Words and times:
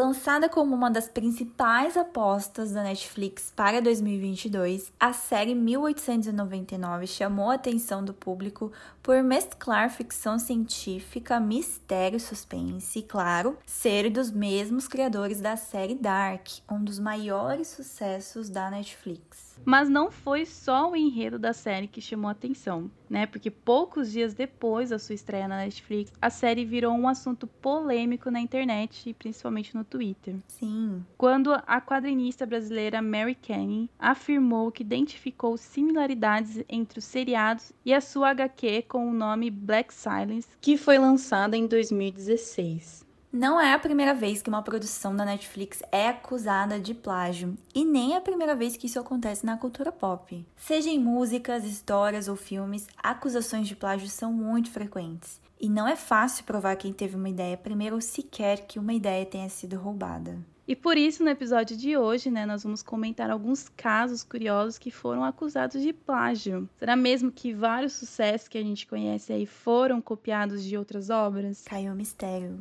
Lançada 0.00 0.48
como 0.48 0.74
uma 0.74 0.90
das 0.90 1.10
principais 1.10 1.94
apostas 1.94 2.72
da 2.72 2.82
Netflix 2.82 3.52
para 3.54 3.82
2022, 3.82 4.90
a 4.98 5.12
série 5.12 5.54
1899 5.54 7.06
chamou 7.06 7.50
a 7.50 7.56
atenção 7.56 8.02
do 8.02 8.14
público 8.14 8.72
por 9.02 9.22
mesclar 9.22 9.90
ficção 9.90 10.38
científica, 10.38 11.38
mistério, 11.38 12.18
suspense 12.18 13.00
e, 13.00 13.02
claro, 13.02 13.58
ser 13.66 14.08
dos 14.08 14.30
mesmos 14.30 14.88
criadores 14.88 15.38
da 15.38 15.54
série 15.54 15.96
Dark, 15.96 16.48
um 16.72 16.82
dos 16.82 16.98
maiores 16.98 17.68
sucessos 17.68 18.48
da 18.48 18.70
Netflix. 18.70 19.49
Mas 19.64 19.88
não 19.88 20.10
foi 20.10 20.46
só 20.46 20.90
o 20.90 20.96
enredo 20.96 21.38
da 21.38 21.52
série 21.52 21.86
que 21.86 22.00
chamou 22.00 22.28
a 22.28 22.32
atenção, 22.32 22.90
né? 23.08 23.26
Porque 23.26 23.50
poucos 23.50 24.10
dias 24.12 24.34
depois 24.34 24.90
da 24.90 24.98
sua 24.98 25.14
estreia 25.14 25.46
na 25.46 25.58
Netflix, 25.58 26.12
a 26.20 26.30
série 26.30 26.64
virou 26.64 26.94
um 26.94 27.08
assunto 27.08 27.46
polêmico 27.46 28.30
na 28.30 28.40
internet 28.40 29.08
e 29.08 29.14
principalmente 29.14 29.76
no 29.76 29.84
Twitter. 29.84 30.36
Sim. 30.48 31.04
Quando 31.16 31.52
a 31.52 31.80
quadrinista 31.80 32.46
brasileira 32.46 33.02
Mary 33.02 33.34
Kenny 33.34 33.90
afirmou 33.98 34.70
que 34.72 34.82
identificou 34.82 35.56
similaridades 35.56 36.64
entre 36.68 36.98
os 36.98 37.04
seriados 37.04 37.72
e 37.84 37.92
a 37.92 38.00
sua 38.00 38.30
HQ 38.30 38.82
com 38.88 39.08
o 39.08 39.14
nome 39.14 39.50
Black 39.50 39.92
Silence, 39.92 40.48
que 40.60 40.76
foi 40.76 40.98
lançada 40.98 41.56
em 41.56 41.66
2016. 41.66 43.09
Não 43.32 43.60
é 43.60 43.72
a 43.72 43.78
primeira 43.78 44.12
vez 44.12 44.42
que 44.42 44.48
uma 44.48 44.60
produção 44.60 45.14
da 45.14 45.24
Netflix 45.24 45.80
é 45.92 46.08
acusada 46.08 46.80
de 46.80 46.92
plágio, 46.92 47.56
e 47.72 47.84
nem 47.84 48.14
é 48.14 48.16
a 48.16 48.20
primeira 48.20 48.56
vez 48.56 48.76
que 48.76 48.86
isso 48.86 48.98
acontece 48.98 49.46
na 49.46 49.56
cultura 49.56 49.92
pop. 49.92 50.44
Seja 50.56 50.90
em 50.90 50.98
músicas, 50.98 51.64
histórias 51.64 52.26
ou 52.26 52.34
filmes, 52.34 52.88
acusações 53.00 53.68
de 53.68 53.76
plágio 53.76 54.08
são 54.08 54.32
muito 54.32 54.68
frequentes. 54.72 55.40
E 55.60 55.68
não 55.68 55.86
é 55.86 55.94
fácil 55.94 56.42
provar 56.42 56.74
quem 56.74 56.92
teve 56.92 57.14
uma 57.14 57.28
ideia 57.28 57.56
primeiro 57.56 57.94
ou 57.94 58.00
sequer 58.00 58.66
que 58.66 58.80
uma 58.80 58.92
ideia 58.92 59.24
tenha 59.24 59.48
sido 59.48 59.76
roubada. 59.76 60.36
E 60.66 60.74
por 60.74 60.96
isso, 60.96 61.22
no 61.22 61.30
episódio 61.30 61.76
de 61.76 61.96
hoje, 61.96 62.32
né, 62.32 62.44
nós 62.44 62.64
vamos 62.64 62.82
comentar 62.82 63.30
alguns 63.30 63.68
casos 63.68 64.24
curiosos 64.24 64.76
que 64.76 64.90
foram 64.90 65.22
acusados 65.22 65.80
de 65.80 65.92
plágio. 65.92 66.68
Será 66.80 66.96
mesmo 66.96 67.30
que 67.30 67.54
vários 67.54 67.92
sucessos 67.92 68.48
que 68.48 68.58
a 68.58 68.62
gente 68.62 68.88
conhece 68.88 69.32
aí 69.32 69.46
foram 69.46 70.00
copiados 70.00 70.64
de 70.64 70.76
outras 70.76 71.10
obras? 71.10 71.62
Caiu 71.64 71.92
o 71.92 71.96
mistério. 71.96 72.58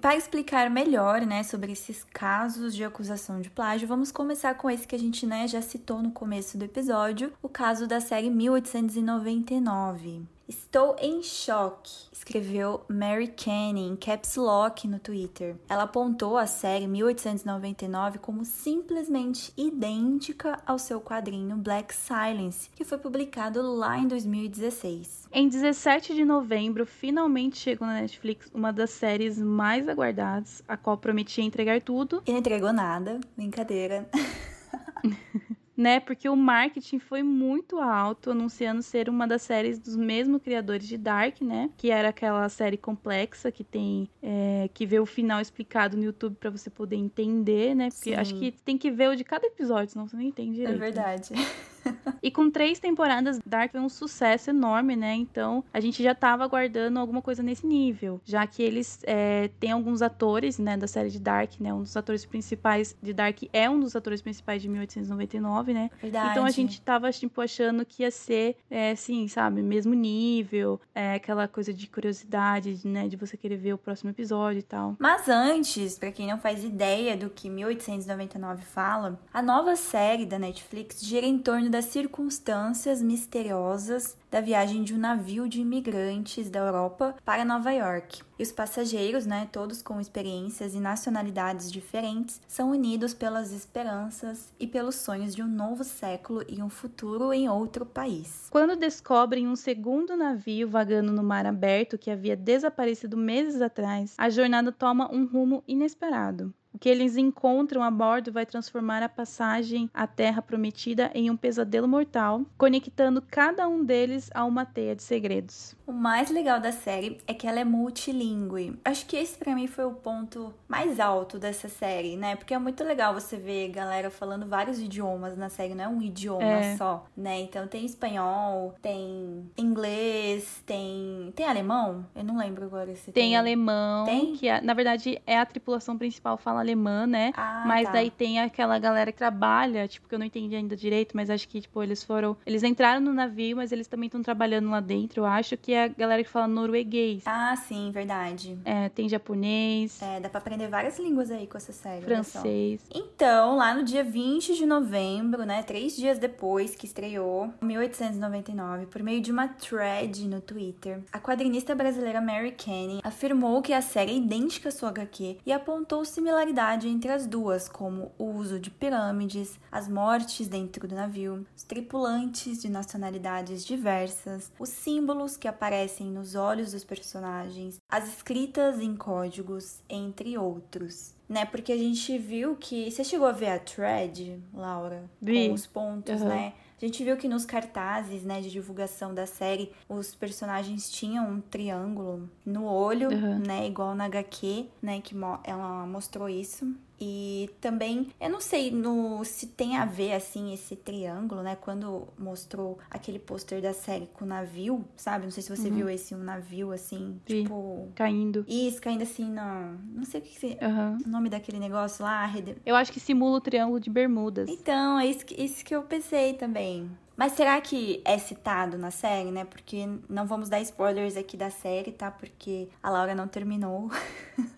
Para 0.00 0.16
explicar 0.16 0.70
melhor, 0.70 1.22
né, 1.22 1.42
sobre 1.42 1.72
esses 1.72 2.04
casos 2.04 2.72
de 2.74 2.84
acusação 2.84 3.40
de 3.40 3.50
plágio, 3.50 3.88
vamos 3.88 4.12
começar 4.12 4.54
com 4.54 4.70
esse 4.70 4.86
que 4.86 4.94
a 4.94 4.98
gente, 4.98 5.26
né, 5.26 5.48
já 5.48 5.60
citou 5.60 6.00
no 6.02 6.12
começo 6.12 6.56
do 6.56 6.64
episódio, 6.64 7.32
o 7.42 7.48
caso 7.48 7.86
da 7.86 8.00
série 8.00 8.30
1899. 8.30 10.37
Estou 10.48 10.96
em 10.98 11.22
choque, 11.22 12.08
escreveu 12.10 12.80
Mary 12.88 13.28
Kenny 13.28 13.86
em 13.86 13.94
caps 13.94 14.36
lock 14.36 14.88
no 14.88 14.98
Twitter. 14.98 15.56
Ela 15.68 15.82
apontou 15.82 16.38
a 16.38 16.46
série 16.46 16.86
1899 16.86 18.18
como 18.18 18.46
simplesmente 18.46 19.52
idêntica 19.58 20.58
ao 20.64 20.78
seu 20.78 21.02
quadrinho 21.02 21.54
Black 21.54 21.94
Silence, 21.94 22.70
que 22.74 22.82
foi 22.82 22.96
publicado 22.96 23.60
lá 23.60 23.98
em 23.98 24.08
2016. 24.08 25.28
Em 25.30 25.50
17 25.50 26.14
de 26.14 26.24
novembro, 26.24 26.86
finalmente 26.86 27.58
chegou 27.58 27.86
na 27.86 28.00
Netflix 28.00 28.50
uma 28.54 28.72
das 28.72 28.88
séries 28.88 29.38
mais 29.38 29.86
aguardadas, 29.86 30.62
a 30.66 30.78
qual 30.78 30.96
prometia 30.96 31.44
entregar 31.44 31.82
tudo. 31.82 32.22
E 32.26 32.32
não 32.32 32.38
entregou 32.38 32.72
nada, 32.72 33.20
brincadeira. 33.36 34.08
né? 35.78 36.00
Porque 36.00 36.28
o 36.28 36.34
marketing 36.34 36.98
foi 36.98 37.22
muito 37.22 37.78
alto, 37.78 38.32
anunciando 38.32 38.82
ser 38.82 39.08
uma 39.08 39.28
das 39.28 39.42
séries 39.42 39.78
dos 39.78 39.94
mesmos 39.94 40.42
criadores 40.42 40.88
de 40.88 40.98
Dark, 40.98 41.40
né? 41.40 41.70
Que 41.76 41.92
era 41.92 42.08
aquela 42.08 42.48
série 42.48 42.76
complexa 42.76 43.52
que 43.52 43.62
tem 43.62 44.10
é, 44.20 44.68
que 44.74 44.84
ver 44.84 44.98
o 44.98 45.06
final 45.06 45.40
explicado 45.40 45.96
no 45.96 46.02
YouTube 46.02 46.34
para 46.34 46.50
você 46.50 46.68
poder 46.68 46.96
entender, 46.96 47.76
né? 47.76 47.90
Porque 47.90 48.10
Sim. 48.10 48.16
acho 48.16 48.34
que 48.34 48.50
tem 48.50 48.76
que 48.76 48.90
ver 48.90 49.10
o 49.10 49.14
de 49.14 49.22
cada 49.22 49.46
episódio, 49.46 49.92
senão 49.92 50.08
você 50.08 50.16
não 50.16 50.22
entende 50.24 50.56
direito. 50.56 50.74
É 50.74 50.78
verdade. 50.78 51.32
Né? 51.32 51.46
e 52.22 52.30
com 52.30 52.50
três 52.50 52.78
temporadas, 52.78 53.40
Dark 53.44 53.72
foi 53.72 53.80
um 53.80 53.88
sucesso 53.88 54.50
enorme, 54.50 54.96
né? 54.96 55.14
Então 55.14 55.64
a 55.72 55.80
gente 55.80 56.02
já 56.02 56.14
tava 56.14 56.44
aguardando 56.44 56.98
alguma 56.98 57.22
coisa 57.22 57.42
nesse 57.42 57.66
nível, 57.66 58.20
já 58.24 58.46
que 58.46 58.62
eles 58.62 59.00
é, 59.04 59.48
têm 59.60 59.72
alguns 59.72 60.02
atores, 60.02 60.58
né, 60.58 60.76
da 60.76 60.86
série 60.86 61.10
de 61.10 61.20
Dark, 61.20 61.52
né? 61.60 61.72
Um 61.72 61.82
dos 61.82 61.96
atores 61.96 62.24
principais 62.24 62.96
de 63.02 63.12
Dark 63.12 63.42
é 63.52 63.68
um 63.68 63.78
dos 63.78 63.94
atores 63.94 64.22
principais 64.22 64.62
de 64.62 64.68
1899, 64.68 65.72
né? 65.72 65.90
Verdade. 66.00 66.30
Então 66.30 66.44
a 66.44 66.50
gente 66.50 66.80
tava, 66.80 67.10
tipo, 67.10 67.40
achando 67.40 67.84
que 67.84 68.02
ia 68.02 68.10
ser, 68.10 68.56
é, 68.70 68.92
assim, 68.92 69.28
sabe, 69.28 69.62
mesmo 69.62 69.94
nível, 69.94 70.80
é, 70.94 71.14
aquela 71.14 71.48
coisa 71.48 71.72
de 71.72 71.86
curiosidade, 71.86 72.80
né? 72.84 73.08
De 73.08 73.16
você 73.16 73.36
querer 73.36 73.56
ver 73.56 73.74
o 73.74 73.78
próximo 73.78 74.10
episódio 74.10 74.60
e 74.60 74.62
tal. 74.62 74.96
Mas 74.98 75.28
antes, 75.28 75.98
para 75.98 76.12
quem 76.12 76.26
não 76.26 76.38
faz 76.38 76.64
ideia 76.64 77.16
do 77.16 77.30
que 77.30 77.48
1899 77.48 78.62
fala, 78.64 79.18
a 79.32 79.42
nova 79.42 79.76
série 79.76 80.26
da 80.26 80.38
Netflix 80.38 81.00
gira 81.00 81.26
em 81.26 81.38
torno 81.38 81.67
da 81.68 81.78
das 81.78 81.84
circunstâncias 81.84 83.00
misteriosas 83.00 84.16
da 84.28 84.40
viagem 84.40 84.82
de 84.82 84.92
um 84.92 84.98
navio 84.98 85.48
de 85.48 85.60
imigrantes 85.60 86.50
da 86.50 86.58
Europa 86.58 87.14
para 87.24 87.44
Nova 87.44 87.70
York. 87.70 88.20
E 88.36 88.42
os 88.42 88.50
passageiros, 88.50 89.24
né, 89.24 89.48
todos 89.52 89.80
com 89.80 90.00
experiências 90.00 90.74
e 90.74 90.80
nacionalidades 90.80 91.70
diferentes, 91.70 92.40
são 92.48 92.72
unidos 92.72 93.14
pelas 93.14 93.52
esperanças 93.52 94.52
e 94.58 94.66
pelos 94.66 94.96
sonhos 94.96 95.36
de 95.36 95.40
um 95.40 95.46
novo 95.46 95.84
século 95.84 96.44
e 96.48 96.60
um 96.60 96.68
futuro 96.68 97.32
em 97.32 97.48
outro 97.48 97.86
país. 97.86 98.48
Quando 98.50 98.74
descobrem 98.74 99.46
um 99.46 99.54
segundo 99.54 100.16
navio 100.16 100.68
vagando 100.68 101.12
no 101.12 101.22
mar 101.22 101.46
aberto 101.46 101.96
que 101.96 102.10
havia 102.10 102.34
desaparecido 102.34 103.16
meses 103.16 103.62
atrás, 103.62 104.14
a 104.18 104.28
jornada 104.28 104.72
toma 104.72 105.08
um 105.14 105.24
rumo 105.24 105.62
inesperado. 105.68 106.52
O 106.78 106.80
que 106.80 106.88
eles 106.88 107.16
encontram 107.16 107.82
a 107.82 107.90
bordo 107.90 108.30
vai 108.30 108.46
transformar 108.46 109.02
a 109.02 109.08
passagem 109.08 109.90
à 109.92 110.06
Terra 110.06 110.40
Prometida 110.40 111.10
em 111.12 111.28
um 111.28 111.36
pesadelo 111.36 111.88
mortal, 111.88 112.42
conectando 112.56 113.20
cada 113.20 113.66
um 113.66 113.84
deles 113.84 114.30
a 114.32 114.44
uma 114.44 114.64
teia 114.64 114.94
de 114.94 115.02
segredos. 115.02 115.74
O 115.84 115.92
mais 115.92 116.30
legal 116.30 116.60
da 116.60 116.70
série 116.70 117.18
é 117.26 117.34
que 117.34 117.48
ela 117.48 117.58
é 117.58 117.64
multilingüe. 117.64 118.78
Acho 118.84 119.06
que 119.06 119.16
esse 119.16 119.36
para 119.36 119.56
mim 119.56 119.66
foi 119.66 119.86
o 119.86 119.92
ponto 119.92 120.54
mais 120.68 121.00
alto 121.00 121.36
dessa 121.36 121.68
série, 121.68 122.16
né? 122.16 122.36
Porque 122.36 122.54
é 122.54 122.58
muito 122.60 122.84
legal 122.84 123.12
você 123.12 123.36
ver 123.36 123.70
galera 123.70 124.08
falando 124.08 124.46
vários 124.46 124.78
idiomas 124.78 125.36
na 125.36 125.48
série, 125.48 125.74
não 125.74 125.84
é 125.84 125.88
um 125.88 126.00
idioma 126.00 126.44
é. 126.44 126.76
só, 126.76 127.06
né? 127.16 127.40
Então 127.40 127.66
tem 127.66 127.84
espanhol, 127.84 128.76
tem 128.80 129.50
inglês, 129.56 130.62
tem 130.64 131.32
tem 131.34 131.44
alemão? 131.44 132.06
Eu 132.14 132.22
não 132.22 132.38
lembro 132.38 132.66
agora 132.66 132.94
se 132.94 133.10
tem. 133.10 133.14
Tem 133.14 133.36
alemão, 133.36 134.04
tem? 134.04 134.34
que 134.34 134.46
é, 134.46 134.60
na 134.60 134.74
verdade 134.74 135.20
é 135.26 135.36
a 135.36 135.44
tripulação 135.44 135.98
principal 135.98 136.36
fala 136.36 136.67
alemã, 136.68 137.06
né? 137.06 137.32
Ah, 137.36 137.64
mas 137.66 137.86
tá. 137.86 137.92
daí 137.92 138.10
tem 138.10 138.38
aquela 138.38 138.78
galera 138.78 139.10
que 139.10 139.18
trabalha, 139.18 139.88
tipo 139.88 140.08
que 140.08 140.14
eu 140.14 140.18
não 140.18 140.26
entendi 140.26 140.54
ainda 140.54 140.76
direito, 140.76 141.16
mas 141.16 141.30
acho 141.30 141.48
que 141.48 141.60
tipo 141.60 141.82
eles 141.82 142.04
foram, 142.04 142.36
eles 142.44 142.62
entraram 142.62 143.00
no 143.00 143.12
navio, 143.12 143.56
mas 143.56 143.72
eles 143.72 143.86
também 143.86 144.06
estão 144.06 144.22
trabalhando 144.22 144.70
lá 144.70 144.80
dentro. 144.80 145.22
Eu 145.22 145.26
acho 145.26 145.56
que 145.56 145.72
é 145.72 145.84
a 145.84 145.88
galera 145.88 146.22
que 146.22 146.30
fala 146.30 146.46
norueguês. 146.46 147.22
Ah, 147.26 147.56
sim, 147.56 147.90
verdade. 147.90 148.58
É, 148.64 148.88
tem 148.88 149.08
japonês. 149.08 150.00
É, 150.02 150.20
dá 150.20 150.28
pra 150.28 150.38
aprender 150.38 150.68
várias 150.68 150.98
línguas 150.98 151.30
aí 151.30 151.46
com 151.46 151.56
essa 151.56 151.72
série. 151.72 152.04
Francês. 152.04 152.80
Então, 152.94 153.56
lá 153.56 153.74
no 153.74 153.82
dia 153.82 154.04
20 154.04 154.54
de 154.54 154.66
novembro, 154.66 155.44
né, 155.44 155.62
três 155.62 155.96
dias 155.96 156.18
depois 156.18 156.74
que 156.74 156.86
estreou, 156.86 157.52
1899, 157.62 158.86
por 158.86 159.02
meio 159.02 159.20
de 159.20 159.30
uma 159.30 159.48
thread 159.48 160.26
no 160.26 160.40
Twitter, 160.40 161.00
a 161.12 161.18
quadrinista 161.18 161.74
brasileira 161.74 162.20
Mary 162.20 162.52
Kenny 162.52 163.00
afirmou 163.02 163.62
que 163.62 163.72
a 163.72 163.80
série 163.80 164.12
é 164.12 164.16
idêntica 164.16 164.68
à 164.68 164.72
sua 164.72 164.88
HQ 164.90 165.38
e 165.44 165.52
apontou 165.52 166.04
similaridade 166.48 166.88
entre 166.88 167.10
as 167.10 167.26
duas, 167.26 167.68
como 167.68 168.12
o 168.18 168.24
uso 168.24 168.58
de 168.58 168.70
pirâmides, 168.70 169.58
as 169.70 169.88
mortes 169.88 170.48
dentro 170.48 170.88
do 170.88 170.94
navio, 170.94 171.46
os 171.56 171.62
tripulantes 171.62 172.60
de 172.62 172.68
nacionalidades 172.68 173.64
diversas, 173.64 174.50
os 174.58 174.68
símbolos 174.68 175.36
que 175.36 175.48
aparecem 175.48 176.06
nos 176.06 176.34
olhos 176.34 176.72
dos 176.72 176.84
personagens, 176.84 177.78
as 177.88 178.08
escritas 178.08 178.80
em 178.80 178.96
códigos, 178.96 179.82
entre 179.88 180.36
outros. 180.38 181.14
Né? 181.28 181.44
Porque 181.44 181.72
a 181.72 181.76
gente 181.76 182.16
viu 182.16 182.56
que. 182.56 182.90
Você 182.90 183.04
chegou 183.04 183.26
a 183.26 183.32
ver 183.32 183.50
a 183.50 183.58
thread, 183.58 184.42
Laura? 184.54 185.10
Vi. 185.20 185.48
Com 185.48 185.54
os 185.54 185.66
pontos, 185.66 186.22
uhum. 186.22 186.28
né? 186.28 186.54
A 186.80 186.86
gente 186.86 187.02
viu 187.02 187.16
que 187.16 187.26
nos 187.26 187.44
cartazes, 187.44 188.22
né, 188.22 188.40
de 188.40 188.50
divulgação 188.50 189.12
da 189.12 189.26
série, 189.26 189.72
os 189.88 190.14
personagens 190.14 190.88
tinham 190.88 191.28
um 191.28 191.40
triângulo 191.40 192.30
no 192.46 192.64
olho, 192.64 193.10
uhum. 193.10 193.40
né, 193.40 193.66
igual 193.66 193.96
na 193.96 194.04
HQ, 194.04 194.66
né, 194.80 195.00
que 195.00 195.14
ela 195.42 195.86
mostrou 195.86 196.28
isso. 196.28 196.72
E 197.00 197.50
também, 197.60 198.08
eu 198.20 198.28
não 198.28 198.40
sei 198.40 198.70
no, 198.70 199.24
se 199.24 199.46
tem 199.46 199.76
a 199.76 199.84
ver, 199.84 200.12
assim, 200.12 200.52
esse 200.52 200.74
triângulo, 200.74 201.42
né? 201.42 201.56
Quando 201.60 202.08
mostrou 202.18 202.78
aquele 202.90 203.18
pôster 203.18 203.62
da 203.62 203.72
série 203.72 204.06
com 204.06 204.24
o 204.24 204.28
navio, 204.28 204.84
sabe? 204.96 205.24
Não 205.24 205.30
sei 205.30 205.42
se 205.42 205.54
você 205.54 205.68
uhum. 205.68 205.74
viu 205.74 205.90
esse, 205.90 206.14
um 206.14 206.18
navio, 206.18 206.72
assim, 206.72 207.20
Sim. 207.26 207.42
tipo... 207.42 207.88
Caindo. 207.94 208.44
Isso, 208.48 208.80
caindo 208.80 209.02
assim, 209.02 209.30
não... 209.30 209.78
Não 209.94 210.04
sei 210.04 210.20
o 210.20 210.22
que, 210.24 210.38
que 210.38 210.64
uhum. 210.64 210.98
o 211.06 211.08
nome 211.08 211.28
daquele 211.28 211.58
negócio 211.58 212.04
lá. 212.04 212.26
Rede... 212.26 212.56
Eu 212.66 212.74
acho 212.74 212.92
que 212.92 212.98
simula 212.98 213.38
o 213.38 213.40
Triângulo 213.40 213.78
de 213.78 213.90
Bermudas. 213.90 214.48
Então, 214.48 214.98
é 214.98 215.06
isso 215.06 215.24
que, 215.24 215.40
isso 215.40 215.64
que 215.64 215.74
eu 215.74 215.82
pensei 215.82 216.34
também. 216.34 216.90
Mas 217.18 217.32
será 217.32 217.60
que 217.60 218.00
é 218.04 218.16
citado 218.16 218.78
na 218.78 218.92
série, 218.92 219.32
né? 219.32 219.44
Porque 219.44 219.88
não 220.08 220.24
vamos 220.24 220.48
dar 220.48 220.60
spoilers 220.60 221.16
aqui 221.16 221.36
da 221.36 221.50
série, 221.50 221.90
tá? 221.90 222.12
Porque 222.12 222.68
a 222.80 222.88
Laura 222.88 223.12
não 223.12 223.26
terminou 223.26 223.90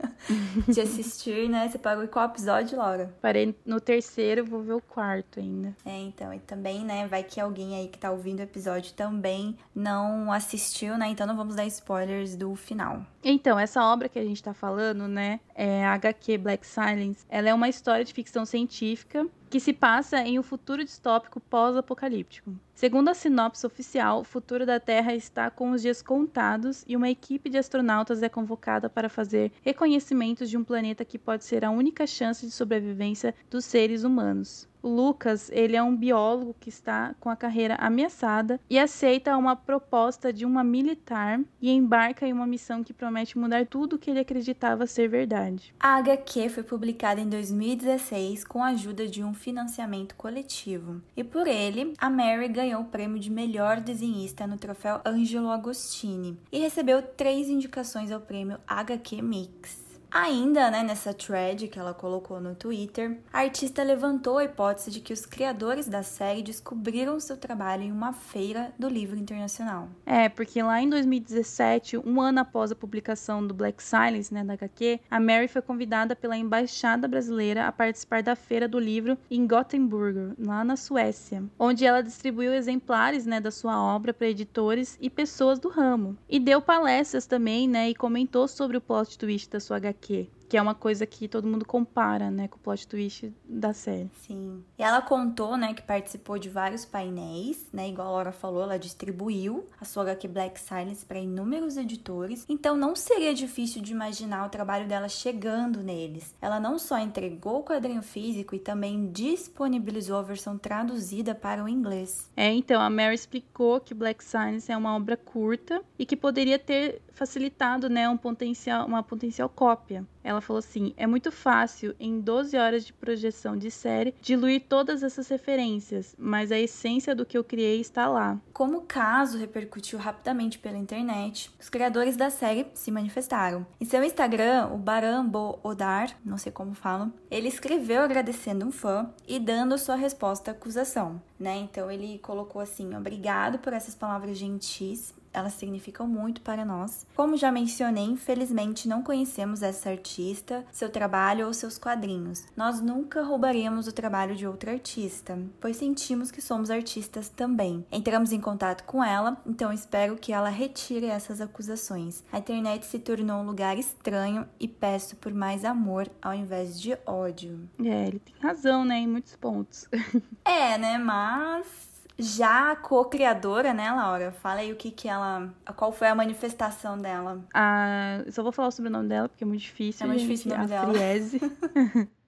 de 0.68 0.78
assistir, 0.78 1.48
né? 1.48 1.66
Você 1.66 1.78
pagou 1.78 2.06
qual 2.06 2.26
episódio, 2.26 2.76
Laura? 2.76 3.14
Parei 3.22 3.56
no 3.64 3.80
terceiro, 3.80 4.44
vou 4.44 4.60
ver 4.60 4.74
o 4.74 4.80
quarto 4.82 5.40
ainda. 5.40 5.74
É, 5.86 5.96
então, 6.00 6.34
e 6.34 6.38
também, 6.38 6.84
né? 6.84 7.06
Vai 7.06 7.24
que 7.24 7.40
alguém 7.40 7.76
aí 7.76 7.88
que 7.88 7.98
tá 7.98 8.10
ouvindo 8.10 8.40
o 8.40 8.42
episódio 8.42 8.92
também 8.92 9.56
não 9.74 10.30
assistiu, 10.30 10.98
né? 10.98 11.08
Então 11.08 11.26
não 11.26 11.38
vamos 11.38 11.56
dar 11.56 11.64
spoilers 11.64 12.36
do 12.36 12.54
final. 12.54 13.00
Então, 13.24 13.58
essa 13.58 13.82
obra 13.82 14.06
que 14.06 14.18
a 14.18 14.24
gente 14.24 14.42
tá 14.42 14.52
falando, 14.52 15.08
né? 15.08 15.40
É 15.54 15.86
a 15.86 15.94
HQ 15.94 16.36
Black 16.36 16.66
Silence. 16.66 17.24
Ela 17.26 17.48
é 17.48 17.54
uma 17.54 17.70
história 17.70 18.04
de 18.04 18.12
ficção 18.12 18.44
científica 18.44 19.26
que 19.50 19.58
se 19.58 19.72
passa 19.72 20.20
em 20.20 20.38
um 20.38 20.44
futuro 20.44 20.84
distópico 20.84 21.40
pós-apocalíptico. 21.40 22.52
Segundo 22.72 23.08
a 23.08 23.14
sinopse 23.14 23.66
oficial, 23.66 24.20
o 24.20 24.24
futuro 24.24 24.64
da 24.64 24.78
Terra 24.78 25.12
está 25.12 25.50
com 25.50 25.72
os 25.72 25.82
dias 25.82 26.00
contados 26.00 26.84
e 26.86 26.96
uma 26.96 27.10
equipe 27.10 27.50
de 27.50 27.58
astronautas 27.58 28.22
é 28.22 28.28
convocada 28.28 28.88
para 28.88 29.08
fazer 29.08 29.50
reconhecimentos 29.62 30.48
de 30.48 30.56
um 30.56 30.62
planeta 30.62 31.04
que 31.04 31.18
pode 31.18 31.44
ser 31.44 31.64
a 31.64 31.70
única 31.70 32.06
chance 32.06 32.46
de 32.46 32.52
sobrevivência 32.52 33.34
dos 33.50 33.64
seres 33.64 34.04
humanos. 34.04 34.69
Lucas, 34.82 35.50
ele 35.52 35.76
é 35.76 35.82
um 35.82 35.96
biólogo 35.96 36.54
que 36.58 36.68
está 36.68 37.14
com 37.20 37.28
a 37.28 37.36
carreira 37.36 37.74
ameaçada 37.76 38.60
e 38.68 38.78
aceita 38.78 39.36
uma 39.36 39.54
proposta 39.54 40.32
de 40.32 40.44
uma 40.44 40.64
militar 40.64 41.40
e 41.60 41.70
embarca 41.70 42.26
em 42.26 42.32
uma 42.32 42.46
missão 42.46 42.82
que 42.82 42.92
promete 42.92 43.38
mudar 43.38 43.66
tudo 43.66 43.96
o 43.96 43.98
que 43.98 44.10
ele 44.10 44.20
acreditava 44.20 44.86
ser 44.86 45.08
verdade. 45.08 45.74
A 45.78 45.96
HQ 45.96 46.48
foi 46.48 46.62
publicada 46.62 47.20
em 47.20 47.28
2016 47.28 48.44
com 48.44 48.62
a 48.62 48.68
ajuda 48.68 49.06
de 49.06 49.22
um 49.22 49.34
financiamento 49.34 50.14
coletivo. 50.14 51.00
E 51.16 51.22
por 51.22 51.46
ele, 51.46 51.94
a 51.98 52.08
Mary 52.08 52.48
ganhou 52.48 52.82
o 52.82 52.86
prêmio 52.86 53.18
de 53.18 53.30
melhor 53.30 53.80
desenhista 53.80 54.46
no 54.46 54.56
troféu 54.56 55.00
Angelo 55.04 55.50
Agostini 55.50 56.38
e 56.50 56.58
recebeu 56.58 57.02
três 57.02 57.48
indicações 57.48 58.10
ao 58.10 58.20
prêmio 58.20 58.58
HQ 58.66 59.22
Mix. 59.22 59.89
Ainda 60.12 60.72
né, 60.72 60.82
nessa 60.82 61.14
thread 61.14 61.68
que 61.68 61.78
ela 61.78 61.94
colocou 61.94 62.40
no 62.40 62.52
Twitter, 62.56 63.18
a 63.32 63.40
artista 63.40 63.80
levantou 63.84 64.38
a 64.38 64.44
hipótese 64.44 64.90
de 64.90 65.00
que 65.00 65.12
os 65.12 65.24
criadores 65.24 65.86
da 65.86 66.02
série 66.02 66.42
descobriram 66.42 67.20
seu 67.20 67.36
trabalho 67.36 67.84
em 67.84 67.92
uma 67.92 68.12
feira 68.12 68.72
do 68.76 68.88
livro 68.88 69.16
internacional. 69.16 69.88
É, 70.04 70.28
porque 70.28 70.60
lá 70.60 70.82
em 70.82 70.88
2017, 70.88 71.96
um 71.98 72.20
ano 72.20 72.40
após 72.40 72.72
a 72.72 72.74
publicação 72.74 73.46
do 73.46 73.54
Black 73.54 73.80
Silence, 73.80 74.34
né, 74.34 74.42
da 74.42 74.54
HQ, 74.54 75.00
a 75.08 75.20
Mary 75.20 75.46
foi 75.46 75.62
convidada 75.62 76.16
pela 76.16 76.36
embaixada 76.36 77.06
brasileira 77.06 77.68
a 77.68 77.72
participar 77.72 78.20
da 78.20 78.34
feira 78.34 78.66
do 78.66 78.80
livro 78.80 79.16
em 79.30 79.46
Gothenburg, 79.46 80.34
lá 80.40 80.64
na 80.64 80.74
Suécia, 80.74 81.44
onde 81.56 81.84
ela 81.84 82.02
distribuiu 82.02 82.52
exemplares 82.52 83.26
né, 83.26 83.40
da 83.40 83.52
sua 83.52 83.80
obra 83.80 84.12
para 84.12 84.26
editores 84.26 84.98
e 85.00 85.08
pessoas 85.08 85.60
do 85.60 85.68
ramo. 85.68 86.18
E 86.28 86.40
deu 86.40 86.60
palestras 86.60 87.26
também, 87.26 87.68
né, 87.68 87.90
e 87.90 87.94
comentou 87.94 88.48
sobre 88.48 88.76
o 88.76 88.80
plot 88.80 89.16
twist 89.16 89.48
da 89.48 89.60
sua 89.60 89.76
HQ 89.76 89.99
aqui. 90.00 90.28
Que 90.50 90.56
é 90.56 90.62
uma 90.62 90.74
coisa 90.74 91.06
que 91.06 91.28
todo 91.28 91.46
mundo 91.46 91.64
compara, 91.64 92.28
né, 92.28 92.48
com 92.48 92.56
o 92.56 92.58
plot 92.58 92.88
twist 92.88 93.32
da 93.48 93.72
série. 93.72 94.10
Sim. 94.26 94.64
E 94.76 94.82
ela 94.82 95.00
contou, 95.00 95.56
né, 95.56 95.72
que 95.72 95.82
participou 95.82 96.40
de 96.40 96.48
vários 96.48 96.84
painéis, 96.84 97.68
né, 97.72 97.88
igual 97.88 98.08
a 98.08 98.10
Laura 98.10 98.32
falou, 98.32 98.64
ela 98.64 98.76
distribuiu 98.76 99.64
a 99.80 99.84
sua 99.84 100.02
HQ 100.02 100.26
Black 100.26 100.58
Silence 100.58 101.06
para 101.06 101.20
inúmeros 101.20 101.76
editores, 101.76 102.44
então 102.48 102.76
não 102.76 102.96
seria 102.96 103.32
difícil 103.32 103.80
de 103.80 103.92
imaginar 103.92 104.44
o 104.44 104.48
trabalho 104.48 104.88
dela 104.88 105.08
chegando 105.08 105.84
neles. 105.84 106.34
Ela 106.42 106.58
não 106.58 106.80
só 106.80 106.98
entregou 106.98 107.60
o 107.60 107.64
quadrinho 107.64 108.02
físico 108.02 108.56
e 108.56 108.58
também 108.58 109.12
disponibilizou 109.12 110.18
a 110.18 110.22
versão 110.22 110.58
traduzida 110.58 111.32
para 111.32 111.62
o 111.62 111.68
inglês. 111.68 112.28
É, 112.36 112.52
então 112.52 112.80
a 112.80 112.90
Mary 112.90 113.14
explicou 113.14 113.78
que 113.78 113.94
Black 113.94 114.24
Silence 114.24 114.72
é 114.72 114.76
uma 114.76 114.96
obra 114.96 115.16
curta 115.16 115.80
e 115.96 116.04
que 116.04 116.16
poderia 116.16 116.58
ter 116.58 117.00
facilitado, 117.12 117.88
né, 117.88 118.08
um 118.08 118.16
potencial, 118.16 118.84
uma 118.84 119.02
potencial 119.02 119.48
cópia. 119.48 120.04
Ela 120.22 120.40
falou 120.40 120.58
assim: 120.58 120.92
é 120.96 121.06
muito 121.06 121.32
fácil, 121.32 121.94
em 121.98 122.20
12 122.20 122.56
horas 122.56 122.84
de 122.84 122.92
projeção 122.92 123.56
de 123.56 123.70
série, 123.70 124.14
diluir 124.20 124.64
todas 124.68 125.02
essas 125.02 125.28
referências, 125.28 126.14
mas 126.18 126.52
a 126.52 126.58
essência 126.58 127.14
do 127.14 127.26
que 127.26 127.36
eu 127.36 127.44
criei 127.44 127.80
está 127.80 128.08
lá. 128.08 128.38
Como 128.52 128.78
o 128.78 128.82
caso 128.82 129.38
repercutiu 129.38 129.98
rapidamente 129.98 130.58
pela 130.58 130.76
internet, 130.76 131.50
os 131.58 131.68
criadores 131.68 132.16
da 132.16 132.30
série 132.30 132.66
se 132.74 132.90
manifestaram. 132.90 133.66
Em 133.80 133.84
seu 133.84 134.02
Instagram, 134.04 134.68
o 134.72 134.76
Barambo 134.76 135.58
Odar, 135.62 136.16
não 136.24 136.36
sei 136.36 136.52
como 136.52 136.74
falam, 136.74 137.12
ele 137.30 137.48
escreveu 137.48 138.02
agradecendo 138.02 138.66
um 138.66 138.72
fã 138.72 139.10
e 139.26 139.38
dando 139.38 139.78
sua 139.78 139.96
resposta 139.96 140.50
à 140.50 140.52
acusação. 140.52 141.20
Né? 141.38 141.56
Então 141.56 141.90
ele 141.90 142.18
colocou 142.18 142.60
assim: 142.60 142.94
obrigado 142.94 143.58
por 143.58 143.72
essas 143.72 143.94
palavras 143.94 144.36
gentis 144.36 145.14
elas 145.32 145.54
significam 145.54 146.06
muito 146.06 146.40
para 146.40 146.64
nós. 146.64 147.06
Como 147.14 147.36
já 147.36 147.50
mencionei, 147.52 148.04
infelizmente 148.04 148.88
não 148.88 149.02
conhecemos 149.02 149.62
essa 149.62 149.90
artista, 149.90 150.64
seu 150.72 150.90
trabalho 150.90 151.46
ou 151.46 151.54
seus 151.54 151.78
quadrinhos. 151.78 152.44
Nós 152.56 152.80
nunca 152.80 153.22
roubaremos 153.22 153.86
o 153.86 153.92
trabalho 153.92 154.34
de 154.34 154.46
outra 154.46 154.72
artista, 154.72 155.38
pois 155.60 155.76
sentimos 155.76 156.30
que 156.30 156.42
somos 156.42 156.70
artistas 156.70 157.28
também. 157.28 157.84
Entramos 157.90 158.32
em 158.32 158.40
contato 158.40 158.84
com 158.84 159.02
ela, 159.02 159.40
então 159.46 159.72
espero 159.72 160.16
que 160.16 160.32
ela 160.32 160.48
retire 160.48 161.06
essas 161.06 161.40
acusações. 161.40 162.24
A 162.32 162.38
internet 162.38 162.86
se 162.86 162.98
tornou 162.98 163.40
um 163.40 163.46
lugar 163.46 163.78
estranho 163.78 164.46
e 164.58 164.66
peço 164.66 165.16
por 165.16 165.32
mais 165.32 165.64
amor 165.64 166.10
ao 166.20 166.34
invés 166.34 166.80
de 166.80 166.96
ódio. 167.06 167.68
É, 167.82 168.06
ele 168.06 168.18
tem 168.18 168.34
razão, 168.40 168.84
né, 168.84 168.98
em 168.98 169.06
muitos 169.06 169.36
pontos. 169.36 169.86
é, 170.44 170.78
né, 170.78 170.98
mas 170.98 171.89
já 172.20 172.72
a 172.72 172.76
co-criadora, 172.76 173.72
né, 173.72 173.90
Laura? 173.90 174.32
Fala 174.32 174.60
aí 174.60 174.72
o 174.72 174.76
que 174.76 174.90
que 174.90 175.08
ela... 175.08 175.52
Qual 175.76 175.92
foi 175.92 176.08
a 176.08 176.14
manifestação 176.14 176.98
dela? 176.98 177.44
Ah, 177.54 178.22
só 178.30 178.42
vou 178.42 178.52
falar 178.52 178.68
o 178.68 178.72
sobrenome 178.72 179.08
dela, 179.08 179.28
porque 179.28 179.44
é 179.44 179.46
muito 179.46 179.62
difícil. 179.62 180.04
É 180.04 180.06
muito 180.06 180.20
gente. 180.20 180.28
difícil 180.28 180.52
o 180.52 180.58
nome 180.58 180.64
a 180.64 180.80
dela. 180.80 180.94
Friese. 180.94 181.40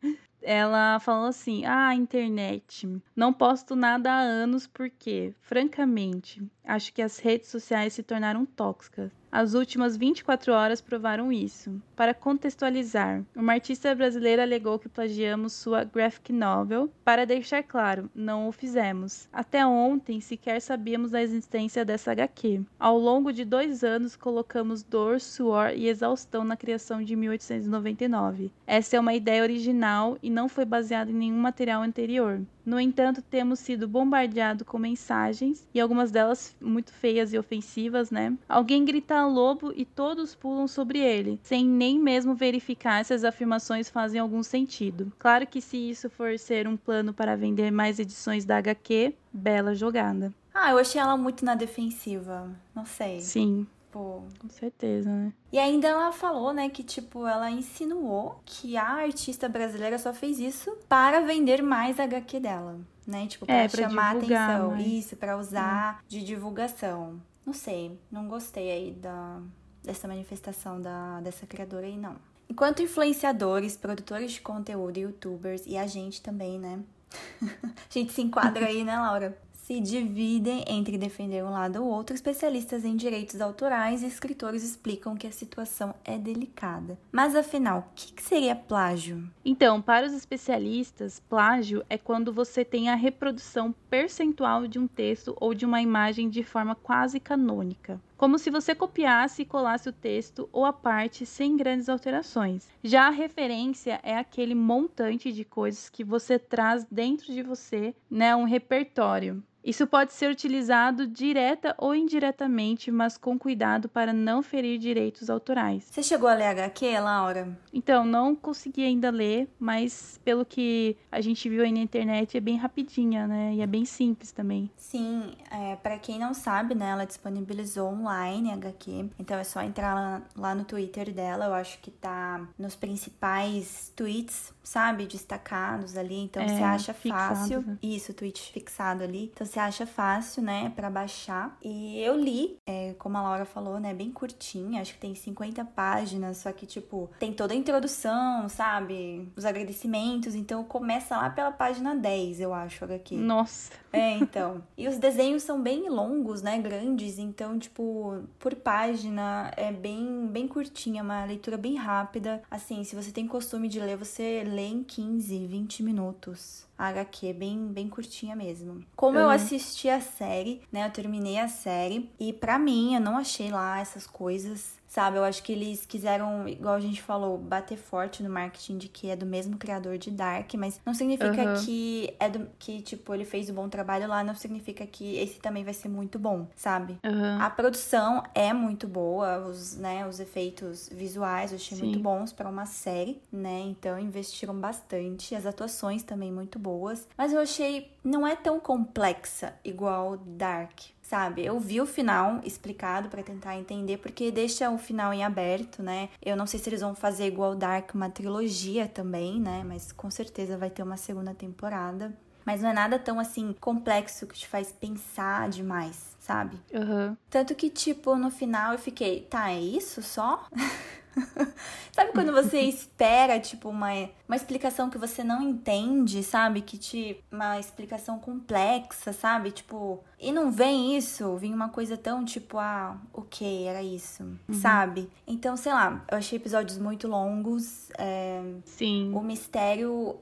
ela 0.42 0.98
falou 0.98 1.26
assim: 1.26 1.64
Ah, 1.64 1.94
internet, 1.94 2.88
não 3.14 3.32
posto 3.32 3.76
nada 3.76 4.10
há 4.10 4.18
anos 4.18 4.66
porque, 4.66 5.34
francamente, 5.40 6.42
acho 6.64 6.92
que 6.92 7.02
as 7.02 7.18
redes 7.18 7.48
sociais 7.48 7.92
se 7.92 8.02
tornaram 8.02 8.44
tóxicas. 8.44 9.10
As 9.32 9.54
últimas 9.54 9.96
24 9.96 10.52
horas 10.52 10.82
provaram 10.82 11.32
isso. 11.32 11.80
Para 11.96 12.12
contextualizar, 12.12 13.24
uma 13.34 13.54
artista 13.54 13.94
brasileira 13.94 14.42
alegou 14.42 14.78
que 14.78 14.90
plagiamos 14.90 15.54
sua 15.54 15.84
graphic 15.84 16.30
novel. 16.34 16.92
Para 17.02 17.24
deixar 17.24 17.62
claro, 17.62 18.10
não 18.14 18.46
o 18.46 18.52
fizemos. 18.52 19.30
Até 19.32 19.64
ontem 19.64 20.20
sequer 20.20 20.60
sabíamos 20.60 21.12
da 21.12 21.22
existência 21.22 21.82
dessa 21.82 22.12
HQ. 22.12 22.60
Ao 22.78 22.98
longo 22.98 23.32
de 23.32 23.46
dois 23.46 23.82
anos, 23.82 24.16
colocamos 24.16 24.82
dor, 24.82 25.18
suor 25.18 25.72
e 25.74 25.88
exaustão 25.88 26.44
na 26.44 26.54
criação 26.54 27.02
de 27.02 27.16
1899. 27.16 28.52
Essa 28.66 28.96
é 28.96 29.00
uma 29.00 29.14
ideia 29.14 29.42
original 29.42 30.18
e 30.22 30.28
não 30.28 30.46
foi 30.46 30.66
baseada 30.66 31.10
em 31.10 31.14
nenhum 31.14 31.40
material 31.40 31.82
anterior. 31.82 32.42
No 32.64 32.78
entanto, 32.78 33.20
temos 33.20 33.58
sido 33.58 33.88
bombardeados 33.88 34.66
com 34.66 34.78
mensagens, 34.78 35.66
e 35.74 35.80
algumas 35.80 36.10
delas 36.10 36.54
muito 36.60 36.92
feias 36.92 37.32
e 37.32 37.38
ofensivas, 37.38 38.10
né? 38.10 38.36
Alguém 38.48 38.84
grita 38.84 39.26
lobo 39.26 39.72
e 39.74 39.84
todos 39.84 40.34
pulam 40.34 40.68
sobre 40.68 40.98
ele, 41.00 41.40
sem 41.42 41.64
nem 41.64 41.98
mesmo 41.98 42.34
verificar 42.34 43.04
se 43.04 43.12
as 43.12 43.24
afirmações 43.24 43.90
fazem 43.90 44.20
algum 44.20 44.42
sentido. 44.42 45.12
Claro 45.18 45.46
que 45.46 45.60
se 45.60 45.76
isso 45.76 46.08
for 46.08 46.38
ser 46.38 46.68
um 46.68 46.76
plano 46.76 47.12
para 47.12 47.36
vender 47.36 47.70
mais 47.70 47.98
edições 47.98 48.44
da 48.44 48.58
HQ, 48.58 49.14
bela 49.32 49.74
jogada. 49.74 50.32
Ah, 50.54 50.70
eu 50.70 50.78
achei 50.78 51.00
ela 51.00 51.16
muito 51.16 51.44
na 51.44 51.54
defensiva. 51.54 52.50
Não 52.74 52.84
sei. 52.84 53.20
Sim. 53.20 53.66
Pô. 53.92 54.22
Com 54.38 54.48
certeza, 54.48 55.10
né? 55.10 55.34
E 55.52 55.58
ainda 55.58 55.86
ela 55.86 56.10
falou, 56.12 56.54
né, 56.54 56.70
que 56.70 56.82
tipo, 56.82 57.26
ela 57.26 57.50
insinuou 57.50 58.40
que 58.46 58.74
a 58.74 58.88
artista 58.88 59.50
brasileira 59.50 59.98
só 59.98 60.14
fez 60.14 60.40
isso 60.40 60.74
para 60.88 61.20
vender 61.20 61.62
mais 61.62 62.00
a 62.00 62.04
HQ 62.04 62.40
dela, 62.40 62.80
né? 63.06 63.26
Tipo, 63.26 63.44
pra, 63.44 63.54
é, 63.54 63.68
pra 63.68 63.82
chamar 63.82 64.16
atenção. 64.16 64.70
Mais. 64.70 64.86
Isso, 64.86 65.14
para 65.16 65.36
usar 65.36 65.98
hum. 66.00 66.04
de 66.08 66.24
divulgação. 66.24 67.20
Não 67.44 67.52
sei, 67.52 68.00
não 68.10 68.26
gostei 68.28 68.70
aí 68.70 68.92
da, 68.92 69.42
dessa 69.84 70.08
manifestação 70.08 70.80
da, 70.80 71.20
dessa 71.20 71.46
criadora 71.46 71.84
aí, 71.84 71.98
não. 71.98 72.16
Enquanto 72.48 72.82
influenciadores, 72.82 73.76
produtores 73.76 74.32
de 74.32 74.40
conteúdo, 74.40 74.98
youtubers 74.98 75.64
e 75.66 75.76
a 75.76 75.86
gente 75.86 76.22
também, 76.22 76.58
né? 76.58 76.80
a 77.42 77.90
gente 77.90 78.10
se 78.10 78.22
enquadra 78.22 78.66
aí, 78.66 78.84
né, 78.84 78.98
Laura? 78.98 79.38
Se 79.72 79.80
dividem 79.80 80.64
entre 80.68 80.98
defender 80.98 81.42
um 81.42 81.50
lado 81.50 81.82
ou 81.82 81.88
outro. 81.88 82.14
Especialistas 82.14 82.84
em 82.84 82.94
direitos 82.94 83.40
autorais 83.40 84.02
e 84.02 84.06
escritores 84.06 84.62
explicam 84.62 85.16
que 85.16 85.26
a 85.26 85.32
situação 85.32 85.94
é 86.04 86.18
delicada. 86.18 86.98
Mas 87.10 87.34
afinal, 87.34 87.78
o 87.78 87.94
que, 87.94 88.12
que 88.12 88.22
seria 88.22 88.54
plágio? 88.54 89.26
Então, 89.42 89.80
para 89.80 90.06
os 90.06 90.12
especialistas, 90.12 91.20
plágio 91.20 91.82
é 91.88 91.96
quando 91.96 92.34
você 92.34 92.66
tem 92.66 92.90
a 92.90 92.94
reprodução 92.94 93.74
percentual 93.88 94.66
de 94.66 94.78
um 94.78 94.86
texto 94.86 95.34
ou 95.40 95.54
de 95.54 95.64
uma 95.64 95.80
imagem 95.80 96.28
de 96.28 96.44
forma 96.44 96.74
quase 96.74 97.18
canônica 97.18 97.98
como 98.22 98.38
se 98.38 98.50
você 98.50 98.72
copiasse 98.72 99.42
e 99.42 99.44
colasse 99.44 99.88
o 99.88 99.92
texto 99.92 100.48
ou 100.52 100.64
a 100.64 100.72
parte 100.72 101.26
sem 101.26 101.56
grandes 101.56 101.88
alterações. 101.88 102.68
Já 102.80 103.08
a 103.08 103.10
referência 103.10 103.98
é 104.00 104.16
aquele 104.16 104.54
montante 104.54 105.32
de 105.32 105.44
coisas 105.44 105.90
que 105.90 106.04
você 106.04 106.38
traz 106.38 106.86
dentro 106.88 107.32
de 107.32 107.42
você, 107.42 107.96
né, 108.08 108.36
um 108.36 108.44
repertório. 108.44 109.42
Isso 109.64 109.86
pode 109.86 110.12
ser 110.12 110.28
utilizado 110.28 111.06
direta 111.06 111.74
ou 111.78 111.94
indiretamente, 111.94 112.90
mas 112.90 113.16
com 113.16 113.38
cuidado 113.38 113.88
para 113.88 114.12
não 114.12 114.42
ferir 114.42 114.76
direitos 114.76 115.30
autorais. 115.30 115.84
Você 115.84 116.02
chegou 116.02 116.28
a 116.28 116.34
ler 116.34 116.46
HQ, 116.46 116.98
Laura? 116.98 117.56
Então, 117.72 118.04
não 118.04 118.34
consegui 118.34 118.84
ainda 118.84 119.08
ler, 119.10 119.48
mas 119.60 120.20
pelo 120.24 120.44
que 120.44 120.96
a 121.12 121.20
gente 121.20 121.48
viu 121.48 121.62
aí 121.62 121.70
na 121.70 121.78
internet, 121.78 122.36
é 122.36 122.40
bem 122.40 122.56
rapidinha, 122.56 123.28
né? 123.28 123.54
E 123.54 123.60
é 123.60 123.66
bem 123.66 123.84
simples 123.84 124.32
também. 124.32 124.68
Sim, 124.76 125.32
é, 125.48 125.76
para 125.76 125.96
quem 125.96 126.18
não 126.18 126.34
sabe, 126.34 126.74
né, 126.74 126.90
ela 126.90 127.04
disponibilizou 127.04 127.92
online 128.12 128.52
HQ, 128.52 129.10
então 129.18 129.38
é 129.38 129.44
só 129.44 129.62
entrar 129.62 129.94
lá, 129.94 130.22
lá 130.36 130.54
no 130.54 130.64
Twitter 130.64 131.12
dela, 131.12 131.46
eu 131.46 131.54
acho 131.54 131.78
que 131.80 131.90
tá 131.90 132.46
nos 132.58 132.74
principais 132.74 133.92
tweets, 133.96 134.52
sabe, 134.62 135.06
destacados 135.06 135.96
ali, 135.96 136.20
então 136.20 136.42
é, 136.42 136.48
você 136.48 136.62
acha 136.62 136.94
fixado, 136.94 137.36
fácil. 137.36 137.62
Né? 137.62 137.78
Isso, 137.82 138.14
tweet 138.14 138.52
fixado 138.52 139.02
ali. 139.02 139.30
Então 139.32 139.46
você 139.46 139.58
acha 139.58 139.86
fácil, 139.86 140.42
né, 140.42 140.72
para 140.74 140.88
baixar. 140.90 141.56
E 141.62 141.98
eu 142.00 142.16
li, 142.16 142.56
é, 142.66 142.94
como 142.98 143.16
a 143.16 143.22
Laura 143.22 143.44
falou, 143.44 143.80
né, 143.80 143.92
bem 143.94 144.10
curtinha, 144.10 144.80
acho 144.80 144.94
que 144.94 145.00
tem 145.00 145.14
50 145.14 145.64
páginas, 145.64 146.38
só 146.38 146.52
que, 146.52 146.66
tipo, 146.66 147.10
tem 147.18 147.32
toda 147.32 147.54
a 147.54 147.56
introdução, 147.56 148.48
sabe? 148.48 149.30
Os 149.36 149.44
agradecimentos, 149.44 150.34
então 150.34 150.64
começa 150.64 151.16
lá 151.16 151.30
pela 151.30 151.50
página 151.50 151.94
10, 151.94 152.40
eu 152.40 152.54
acho, 152.54 152.84
aqui. 152.84 153.16
Nossa! 153.16 153.81
É, 153.92 154.12
então. 154.18 154.62
E 154.76 154.88
os 154.88 154.98
desenhos 154.98 155.42
são 155.42 155.60
bem 155.62 155.88
longos, 155.88 156.42
né, 156.42 156.58
grandes, 156.58 157.18
então, 157.18 157.58
tipo, 157.58 158.22
por 158.38 158.54
página 158.54 159.52
é 159.56 159.70
bem, 159.70 160.26
bem 160.26 160.48
curtinha, 160.48 161.02
uma 161.02 161.24
leitura 161.24 161.56
bem 161.56 161.76
rápida. 161.76 162.42
Assim, 162.50 162.82
se 162.84 162.96
você 162.96 163.12
tem 163.12 163.26
costume 163.26 163.68
de 163.68 163.78
ler, 163.78 163.96
você 163.96 164.42
lê 164.44 164.66
em 164.66 164.82
15, 164.82 165.46
20 165.46 165.82
minutos 165.82 166.66
a 166.78 166.88
HQ, 166.88 167.32
bem, 167.34 167.66
bem 167.68 167.88
curtinha 167.88 168.34
mesmo. 168.34 168.84
Como 168.96 169.16
uhum. 169.16 169.24
eu 169.24 169.30
assisti 169.30 169.88
a 169.88 170.00
série, 170.00 170.62
né? 170.72 170.86
Eu 170.86 170.90
terminei 170.90 171.38
a 171.38 171.46
série 171.46 172.10
e 172.18 172.32
para 172.32 172.58
mim 172.58 172.94
eu 172.94 173.00
não 173.00 173.16
achei 173.16 173.50
lá 173.50 173.78
essas 173.78 174.04
coisas 174.04 174.81
sabe? 174.92 175.16
Eu 175.16 175.24
acho 175.24 175.42
que 175.42 175.52
eles 175.52 175.86
quiseram, 175.86 176.46
igual 176.46 176.74
a 176.74 176.80
gente 176.80 177.00
falou, 177.00 177.38
bater 177.38 177.78
forte 177.78 178.22
no 178.22 178.28
marketing 178.28 178.76
de 178.76 178.88
que 178.88 179.08
é 179.08 179.16
do 179.16 179.24
mesmo 179.24 179.56
criador 179.56 179.96
de 179.96 180.10
Dark, 180.10 180.52
mas 180.52 180.78
não 180.84 180.92
significa 180.92 181.42
uhum. 181.42 181.64
que 181.64 182.14
é 182.20 182.28
do 182.28 182.46
que 182.58 182.82
tipo 182.82 183.14
ele 183.14 183.24
fez 183.24 183.48
um 183.48 183.54
bom 183.54 183.70
trabalho 183.70 184.06
lá, 184.06 184.22
não 184.22 184.34
significa 184.34 184.86
que 184.86 185.16
esse 185.16 185.40
também 185.40 185.64
vai 185.64 185.72
ser 185.72 185.88
muito 185.88 186.18
bom, 186.18 186.46
sabe? 186.54 186.98
Uhum. 187.02 187.40
A 187.40 187.48
produção 187.48 188.22
é 188.34 188.52
muito 188.52 188.86
boa, 188.86 189.38
os, 189.38 189.76
né, 189.78 190.06
os 190.06 190.20
efeitos 190.20 190.90
visuais 190.92 191.52
eu 191.52 191.56
achei 191.56 191.78
Sim. 191.78 191.84
muito 191.84 191.98
bons 191.98 192.30
para 192.30 192.50
uma 192.50 192.66
série, 192.66 193.18
né? 193.32 193.60
Então 193.60 193.98
investiram 193.98 194.54
bastante, 194.54 195.34
as 195.34 195.46
atuações 195.46 196.02
também 196.02 196.30
muito 196.30 196.58
boas, 196.58 197.08
mas 197.16 197.32
eu 197.32 197.40
achei 197.40 197.90
não 198.04 198.26
é 198.26 198.36
tão 198.36 198.60
complexa 198.60 199.54
igual 199.64 200.18
Dark, 200.18 200.80
sabe? 201.12 201.44
Eu 201.44 201.60
vi 201.60 201.78
o 201.78 201.84
final 201.84 202.40
explicado 202.42 203.10
para 203.10 203.22
tentar 203.22 203.54
entender, 203.58 203.98
porque 203.98 204.30
deixa 204.30 204.70
o 204.70 204.78
final 204.78 205.12
em 205.12 205.22
aberto, 205.22 205.82
né? 205.82 206.08
Eu 206.22 206.34
não 206.34 206.46
sei 206.46 206.58
se 206.58 206.70
eles 206.70 206.80
vão 206.80 206.94
fazer 206.94 207.26
igual 207.26 207.54
Dark, 207.54 207.94
uma 207.94 208.08
trilogia 208.08 208.88
também, 208.88 209.38
né? 209.38 209.62
Mas 209.62 209.92
com 209.92 210.10
certeza 210.10 210.56
vai 210.56 210.70
ter 210.70 210.82
uma 210.82 210.96
segunda 210.96 211.34
temporada. 211.34 212.16
Mas 212.46 212.62
não 212.62 212.70
é 212.70 212.72
nada 212.72 212.98
tão 212.98 213.20
assim 213.20 213.54
complexo 213.60 214.26
que 214.26 214.38
te 214.38 214.48
faz 214.48 214.72
pensar 214.72 215.50
demais, 215.50 216.16
sabe? 216.18 216.58
Uhum. 216.72 217.14
Tanto 217.28 217.54
que, 217.54 217.68
tipo, 217.68 218.16
no 218.16 218.30
final 218.30 218.72
eu 218.72 218.78
fiquei, 218.78 219.20
tá, 219.20 219.50
é 219.50 219.60
isso 219.60 220.00
só? 220.02 220.46
sabe 221.92 222.12
quando 222.12 222.32
você 222.32 222.58
espera, 222.64 223.38
tipo, 223.38 223.68
uma, 223.68 223.92
uma 224.32 224.36
explicação 224.36 224.88
que 224.88 224.96
você 224.96 225.22
não 225.22 225.42
entende, 225.42 226.22
sabe? 226.22 226.62
Que 226.62 226.78
te. 226.78 227.22
Uma 227.30 227.60
explicação 227.60 228.18
complexa, 228.18 229.12
sabe? 229.12 229.50
Tipo. 229.50 230.02
E 230.18 230.32
não 230.32 230.50
vem 230.50 230.96
isso, 230.96 231.36
vem 231.36 231.52
uma 231.52 231.68
coisa 231.68 231.96
tão 231.96 232.24
tipo, 232.24 232.56
ah, 232.56 232.96
ok, 233.12 233.66
era 233.66 233.82
isso, 233.82 234.22
uhum. 234.22 234.54
sabe? 234.54 235.10
Então, 235.26 235.56
sei 235.56 235.72
lá, 235.72 236.04
eu 236.08 236.16
achei 236.16 236.38
episódios 236.38 236.78
muito 236.78 237.08
longos. 237.08 237.90
É... 237.98 238.40
Sim. 238.64 239.12
O 239.12 239.20
mistério 239.20 240.16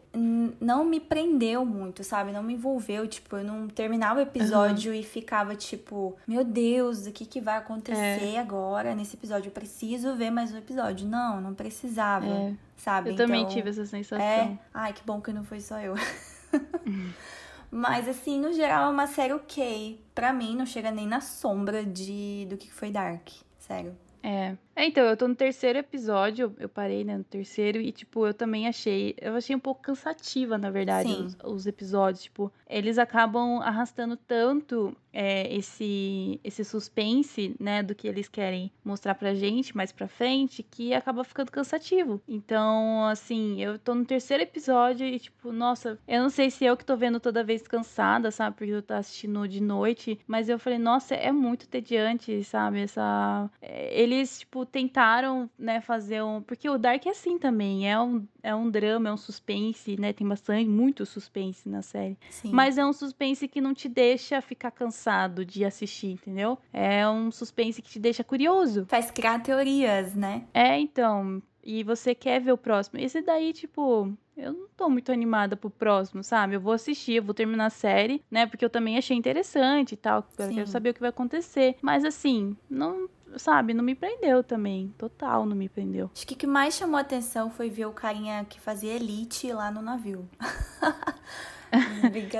não 0.58 0.84
me 0.84 0.98
prendeu 0.98 1.64
muito, 1.64 2.02
sabe? 2.02 2.32
Não 2.32 2.42
me 2.42 2.54
envolveu. 2.54 3.06
Tipo, 3.06 3.36
eu 3.36 3.44
não 3.44 3.68
terminava 3.68 4.20
o 4.20 4.22
episódio 4.22 4.90
uhum. 4.90 4.98
e 4.98 5.02
ficava 5.02 5.54
tipo, 5.54 6.16
meu 6.26 6.44
Deus, 6.44 7.06
o 7.06 7.12
que, 7.12 7.26
que 7.26 7.40
vai 7.40 7.58
acontecer 7.58 8.34
é. 8.34 8.38
agora 8.38 8.94
nesse 8.94 9.16
episódio? 9.16 9.48
Eu 9.48 9.52
preciso 9.52 10.16
ver 10.16 10.30
mais 10.30 10.52
um 10.52 10.56
episódio. 10.56 11.06
Não, 11.06 11.40
não 11.42 11.54
precisava, 11.54 12.26
é. 12.26 12.54
Sabe? 12.80 13.10
Eu 13.10 13.14
então, 13.14 13.26
também 13.26 13.46
tive 13.46 13.70
essa 13.70 13.84
sensação. 13.84 14.24
É, 14.24 14.58
ai, 14.72 14.92
que 14.92 15.02
bom 15.04 15.20
que 15.20 15.32
não 15.32 15.44
foi 15.44 15.60
só 15.60 15.78
eu. 15.80 15.94
Mas, 17.70 18.08
assim, 18.08 18.40
no 18.40 18.52
geral, 18.52 18.88
é 18.88 18.92
uma 18.92 19.06
série 19.06 19.32
ok. 19.32 20.02
Pra 20.12 20.32
mim, 20.32 20.56
não 20.56 20.66
chega 20.66 20.90
nem 20.90 21.06
na 21.06 21.20
sombra 21.20 21.84
de 21.84 22.46
do 22.50 22.56
que 22.56 22.72
foi 22.72 22.90
Dark. 22.90 23.28
Sério. 23.58 23.96
É. 24.22 24.56
É, 24.74 24.86
então, 24.86 25.04
eu 25.04 25.16
tô 25.16 25.28
no 25.28 25.34
terceiro 25.34 25.78
episódio, 25.78 26.54
eu 26.58 26.68
parei, 26.68 27.04
né, 27.04 27.18
no 27.18 27.24
terceiro, 27.24 27.80
e, 27.80 27.92
tipo, 27.92 28.26
eu 28.26 28.32
também 28.32 28.66
achei, 28.68 29.14
eu 29.20 29.34
achei 29.34 29.54
um 29.54 29.60
pouco 29.60 29.82
cansativa, 29.82 30.56
na 30.56 30.70
verdade, 30.70 31.12
os, 31.12 31.36
os, 31.44 31.66
episódios, 31.66 32.22
tipo, 32.22 32.52
eles 32.68 32.96
acabam 32.96 33.60
arrastando 33.60 34.16
tanto 34.16 34.96
é, 35.12 35.52
esse, 35.54 36.40
esse 36.42 36.64
suspense, 36.64 37.54
né, 37.58 37.82
do 37.82 37.94
que 37.94 38.06
eles 38.08 38.28
querem 38.28 38.70
mostrar 38.84 39.14
pra 39.16 39.34
gente 39.34 39.76
mais 39.76 39.92
pra 39.92 40.08
frente, 40.08 40.62
que 40.62 40.94
acaba 40.94 41.24
ficando 41.24 41.50
cansativo. 41.50 42.22
Então, 42.28 43.04
assim, 43.06 43.60
eu 43.60 43.78
tô 43.78 43.94
no 43.94 44.04
terceiro 44.04 44.42
episódio 44.42 45.06
e, 45.06 45.18
tipo, 45.18 45.52
nossa, 45.52 45.98
eu 46.06 46.22
não 46.22 46.30
sei 46.30 46.50
se 46.50 46.64
eu 46.64 46.76
que 46.76 46.84
tô 46.84 46.96
vendo 46.96 47.18
toda 47.20 47.44
vez 47.44 47.66
cansada, 47.66 48.30
sabe, 48.30 48.56
porque 48.56 48.72
eu 48.72 48.82
tô 48.82 48.94
assistindo 48.94 49.46
de 49.48 49.60
noite, 49.60 50.18
mas 50.26 50.48
eu 50.48 50.58
falei, 50.58 50.78
nossa, 50.78 51.14
é 51.14 51.32
muito 51.32 51.68
tediante, 51.68 52.42
sabe, 52.44 52.80
essa... 52.80 53.50
É, 53.60 54.00
eles, 54.00 54.40
tipo, 54.40 54.59
tentaram, 54.64 55.48
né, 55.58 55.80
fazer 55.80 56.22
um. 56.22 56.42
Porque 56.42 56.68
o 56.68 56.78
Dark 56.78 57.06
é 57.06 57.10
assim 57.10 57.38
também. 57.38 57.90
É 57.90 58.00
um, 58.00 58.26
é 58.42 58.54
um 58.54 58.70
drama, 58.70 59.08
é 59.08 59.12
um 59.12 59.16
suspense, 59.16 59.96
né? 59.98 60.12
Tem 60.12 60.26
bastante, 60.26 60.68
muito 60.68 61.04
suspense 61.06 61.68
na 61.68 61.82
série. 61.82 62.18
Sim. 62.30 62.50
Mas 62.52 62.78
é 62.78 62.84
um 62.84 62.92
suspense 62.92 63.46
que 63.48 63.60
não 63.60 63.74
te 63.74 63.88
deixa 63.88 64.40
ficar 64.40 64.70
cansado 64.70 65.44
de 65.44 65.64
assistir, 65.64 66.12
entendeu? 66.12 66.58
É 66.72 67.08
um 67.08 67.30
suspense 67.30 67.82
que 67.82 67.90
te 67.90 67.98
deixa 67.98 68.24
curioso. 68.24 68.86
Faz 68.88 69.10
criar 69.10 69.40
teorias, 69.40 70.14
né? 70.14 70.44
É, 70.52 70.78
então. 70.78 71.42
E 71.62 71.84
você 71.84 72.14
quer 72.14 72.40
ver 72.40 72.52
o 72.52 72.58
próximo. 72.58 72.98
Esse 72.98 73.20
daí, 73.20 73.52
tipo, 73.52 74.10
eu 74.36 74.52
não 74.52 74.66
tô 74.76 74.88
muito 74.88 75.12
animada 75.12 75.56
pro 75.56 75.68
próximo, 75.68 76.24
sabe? 76.24 76.56
Eu 76.56 76.60
vou 76.60 76.72
assistir, 76.72 77.16
eu 77.16 77.22
vou 77.22 77.34
terminar 77.34 77.66
a 77.66 77.70
série, 77.70 78.22
né? 78.30 78.46
Porque 78.46 78.64
eu 78.64 78.70
também 78.70 78.96
achei 78.96 79.16
interessante 79.16 79.92
e 79.92 79.96
tal. 79.96 80.26
Eu 80.38 80.48
quero 80.48 80.66
saber 80.66 80.90
o 80.90 80.94
que 80.94 81.00
vai 81.00 81.10
acontecer. 81.10 81.76
Mas 81.82 82.04
assim, 82.04 82.56
não 82.68 83.08
sabe, 83.36 83.74
não 83.74 83.84
me 83.84 83.94
prendeu 83.94 84.42
também. 84.42 84.94
Total, 84.98 85.46
não 85.46 85.56
me 85.56 85.68
prendeu. 85.68 86.10
Acho 86.14 86.26
que 86.26 86.34
o 86.34 86.36
que 86.36 86.46
mais 86.46 86.74
chamou 86.74 86.96
a 86.96 87.00
atenção 87.00 87.50
foi 87.50 87.70
ver 87.70 87.86
o 87.86 87.92
carinha 87.92 88.44
que 88.44 88.60
fazia 88.60 88.94
elite 88.94 89.52
lá 89.52 89.70
no 89.70 89.82
navio. 89.82 90.28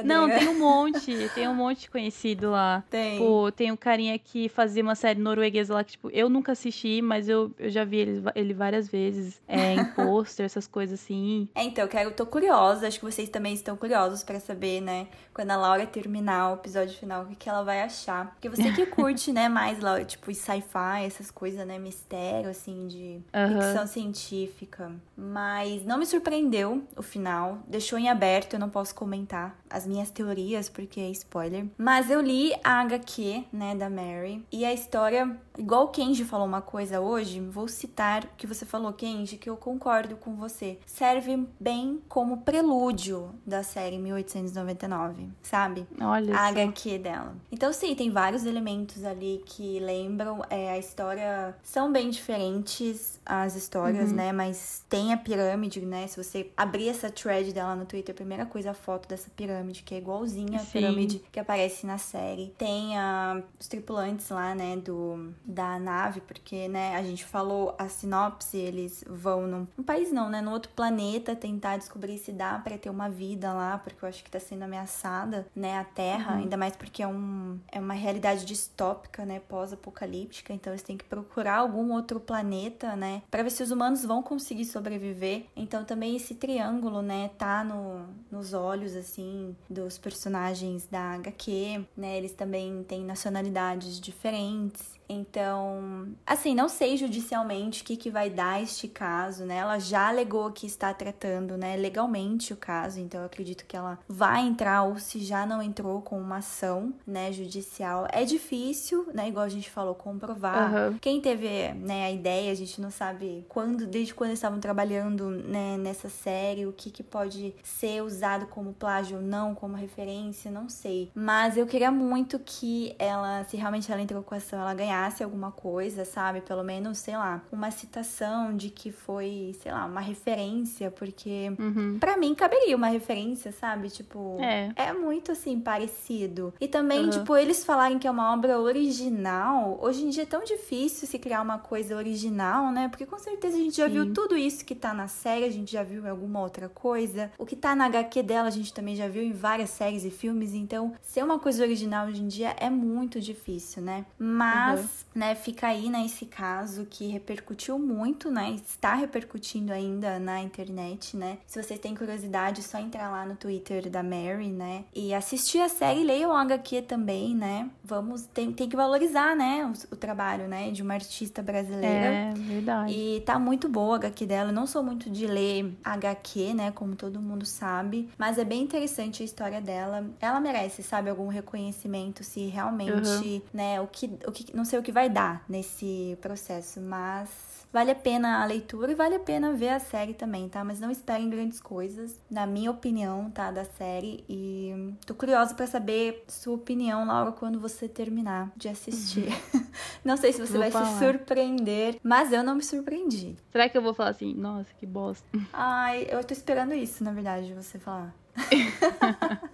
Não, 0.05 0.29
tem 0.29 0.49
um 0.49 0.59
monte, 0.59 1.31
tem 1.35 1.47
um 1.47 1.55
monte 1.55 1.89
conhecido 1.89 2.51
lá. 2.51 2.83
Tem. 2.91 3.13
Tipo, 3.13 3.53
tem 3.53 3.71
um 3.71 3.77
carinha 3.77 4.19
que 4.19 4.49
fazia 4.49 4.83
uma 4.83 4.95
série 4.95 5.21
norueguesa 5.21 5.75
lá 5.75 5.85
que, 5.85 5.93
tipo, 5.93 6.11
eu 6.11 6.29
nunca 6.29 6.53
assisti, 6.53 7.01
mas 7.01 7.29
eu, 7.29 7.53
eu 7.59 7.71
já 7.71 7.85
vi 7.85 7.99
ele, 7.99 8.23
ele 8.35 8.55
várias 8.55 8.89
vezes 8.89 9.41
é, 9.47 9.75
em 9.75 9.85
pôster, 9.95 10.45
essas 10.45 10.67
coisas 10.67 11.01
assim. 11.01 11.49
É, 11.55 11.63
então, 11.63 11.85
eu 11.85 11.89
quero, 11.89 12.11
tô 12.11 12.27
curiosa, 12.27 12.89
acho 12.89 12.99
que 12.99 13.05
vocês 13.05 13.29
também 13.29 13.55
estão 13.55 13.77
curiosos 13.77 14.25
para 14.25 14.41
saber, 14.41 14.81
né, 14.81 15.07
quando 15.41 15.53
a 15.53 15.57
Laura 15.57 15.87
terminar 15.87 16.51
o 16.51 16.55
episódio 16.57 16.95
final, 16.99 17.23
o 17.23 17.27
que, 17.29 17.35
que 17.35 17.49
ela 17.49 17.63
vai 17.63 17.81
achar. 17.81 18.27
Porque 18.33 18.51
você 18.51 18.73
que 18.73 18.85
curte, 18.95 19.33
né, 19.33 19.49
mais, 19.49 19.81
Laura, 19.81 20.05
tipo, 20.05 20.33
sci-fi, 20.35 21.07
essas 21.07 21.31
coisas, 21.31 21.67
né, 21.67 21.79
mistério, 21.79 22.51
assim, 22.51 22.87
de 22.87 23.23
uhum. 23.35 23.63
ficção 23.63 23.87
científica. 23.87 24.93
Mas 25.17 25.83
não 25.87 25.97
me 25.97 26.05
surpreendeu 26.05 26.85
o 26.95 27.03
final, 27.03 27.59
deixou 27.67 27.99
em 27.99 28.11
aberto, 28.11 28.53
eu 28.53 28.61
não 28.61 28.69
posso 28.69 28.95
comentar 28.95 29.57
as 29.71 29.87
minhas 29.87 30.11
teorias, 30.11 30.69
porque 30.69 31.01
é 31.01 31.09
spoiler. 31.09 31.65
Mas 31.79 32.11
eu 32.11 32.21
li 32.21 32.53
a 32.63 32.83
HQ, 32.83 33.45
né, 33.51 33.75
da 33.75 33.89
Mary, 33.89 34.45
e 34.53 34.67
a 34.67 34.75
história, 34.75 35.35
igual 35.57 35.85
o 35.85 35.89
Kenji 35.89 36.25
falou 36.25 36.47
uma 36.47 36.61
coisa 36.61 37.01
hoje, 37.01 37.41
vou 37.41 37.67
citar 37.67 38.25
o 38.25 38.29
que 38.37 38.47
você 38.47 38.67
falou, 38.67 38.93
Kenji, 38.93 39.39
que 39.39 39.49
eu 39.49 39.57
concordo 39.57 40.17
com 40.17 40.35
você. 40.35 40.79
Serve 40.85 41.49
bem 41.59 42.03
como 42.11 42.43
prelúdio 42.43 43.35
da 43.47 43.63
série 43.63 43.97
1899, 43.97 45.30
sabe? 45.43 45.87
Olha 46.01 46.37
a. 46.37 46.49
HQ 46.49 46.99
dela. 46.99 47.35
Então, 47.51 47.73
sim, 47.73 47.95
tem 47.95 48.11
vários 48.11 48.45
elementos 48.45 49.05
ali 49.05 49.43
que 49.47 49.79
lembram 49.81 50.43
é, 50.51 50.71
a 50.71 50.79
história. 50.79 51.55
São 51.63 51.93
bem 51.93 52.11
diferentes 52.11 53.21
as 53.25 53.55
histórias, 53.55 54.11
Uhum. 54.11 54.17
né? 54.17 54.33
Mas 54.33 54.85
tem 54.89 55.13
a 55.13 55.17
pirâmide, 55.17 55.81
né? 55.81 56.07
Se 56.07 56.23
você 56.23 56.51
abrir 56.57 56.89
essa 56.89 57.11
thread 57.11 57.53
dela 57.53 57.75
no 57.77 57.85
Twitter, 57.85 58.13
a 58.13 58.17
primeira 58.17 58.47
coisa, 58.47 58.71
a 58.73 58.75
foto 58.75 59.09
dessa 59.09 59.31
pirâmide, 59.31 59.83
que 59.83 59.95
é 59.95 59.99
igualzinha 59.99 60.61
à 60.61 60.65
pirâmide 60.65 61.23
que 61.31 61.39
aparece 61.39 61.87
na 61.87 61.99
série. 61.99 62.55
Tem 62.59 62.97
ah, 62.97 63.43
os 63.59 63.69
tripulantes 63.69 64.29
lá, 64.31 64.55
né? 64.55 64.77
Do, 64.77 65.33
da 65.45 65.79
nave, 65.79 66.21
porque, 66.21 66.69
né? 66.69 66.97
A 66.97 67.03
gente 67.03 67.25
falou 67.25 67.75
a 67.79 67.89
sinopse, 67.89 68.57
eles 68.57 69.05
vão 69.09 69.47
num, 69.47 69.67
país 69.85 70.13
não, 70.13 70.29
né? 70.29 70.41
No 70.41 70.51
outro 70.51 70.71
planeta 70.73 71.35
tentar 71.37 71.77
descobrir 71.77 72.19
se 72.19 72.33
dá 72.33 72.59
pra 72.59 72.77
ter 72.79 72.91
uma 72.91 73.09
vida 73.09 73.53
lá, 73.53 73.79
porque 73.79 74.05
eu 74.05 74.09
acho 74.09 74.23
que 74.25 74.31
tá 74.31 74.41
sendo 74.41 74.65
ameaçada, 75.11 75.47
né? 75.55 75.79
A 75.79 75.85
Terra, 75.85 76.37
ainda 76.37 76.57
mais 76.57 76.77
porque 76.77 77.03
é, 77.03 77.07
um, 77.07 77.59
é 77.71 77.81
uma 77.81 77.95
realidade 77.95 78.45
distópica, 78.45 79.25
né? 79.25 79.41
Pós-apocalíptica, 79.41 80.53
então 80.53 80.73
eles 80.73 80.83
têm 80.83 80.97
que 80.97 81.05
procurar 81.05 81.59
algum 81.59 81.93
outro 81.93 82.21
planeta, 82.21 82.95
né? 82.95 83.23
Pra 83.31 83.43
ver 83.43 83.51
se 83.51 83.63
os 83.63 83.71
humanos 83.71 84.05
vão 84.05 84.23
conseguir 84.23 84.65
sobreviver. 84.65 85.47
Então 85.57 85.85
também 85.85 86.17
esse 86.17 86.35
triângulo, 86.35 87.03
né? 87.03 87.31
Tá 87.37 87.65
no, 87.65 88.07
nos 88.31 88.53
olhos, 88.53 88.95
assim, 88.95 89.57
dos 89.69 89.99
personagens 89.99 90.87
da 90.87 91.15
HQ, 91.15 91.85
né? 91.97 92.17
Eles 92.17 92.33
também 92.33 92.85
têm 92.85 93.05
nacionalidades 93.05 94.01
diferentes. 94.01 95.00
Então, 95.11 96.09
assim, 96.25 96.55
não 96.55 96.69
sei 96.69 96.97
judicialmente 96.97 97.83
o 97.83 97.85
que, 97.85 97.97
que 97.97 98.11
vai 98.11 98.31
dar 98.31 98.63
este 98.63 98.87
caso, 98.87 99.45
né? 99.45 99.57
Ela 99.57 99.79
já 99.81 100.09
alegou 100.09 100.53
que 100.53 100.67
está 100.67 100.95
tratando, 100.95 101.57
né, 101.57 101.77
legalmente 101.77 102.53
o 102.53 102.57
caso, 102.57 103.01
então 103.01 103.21
eu 103.21 103.27
acredito 103.27 103.65
que 103.67 103.77
ela 103.77 103.99
vai 104.09 104.47
entrar 104.47 104.85
ou 104.85 104.99
se 104.99 105.19
já 105.21 105.45
não 105.45 105.61
entrou 105.61 106.01
com 106.01 106.21
uma 106.21 106.37
ação, 106.37 106.95
né, 107.05 107.33
judicial. 107.33 108.07
É 108.13 108.25
difícil, 108.25 109.09
né, 109.13 109.29
igual 109.29 109.45
a 109.45 109.49
gente 109.49 109.69
falou, 109.69 109.95
comprovar. 109.95 110.57
Aham. 110.57 110.99
Quem 111.01 111.21
teve, 111.21 111.73
né, 111.75 112.05
a 112.05 112.11
ideia, 112.13 112.53
a 112.53 112.55
gente 112.55 112.81
não 112.81 112.91
sabe 112.91 113.45
quando, 113.49 113.87
desde 113.87 114.15
quando 114.15 114.31
eles 114.31 114.39
estavam 114.39 114.61
trabalhando, 114.61 115.29
né, 115.31 115.77
nessa 115.77 116.09
série, 116.09 116.67
o 116.67 116.73
que 116.73 116.91
que 116.91 117.03
pode 117.03 117.53
ser 117.65 118.03
usado 118.03 118.47
como 118.47 118.73
plágio 118.73 119.17
ou 119.17 119.23
não, 119.23 119.57
como 119.57 119.75
referência, 119.75 120.51
não 120.51 120.69
sei. 120.69 121.11
Mas 121.15 121.57
eu 121.57 121.67
queria 121.67 121.91
muito 121.91 122.39
que 122.39 122.95
ela, 122.99 123.43
se 123.45 123.57
realmente 123.57 123.91
ela 123.91 124.01
entrou 124.01 124.23
com 124.23 124.35
ação, 124.35 124.61
ela 124.61 124.75
ganhasse 124.75 125.00
alguma 125.25 125.51
coisa, 125.53 126.05
sabe? 126.05 126.41
Pelo 126.41 126.63
menos, 126.63 126.99
sei 126.99 127.17
lá, 127.17 127.43
uma 127.53 127.71
citação 127.71 128.57
de 128.57 128.71
que 128.71 128.91
foi, 128.93 129.57
sei 129.63 129.73
lá, 129.73 129.85
uma 129.87 130.01
referência, 130.01 130.91
porque 130.91 131.53
Uhum. 131.59 131.99
Pra 131.99 132.17
mim 132.17 132.35
caberia 132.35 132.77
uma 132.77 132.89
referência, 132.89 133.53
sabe? 133.53 133.89
Tipo, 133.91 134.39
É. 134.41 134.93
muito 134.93 135.33
assim 135.33 135.59
parecido. 135.61 136.53
E 136.61 136.67
também, 136.69 137.05
Uhum. 137.05 137.11
tipo, 137.11 137.37
eles 137.37 137.65
falarem 137.65 137.99
que 137.99 138.07
é 138.07 138.11
uma 138.11 138.33
obra 138.35 138.59
original, 138.61 139.79
hoje 139.81 140.05
em 140.05 140.11
dia 140.11 140.25
é 140.25 140.27
tão 140.27 140.43
difícil 140.45 141.07
se 141.09 141.19
criar 141.19 141.41
uma 141.43 141.59
coisa 141.59 141.97
original, 141.97 142.71
né? 142.73 142.89
Porque 142.89 143.07
com 143.07 143.19
certeza 143.19 143.57
a 143.57 143.61
gente 143.61 143.77
já 143.77 143.87
Sim. 143.87 143.93
viu 143.93 144.13
tudo 144.13 144.37
isso 144.37 144.65
que 144.65 144.75
tá 144.75 144.93
na 144.93 145.09
série, 145.09 145.45
a 145.45 145.51
gente 145.51 145.73
já 145.73 145.83
viu 145.83 146.05
em 146.05 146.09
alguma 146.09 146.41
outra 146.41 146.69
coisa. 146.69 147.31
O 147.39 147.47
que 147.47 147.57
tá 147.57 147.75
na 147.75 147.87
HQ 147.87 148.23
dela, 148.23 148.49
a 148.49 148.51
gente 148.51 148.73
também 148.75 148.95
já 148.97 149.09
viu 149.09 149.23
em 149.23 149.33
várias 149.33 149.71
séries 149.71 150.05
e 150.05 150.11
filmes, 150.11 150.55
então 150.55 150.93
ser 151.03 151.23
uma 151.25 151.39
coisa 151.39 151.63
original 151.63 152.07
hoje 152.09 152.23
em 152.23 152.29
dia 152.29 152.55
é 152.59 152.69
muito 152.71 153.21
difícil, 153.21 153.83
né? 153.83 154.05
Mas, 154.19 154.81
Uhum. 154.81 154.87
Né, 155.15 155.35
fica 155.35 155.69
aí, 155.69 155.91
né, 155.91 156.05
esse 156.05 156.27
caso 156.27 156.87
que 156.89 157.09
repercutiu 157.09 157.79
muito, 157.79 158.31
né? 158.31 158.53
Está 158.67 158.95
repercutindo 158.95 159.73
ainda 159.73 160.19
na 160.19 160.41
internet, 160.41 161.17
né? 161.17 161.39
Se 161.47 161.63
vocês 161.63 161.81
têm 161.81 161.95
curiosidade, 161.95 162.61
é 162.61 162.63
só 162.63 162.79
entrar 162.79 163.11
lá 163.11 163.25
no 163.27 163.37
Twitter 163.37 163.89
da 163.91 164.03
Mary, 164.03 164.49
né? 164.49 164.85
E 164.95 165.13
assistir 165.13 165.61
a 165.61 165.69
série, 165.69 166.05
leiam 166.05 166.31
o 166.31 166.35
HQ 166.35 166.83
também, 166.83 167.35
né? 167.35 167.69
Vamos, 167.83 168.23
tem, 168.27 168.53
tem 168.53 168.69
que 168.69 168.77
valorizar, 168.77 169.35
né, 169.35 169.65
o, 169.65 169.95
o 169.95 169.97
trabalho, 169.97 170.47
né, 170.49 170.71
de 170.71 170.83
uma 170.83 170.95
artista 170.95 171.43
brasileira. 171.43 172.07
É, 172.07 172.35
verdade. 172.35 172.93
E 172.93 173.21
tá 173.21 173.39
muito 173.39 173.69
boa 173.69 173.97
a 173.97 173.99
HQ 173.99 174.27
dela. 174.27 174.51
Eu 174.51 174.55
não 174.55 174.67
sou 174.67 174.83
muito 174.83 175.11
de 175.11 175.27
ler 175.27 175.75
HQ, 175.85 176.55
né? 176.55 176.71
Como 176.71 176.95
todo 176.95 177.21
mundo 177.21 177.45
sabe. 177.45 178.09
Mas 178.19 178.39
é 178.39 178.45
bem 178.45 178.63
interessante 178.63 179.23
a 179.23 179.27
história 179.27 179.61
dela. 179.61 180.05
Ela 180.21 180.41
merece, 180.41 180.83
sabe, 180.83 181.11
algum 181.11 181.29
reconhecimento 181.29 182.23
se 182.23 182.47
realmente, 182.47 183.43
né? 183.53 183.81
O 183.81 183.87
que, 183.87 184.11
o 184.27 184.33
que. 184.33 184.55
Não 184.55 184.65
sei 184.71 184.79
o 184.79 184.83
que 184.83 184.93
vai 184.93 185.11
dar 185.11 185.45
nesse 185.49 186.17
processo, 186.23 186.81
mas. 186.81 187.29
Vale 187.73 187.93
a 187.93 187.95
pena 187.95 188.43
a 188.43 188.47
leitura 188.47 188.91
e 188.91 188.97
vale 188.97 189.15
a 189.15 189.21
pena 189.21 189.53
ver 189.53 189.69
a 189.69 189.79
série 189.79 190.13
também, 190.13 190.49
tá? 190.49 190.65
Mas 190.65 190.81
não 190.81 190.91
esperem 190.91 191.31
grandes 191.31 191.61
coisas, 191.61 192.21
na 192.29 192.45
minha 192.45 192.69
opinião, 192.69 193.31
tá? 193.31 193.53
Da 193.53 193.65
série. 193.65 194.25
E 194.29 194.93
tô 195.07 195.15
curiosa 195.15 195.55
pra 195.55 195.69
saber 195.69 196.25
sua 196.27 196.57
opinião, 196.57 197.07
Laura, 197.07 197.31
quando 197.31 197.61
você 197.61 197.89
terminar 197.89 198.51
de 198.57 198.69
assistir. 198.69 199.29
não 200.05 200.17
sei 200.17 200.33
se 200.33 200.41
você 200.45 200.53
Vou 200.53 200.63
vai 200.63 200.73
se 200.73 200.79
falar. 200.79 200.99
surpreender, 200.99 201.97
mas 202.03 202.33
eu 202.33 202.43
não 202.43 202.57
me 202.57 202.63
surpreendi. 202.65 203.37
Será 203.53 203.69
que 203.69 203.79
eu 203.79 203.83
vou 203.83 203.95
falar 203.95 204.11
assim, 204.11 204.35
nossa, 204.35 204.69
que 204.77 204.85
bosta? 204.87 205.25
Ai, 205.53 206.09
eu 206.11 206.25
tô 206.25 206.35
esperando 206.35 206.75
isso, 206.75 207.05
na 207.05 207.13
verdade, 207.13 207.47
de 207.47 207.55
você 207.55 207.79
falar. 207.79 208.13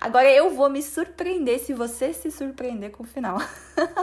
Agora 0.00 0.30
eu 0.30 0.50
vou 0.50 0.68
me 0.68 0.82
surpreender 0.82 1.58
se 1.60 1.72
você 1.72 2.12
se 2.12 2.30
surpreender 2.30 2.90
com 2.90 3.02
o 3.02 3.06
final. 3.06 3.38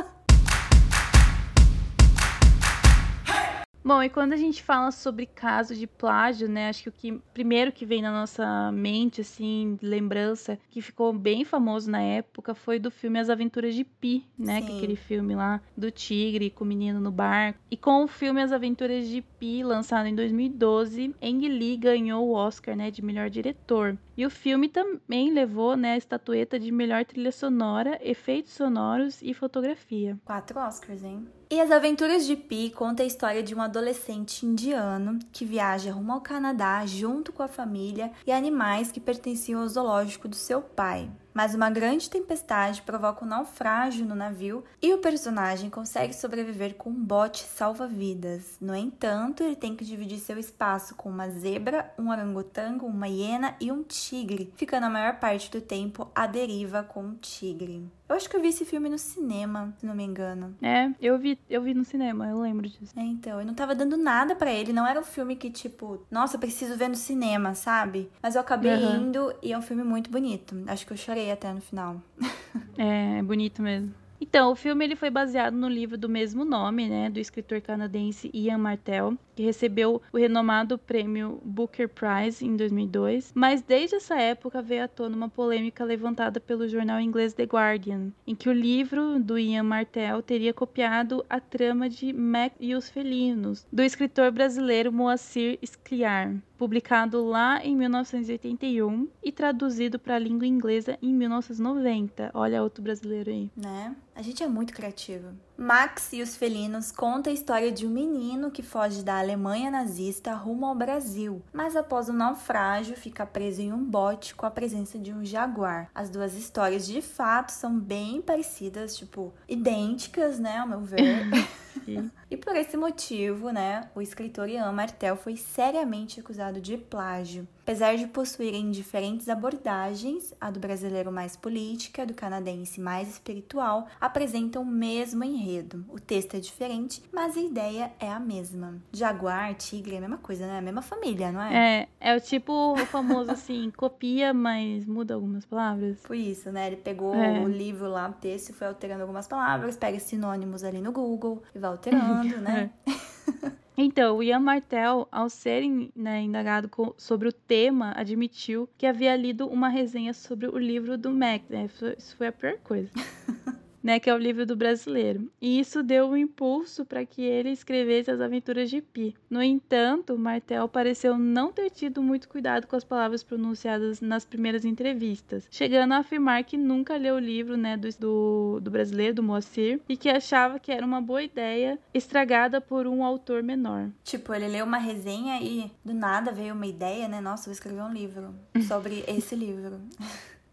Bom, 3.86 4.02
e 4.02 4.10
quando 4.10 4.34
a 4.34 4.36
gente 4.36 4.64
fala 4.64 4.90
sobre 4.90 5.28
caso 5.28 5.76
de 5.76 5.86
plágio, 5.86 6.50
né? 6.50 6.70
Acho 6.70 6.82
que 6.82 6.90
o 6.90 6.92
que 6.92 7.22
primeiro 7.36 7.72
que 7.72 7.86
vem 7.86 8.02
na 8.02 8.12
nossa 8.12 8.72
mente, 8.72 9.22
assim, 9.22 9.78
lembrança, 9.80 10.58
que 10.72 10.82
ficou 10.82 11.14
bem 11.14 11.46
famoso 11.46 11.92
na 11.92 12.02
época, 12.02 12.56
foi 12.56 12.80
do 12.80 12.90
filme 12.90 13.20
As 13.20 13.30
Aventuras 13.30 13.76
de 13.76 13.84
Pi, 13.84 14.26
né? 14.40 14.62
Que 14.62 14.70
é 14.70 14.72
Sim. 14.72 14.78
aquele 14.78 14.96
filme 14.96 15.36
lá 15.36 15.62
do 15.78 15.92
tigre 15.92 16.50
com 16.50 16.64
o 16.64 16.68
menino 16.68 17.00
no 17.00 17.12
barco. 17.12 17.60
E 17.70 17.78
com 17.78 18.04
o 18.04 18.08
filme 18.08 18.42
As 18.42 18.52
Aventuras 18.52 19.08
de 19.08 19.22
Pi, 19.22 19.64
lançado 19.64 20.08
em 20.08 20.16
2012, 20.16 21.14
Ang 21.22 21.48
Lee 21.48 21.78
ganhou 21.78 22.28
o 22.28 22.34
Oscar, 22.34 22.76
né? 22.76 22.90
De 22.90 23.04
melhor 23.04 23.30
diretor. 23.30 23.96
E 24.18 24.26
o 24.26 24.30
filme 24.30 24.70
também 24.70 25.34
levou, 25.34 25.76
né, 25.76 25.94
a 25.94 25.98
estatueta 25.98 26.58
de 26.58 26.72
melhor 26.72 27.04
trilha 27.04 27.32
sonora, 27.32 28.00
efeitos 28.02 28.54
sonoros 28.54 29.22
e 29.22 29.34
fotografia. 29.34 30.18
Quatro 30.24 30.60
Oscars, 30.60 31.04
hein? 31.04 31.28
E 31.50 31.60
As 31.60 31.70
Aventuras 31.70 32.26
de 32.26 32.36
Pi 32.36 32.72
conta 32.72 33.04
a 33.04 33.06
história 33.06 33.44
de 33.44 33.54
um 33.54 33.62
adolescente 33.62 34.46
indiano 34.46 35.20
que 35.32 35.46
viaja 35.46 35.92
rumo 35.92 36.14
ao 36.14 36.22
Canadá 36.22 36.86
junto 36.86 37.32
com 37.32 37.44
a 37.44 37.48
família 37.48 38.12
e 38.26 38.32
animais 38.32 38.92
que 38.92 39.00
pertenciam 39.00 39.62
ao 39.62 39.68
zoológico 39.68 40.28
do 40.28 40.36
seu 40.36 40.62
pai. 40.62 41.10
Mas 41.36 41.54
uma 41.54 41.70
grande 41.70 42.10
tempestade 42.10 42.82
provoca 42.82 43.26
um 43.26 43.28
naufrágio 43.28 44.06
no 44.06 44.16
navio 44.16 44.64
e 44.82 44.94
o 44.94 45.00
personagem 45.00 45.70
consegue 45.70 46.14
sobreviver 46.14 46.76
com 46.76 46.90
um 46.90 47.04
bote 47.04 47.44
salva-vidas. 47.44 48.56
No 48.62 48.74
entanto, 48.74 49.44
ele 49.44 49.58
tem 49.58 49.76
que 49.76 49.84
dividir 49.84 50.20
seu 50.20 50.40
espaço 50.40 50.96
com 50.96 51.10
uma 51.10 51.30
zebra, 51.30 51.94
um 52.00 52.10
orangotango, 52.10 52.86
uma 52.86 53.10
hiena 53.10 53.54
e 53.60 53.70
um 53.70 53.84
tigre, 53.84 54.54
ficando 54.56 54.86
a 54.86 54.90
maior 54.90 55.20
parte 55.20 55.52
do 55.52 55.60
tempo 55.60 56.10
à 56.16 56.26
deriva 56.26 56.84
com 56.84 57.10
o 57.10 57.16
tigre. 57.16 57.86
Eu 58.08 58.16
acho 58.16 58.30
que 58.30 58.36
eu 58.36 58.42
vi 58.42 58.50
esse 58.50 58.64
filme 58.66 58.88
no 58.88 59.00
cinema, 59.00 59.74
se 59.80 59.86
não 59.86 59.96
me 59.96 60.04
engano. 60.04 60.56
É, 60.62 60.92
eu 61.02 61.18
vi, 61.18 61.40
eu 61.50 61.62
vi 61.62 61.74
no 61.74 61.84
cinema, 61.84 62.28
eu 62.28 62.40
lembro 62.40 62.70
disso. 62.70 62.94
É, 62.96 63.02
então, 63.02 63.40
eu 63.40 63.46
não 63.46 63.54
tava 63.56 63.74
dando 63.74 63.98
nada 63.98 64.36
pra 64.36 64.52
ele, 64.52 64.72
não 64.72 64.86
era 64.86 65.00
um 65.00 65.04
filme 65.04 65.36
que, 65.36 65.50
tipo, 65.50 66.06
nossa, 66.12 66.38
preciso 66.38 66.78
ver 66.78 66.88
no 66.88 66.96
cinema, 66.96 67.56
sabe? 67.56 68.10
Mas 68.22 68.36
eu 68.36 68.42
acabei 68.42 68.72
Aham. 68.72 68.98
indo 69.08 69.34
e 69.42 69.52
é 69.54 69.58
um 69.58 69.62
filme 69.62 69.84
muito 69.84 70.12
bonito. 70.12 70.56
Acho 70.68 70.86
que 70.86 70.94
eu 70.94 70.98
chorei 70.98 71.32
até 71.32 71.52
no 71.52 71.62
final. 71.62 72.02
É, 72.78 73.20
é 73.20 73.24
bonito 73.24 73.62
mesmo. 73.62 73.94
Então, 74.20 74.52
o 74.52 74.56
filme 74.56 74.86
ele 74.86 74.96
foi 74.96 75.10
baseado 75.10 75.56
no 75.56 75.68
livro 75.68 75.98
do 75.98 76.08
mesmo 76.08 76.46
nome, 76.46 76.88
né, 76.88 77.10
do 77.10 77.20
escritor 77.20 77.62
canadense 77.62 78.30
Ian 78.34 78.58
Martel, 78.58 79.18
que 79.36 79.44
recebeu 79.44 80.02
o 80.14 80.18
renomado 80.18 80.78
prêmio 80.78 81.42
Booker 81.44 81.90
Prize 81.90 82.46
em 82.46 82.56
2002. 82.56 83.34
Mas 83.36 83.62
desde 83.62 83.98
essa 83.98 84.16
época 84.20 84.62
veio 84.62 84.86
à 84.86 84.88
tona 84.88 85.16
uma 85.16 85.30
polêmica 85.30 85.84
levantada 85.84 86.40
pelo 86.40 86.68
jornal 86.68 87.00
inglês 87.00 87.34
The 87.34 87.44
Guardian, 87.44 88.12
em 88.26 88.34
que 88.34 88.50
o 88.50 88.54
livro 88.54 89.20
do 89.20 89.38
Ian 89.38 89.64
Martel 89.64 90.22
teria 90.22 90.54
copiado 90.54 91.26
a 91.30 91.40
trama 91.40 91.90
de 91.90 92.14
Mac 92.14 92.54
e 92.60 92.74
os 92.74 92.90
Felinos, 92.90 93.68
do 93.72 93.84
escritor 93.84 94.32
brasileiro 94.32 94.92
Moacir 94.92 95.60
Scliar, 95.62 96.34
publicado 96.58 97.24
lá 97.26 97.64
em 97.64 97.76
1981 97.76 99.08
e 99.24 99.32
traduzido 99.32 100.00
para 100.00 100.16
a 100.16 100.20
língua 100.20 100.48
inglesa 100.48 100.98
em 101.02 101.14
1990. 101.14 102.32
Olha 102.34 102.64
outro 102.64 102.84
brasileiro 102.84 103.30
aí. 103.30 103.52
Né? 103.56 103.96
A 104.16 104.22
gente 104.22 104.44
é 104.44 104.48
muito 104.48 104.74
criativo. 104.74 105.28
Max 105.58 106.12
e 106.12 106.22
os 106.22 106.36
Felinos 106.36 106.92
conta 106.92 107.30
a 107.30 107.34
história 107.34 107.72
de 107.72 107.88
um 107.88 107.90
menino 107.90 108.52
que 108.52 108.62
foge 108.62 109.04
da 109.04 109.20
Alemanha 109.20 109.72
nazista 109.72 110.34
rumo 110.34 110.66
ao 110.66 110.76
Brasil, 110.76 111.42
mas 111.54 111.76
após 111.76 112.10
um 112.10 112.14
naufrágio 112.14 112.98
fica 112.98 113.26
preso 113.26 113.62
em 113.62 113.72
um 113.72 113.84
bote 113.84 114.36
com 114.36 114.46
a 114.46 114.52
presença 114.52 115.00
de 115.00 115.14
um 115.14 115.24
jaguar. 115.24 115.90
As 115.96 116.10
duas 116.10 116.36
histórias 116.36 116.86
de 116.86 117.02
fato 117.02 117.52
são 117.52 117.80
bem 117.80 118.22
parecidas, 118.22 118.98
tipo, 118.98 119.34
idênticas, 119.48 120.40
né, 120.40 120.58
ao 120.58 120.68
meu 120.68 120.82
ver. 120.82 121.26
e 122.30 122.38
por 122.38 122.56
esse 122.56 122.78
motivo, 122.78 123.50
né, 123.52 123.90
o 123.96 124.02
escritor 124.02 124.50
Ian 124.50 124.72
Martel 124.72 125.16
foi 125.16 125.36
seriamente 125.38 126.20
acusado 126.20 126.60
de 126.60 126.78
plágio. 126.78 127.48
Apesar 127.66 127.98
de 127.98 128.06
possuírem 128.06 128.70
diferentes 128.70 129.28
abordagens, 129.28 130.36
a 130.40 130.52
do 130.52 130.60
brasileiro 130.60 131.12
mais 131.12 131.36
política, 131.36 132.04
a 132.04 132.06
do 132.06 132.14
canadense 132.14 132.80
mais 132.80 133.10
espiritual, 133.10 133.88
apresentam 134.00 134.62
o 134.62 134.66
mesmo 134.66 135.24
enredo. 135.24 135.84
O 135.90 136.00
texto 136.00 136.36
é 136.36 136.40
diferente, 136.40 137.02
mas 137.12 137.36
a 137.36 137.42
ideia 137.42 137.92
é 138.00 138.08
a 138.08 138.20
mesma. 138.20 138.76
Jaguar, 138.94 139.56
tigre, 139.56 139.96
é 139.96 139.98
a 139.98 140.02
mesma 140.02 140.20
coisa, 140.20 140.46
né? 140.46 140.60
A 140.60 140.62
mesma 140.62 140.84
família, 140.84 141.32
não 141.32 141.42
é? 141.42 141.88
É, 142.02 142.12
é 142.12 142.16
o 142.16 142.22
tipo 142.22 142.76
famoso 142.86 143.32
assim, 143.32 143.72
copia, 143.76 144.32
mas 144.32 144.86
muda 144.86 145.16
algumas 145.16 145.44
palavras. 145.44 145.98
Por 146.02 146.16
isso, 146.16 146.52
né? 146.52 146.68
Ele 146.68 146.78
pegou 146.78 147.16
é. 147.16 147.40
o 147.40 147.48
livro 147.48 147.90
lá, 147.90 148.08
o 148.08 148.14
texto, 148.14 148.50
e 148.50 148.54
foi 148.54 148.68
alterando 148.68 149.02
algumas 149.02 149.28
palavras, 149.28 149.76
pega 149.76 150.00
sinônimos 150.00 150.64
ali 150.64 150.82
no 150.82 150.92
Google 150.92 151.42
e 151.56 151.58
vai 151.58 151.72
alterando, 151.72 152.38
né? 152.42 152.70
Então, 153.78 154.18
o 154.18 154.24
Ian 154.24 154.40
Martel, 154.40 155.08
ao 155.12 155.30
ser 155.30 155.64
né, 155.96 156.22
indagado 156.22 156.70
sobre 156.98 157.28
o 157.28 157.34
tema, 157.34 157.94
admitiu 157.96 158.70
que 158.78 158.86
havia 158.86 159.16
lido 159.16 159.48
uma 159.48 159.68
resenha 159.68 160.14
sobre 160.14 160.48
o 160.48 160.58
livro 160.58 160.98
do 160.98 161.12
Mac. 161.12 161.44
Né? 161.50 161.68
Isso 161.98 162.16
foi 162.16 162.28
a 162.28 162.32
pior 162.32 162.58
coisa. 162.60 162.90
né, 163.86 164.00
que 164.00 164.10
é 164.10 164.14
o 164.16 164.18
livro 164.18 164.48
do 164.48 164.56
brasileiro. 164.56 165.32
E 165.40 165.60
isso 165.60 165.84
deu 165.84 166.08
um 166.08 166.18
impulso 166.18 166.84
para 166.84 167.06
que 167.06 167.22
ele 167.22 167.52
escrevesse 167.52 168.10
as 168.10 168.20
aventuras 168.20 168.68
de 168.68 168.82
Pi. 168.82 169.16
No 169.30 169.44
entanto, 169.44 170.18
Martel 170.18 170.68
pareceu 170.68 171.20
não 171.20 171.54
ter 171.54 171.70
tido 171.70 172.02
muito 172.02 172.28
cuidado 172.28 172.66
com 172.66 172.76
as 172.76 172.84
palavras 172.84 173.22
pronunciadas 173.22 174.02
nas 174.02 174.26
primeiras 174.26 174.66
entrevistas, 174.66 175.48
chegando 175.52 175.92
a 175.92 175.98
afirmar 175.98 176.44
que 176.44 176.58
nunca 176.58 176.98
leu 176.98 177.14
o 177.14 177.20
livro 177.20 177.56
né, 177.56 177.78
do, 177.78 177.88
do, 178.00 178.60
do 178.60 178.72
brasileiro, 178.72 179.14
do 179.14 179.24
Moacir, 179.24 179.80
e 179.88 179.96
que 179.96 180.10
achava 180.10 180.58
que 180.58 180.72
era 180.72 180.84
uma 180.84 181.00
boa 181.00 181.22
ideia 181.22 181.78
estragada 181.94 182.60
por 182.60 182.88
um 182.88 183.04
autor 183.04 183.44
menor. 183.44 183.92
Tipo, 184.04 184.34
ele 184.34 184.48
leu 184.48 184.66
uma 184.66 184.80
resenha 184.80 185.40
e 185.44 185.72
do 185.84 185.94
nada 185.94 186.32
veio 186.32 186.56
uma 186.56 186.66
ideia, 186.66 187.08
né? 187.08 187.22
Nossa, 187.22 187.46
vou 187.46 187.54
escrever 187.54 187.84
um 187.84 187.94
livro 187.94 188.34
sobre 188.68 189.04
esse 189.08 189.36
livro. 189.36 189.80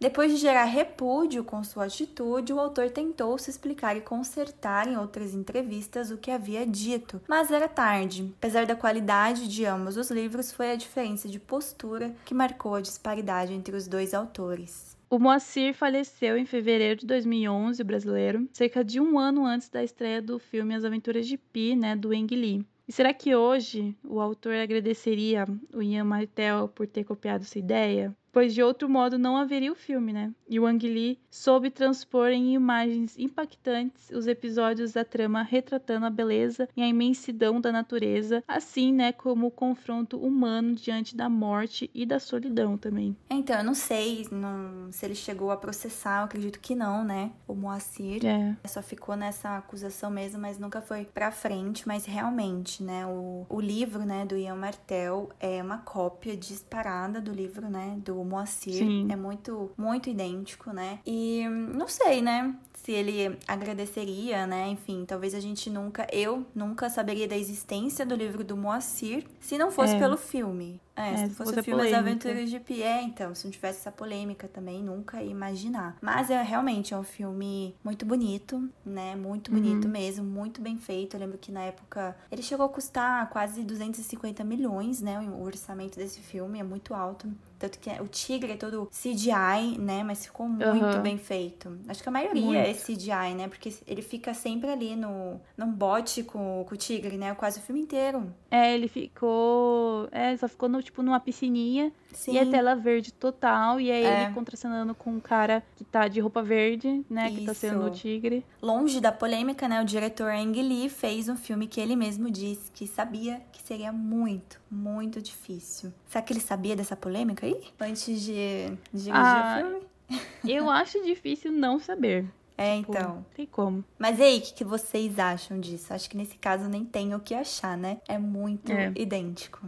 Depois 0.03 0.33
de 0.33 0.37
gerar 0.37 0.65
repúdio 0.65 1.45
com 1.45 1.63
sua 1.63 1.85
atitude, 1.85 2.53
o 2.53 2.59
autor 2.59 2.91
tentou 2.91 3.39
se 3.39 3.49
explicar 3.49 3.97
e 3.97 4.01
consertar 4.01 4.89
em 4.89 4.97
outras 4.97 5.33
entrevistas 5.33 6.11
o 6.11 6.19
que 6.19 6.29
havia 6.29 6.67
dito, 6.67 7.23
mas 7.29 7.53
era 7.53 7.69
tarde. 7.69 8.35
Apesar 8.37 8.67
da 8.67 8.75
qualidade 8.75 9.47
de 9.47 9.65
ambos 9.65 9.97
os 9.97 10.11
livros, 10.11 10.51
foi 10.51 10.73
a 10.73 10.77
diferença 10.77 11.29
de 11.29 11.39
postura 11.39 12.13
que 12.25 12.35
marcou 12.35 12.75
a 12.75 12.81
disparidade 12.81 13.53
entre 13.53 13.77
os 13.77 13.87
dois 13.87 14.13
autores. 14.13 14.97
O 15.09 15.21
Moacir 15.21 15.73
faleceu 15.73 16.37
em 16.37 16.47
fevereiro 16.47 16.99
de 16.99 17.07
2011, 17.07 17.81
o 17.81 17.85
brasileiro, 17.85 18.49
cerca 18.53 18.83
de 18.83 18.99
um 18.99 19.21
ano 19.21 19.47
antes 19.47 19.69
da 19.69 19.85
estreia 19.85 20.21
do 20.21 20.37
filme 20.41 20.75
As 20.75 20.85
Aventuras 20.85 21.29
de 21.29 21.39
Pi, 21.39 21.77
né, 21.77 21.95
do 21.95 22.13
Eng 22.13 22.35
Lee. 22.35 22.67
E 22.89 22.93
será 22.93 23.15
que 23.15 23.37
hoje 23.37 23.97
o 24.03 24.21
autor 24.21 24.55
agradeceria 24.55 25.47
o 25.73 25.81
Ian 25.81 26.03
Martel 26.03 26.67
por 26.67 26.89
ter 26.89 27.05
copiado 27.05 27.45
sua 27.45 27.61
ideia? 27.61 28.13
Pois 28.33 28.55
de 28.55 28.63
outro 28.63 28.89
modo 28.89 29.19
não 29.19 29.37
haveria 29.37 29.71
o 29.71 29.77
filme, 29.77 30.13
né? 30.13 30.33
E 30.49 30.59
o 30.59 30.67
Ang 30.67 30.89
Lee 30.89 31.19
soube 31.31 31.71
transpor 31.71 32.29
em 32.29 32.55
imagens 32.55 33.19
impactantes 33.19 34.11
os 34.11 34.27
episódios 34.27 34.93
da 34.93 35.05
trama 35.05 35.43
retratando 35.43 36.07
a 36.07 36.11
beleza 36.11 36.69
e 36.77 36.83
a 36.83 36.89
imensidão 36.89 37.61
da 37.61 37.71
natureza, 37.71 38.43
assim, 38.49 38.93
né, 38.93 39.13
como 39.13 39.47
o 39.47 39.51
confronto 39.51 40.19
humano 40.19 40.75
diante 40.75 41.17
da 41.17 41.29
morte 41.29 41.91
e 41.95 42.07
da 42.07 42.19
solidão 42.19 42.77
também. 42.77 43.17
Então, 43.31 43.59
eu 43.59 43.65
não 43.65 43.75
sei 43.75 44.27
não, 44.31 44.91
se 44.91 45.05
ele 45.05 45.15
chegou 45.15 45.51
a 45.51 45.57
processar, 45.57 46.21
eu 46.21 46.25
acredito 46.25 46.61
que 46.61 46.75
não, 46.75 47.05
né? 47.05 47.33
O 47.47 47.55
Moacir 47.55 48.25
é. 48.25 48.57
só 48.67 48.83
ficou 48.83 49.17
nessa 49.17 49.59
acusação 49.59 50.11
mesmo, 50.11 50.41
mas 50.41 50.59
nunca 50.59 50.81
foi 50.81 51.05
pra 51.05 51.31
frente, 51.31 51.87
mas 51.87 52.07
realmente, 52.07 52.83
né, 52.83 53.07
o, 53.07 53.47
o 53.49 53.61
livro, 53.61 54.05
né, 54.05 54.25
do 54.25 54.37
Ian 54.37 54.57
Martel 54.57 55.29
é 55.41 55.63
uma 55.63 55.79
cópia 55.79 56.37
disparada 56.37 57.21
do 57.21 57.33
livro, 57.33 57.69
né, 57.69 57.99
do 58.05 58.22
o 58.23 58.25
Moacir. 58.25 58.75
Sim. 58.75 59.09
É 59.11 59.17
muito, 59.17 59.71
muito 59.77 60.09
idêntico, 60.09 60.73
né? 60.73 60.99
E 61.07 61.47
não 61.49 61.89
sei, 61.89 62.23
né? 62.23 62.55
Se 62.75 62.93
ele 62.93 63.39
agradeceria, 63.47 64.47
né? 64.47 64.69
Enfim, 64.69 65.05
talvez 65.07 65.35
a 65.35 65.41
gente 65.41 65.71
nunca, 65.71 66.07
eu 66.13 66.45
nunca 66.55 66.91
saberia 66.91 67.29
da 67.29 67.37
existência 67.37 68.05
do 68.05 68.15
livro 68.15 68.43
do 68.43 68.57
Moacir 68.57 69.25
se 69.41 69.57
não 69.57 69.71
fosse 69.71 69.95
é. 69.95 69.99
pelo 69.99 70.17
filme. 70.17 70.81
É, 70.95 71.13
é, 71.13 71.29
se 71.29 71.35
fosse 71.35 71.59
o 71.59 71.63
filme 71.63 71.87
As 71.87 71.93
Aventuras 71.95 72.51
de 72.51 72.61
Pierre, 72.61 73.07
então, 73.07 73.35
se 73.35 73.45
não 73.45 73.51
tivesse 73.51 73.81
essa 73.81 73.91
polêmica 73.91 74.47
também, 74.47 74.83
nunca 74.83 75.23
ia 75.23 75.31
imaginar. 75.31 75.97
Mas 76.01 76.31
é 76.31 76.43
realmente 76.43 76.93
é 76.93 76.97
um 76.97 77.03
filme 77.03 77.75
muito 77.83 78.05
bonito, 78.05 78.69
né? 78.85 79.17
Muito 79.17 79.51
bonito 79.51 79.87
uhum. 79.87 79.91
mesmo, 79.91 80.25
muito 80.25 80.61
bem 80.61 80.77
feito. 80.77 81.17
Eu 81.17 81.21
lembro 81.21 81.39
que 81.39 81.51
na 81.51 81.63
época 81.63 82.17
ele 82.31 82.43
chegou 82.43 82.67
a 82.67 82.69
custar 82.69 83.29
quase 83.31 83.63
250 83.63 84.45
milhões, 84.45 85.01
né? 85.01 85.19
O 85.21 85.43
orçamento 85.43 85.97
desse 85.97 86.21
filme 86.21 86.59
é 86.59 86.63
muito 86.63 86.95
alto. 86.95 87.29
Tanto 87.59 87.79
que 87.79 87.91
o 88.03 88.09
tigre 88.09 88.53
é 88.53 88.57
todo 88.57 88.91
CGI, 88.91 89.79
né? 89.79 90.03
Mas 90.03 90.27
ficou 90.27 90.49
muito 90.49 90.97
uhum. 90.97 91.03
bem 91.03 91.17
feito. 91.17 91.79
Acho 91.89 92.03
que 92.03 92.09
a 92.09 92.13
maioria 92.13 92.43
muito. 92.43 92.59
é 92.59 92.75
CGI, 92.75 93.35
né? 93.37 93.49
Porque 93.49 93.73
ele 93.87 94.03
fica 94.03 94.35
sempre 94.35 94.69
ali 94.69 94.97
no 94.97 95.41
num 95.57 95.71
bote 95.71 96.25
com, 96.25 96.65
com 96.69 96.75
o 96.75 96.77
tigre, 96.77 97.17
né? 97.17 97.35
Quase 97.35 97.61
o 97.61 97.63
filme 97.63 97.81
inteiro. 97.81 98.35
É, 98.51 98.75
ele 98.75 98.89
ficou. 98.89 100.09
É, 100.11 100.37
só 100.37 100.49
ficou 100.49 100.69
no, 100.69 100.82
tipo, 100.83 101.03
numa 101.03 101.21
piscininha. 101.21 101.93
Sim. 102.13 102.33
E 102.35 102.39
a 102.39 102.47
tela 102.47 102.75
verde 102.75 103.13
total. 103.13 103.81
E 103.81 103.91
aí 103.91 104.05
é. 104.05 104.25
ele 104.25 104.35
contracenando 104.35 104.95
com 104.95 105.11
um 105.11 105.21
cara 105.21 105.63
que 105.77 105.85
tá 105.85 106.09
de 106.09 106.21
roupa 106.21 106.43
verde, 106.43 107.05
né? 107.09 107.29
Isso. 107.29 107.39
Que 107.39 107.47
tá 107.47 107.55
sendo 107.55 107.87
o 107.87 107.91
tigre. 107.91 108.45
Longe 108.61 109.01
da 109.01 109.13
polêmica, 109.13 109.69
né? 109.69 109.81
O 109.81 109.85
diretor 109.85 110.31
Ang 110.31 110.61
Lee 110.61 110.89
fez 110.89 111.29
um 111.29 111.37
filme 111.37 111.67
que 111.67 111.81
ele 111.81 111.97
mesmo 111.97 112.31
disse 112.31 112.71
que 112.73 112.87
sabia 112.87 113.41
que 113.53 113.63
seria 113.63 113.93
muito, 113.93 114.61
muito 114.71 115.21
difícil. 115.21 115.93
Será 116.07 116.23
que 116.23 116.33
ele 116.33 116.41
sabia 116.41 116.77
dessa 116.77 116.97
polêmica 116.97 117.47
aí? 117.47 117.61
Antes 117.81 118.21
de, 118.21 118.77
dirigir 118.93 119.15
ah, 119.15 119.55
o 119.57 119.61
filme? 119.61 119.83
Eu 120.47 120.69
acho 120.69 121.03
difícil 121.03 121.53
não 121.53 121.79
saber. 121.79 122.27
É, 122.57 122.79
tipo, 122.79 122.93
então. 122.93 123.25
Tem 123.35 123.47
como. 123.47 123.85
Mas 123.99 124.19
e 124.19 124.23
aí, 124.23 124.39
o 124.39 124.43
que, 124.43 124.55
que, 124.55 124.65
vocês 124.65 125.19
acham 125.19 125.59
disso? 125.59 125.93
Acho 125.93 126.09
que 126.09 126.17
nesse 126.17 126.37
caso 126.37 126.69
nem 126.69 126.85
tem 126.85 127.15
o 127.15 127.21
que 127.21 127.35
achar, 127.35 127.77
né? 127.77 127.99
É 128.07 128.19
muito 128.19 128.71
é. 128.71 128.93
idêntico. 128.97 129.67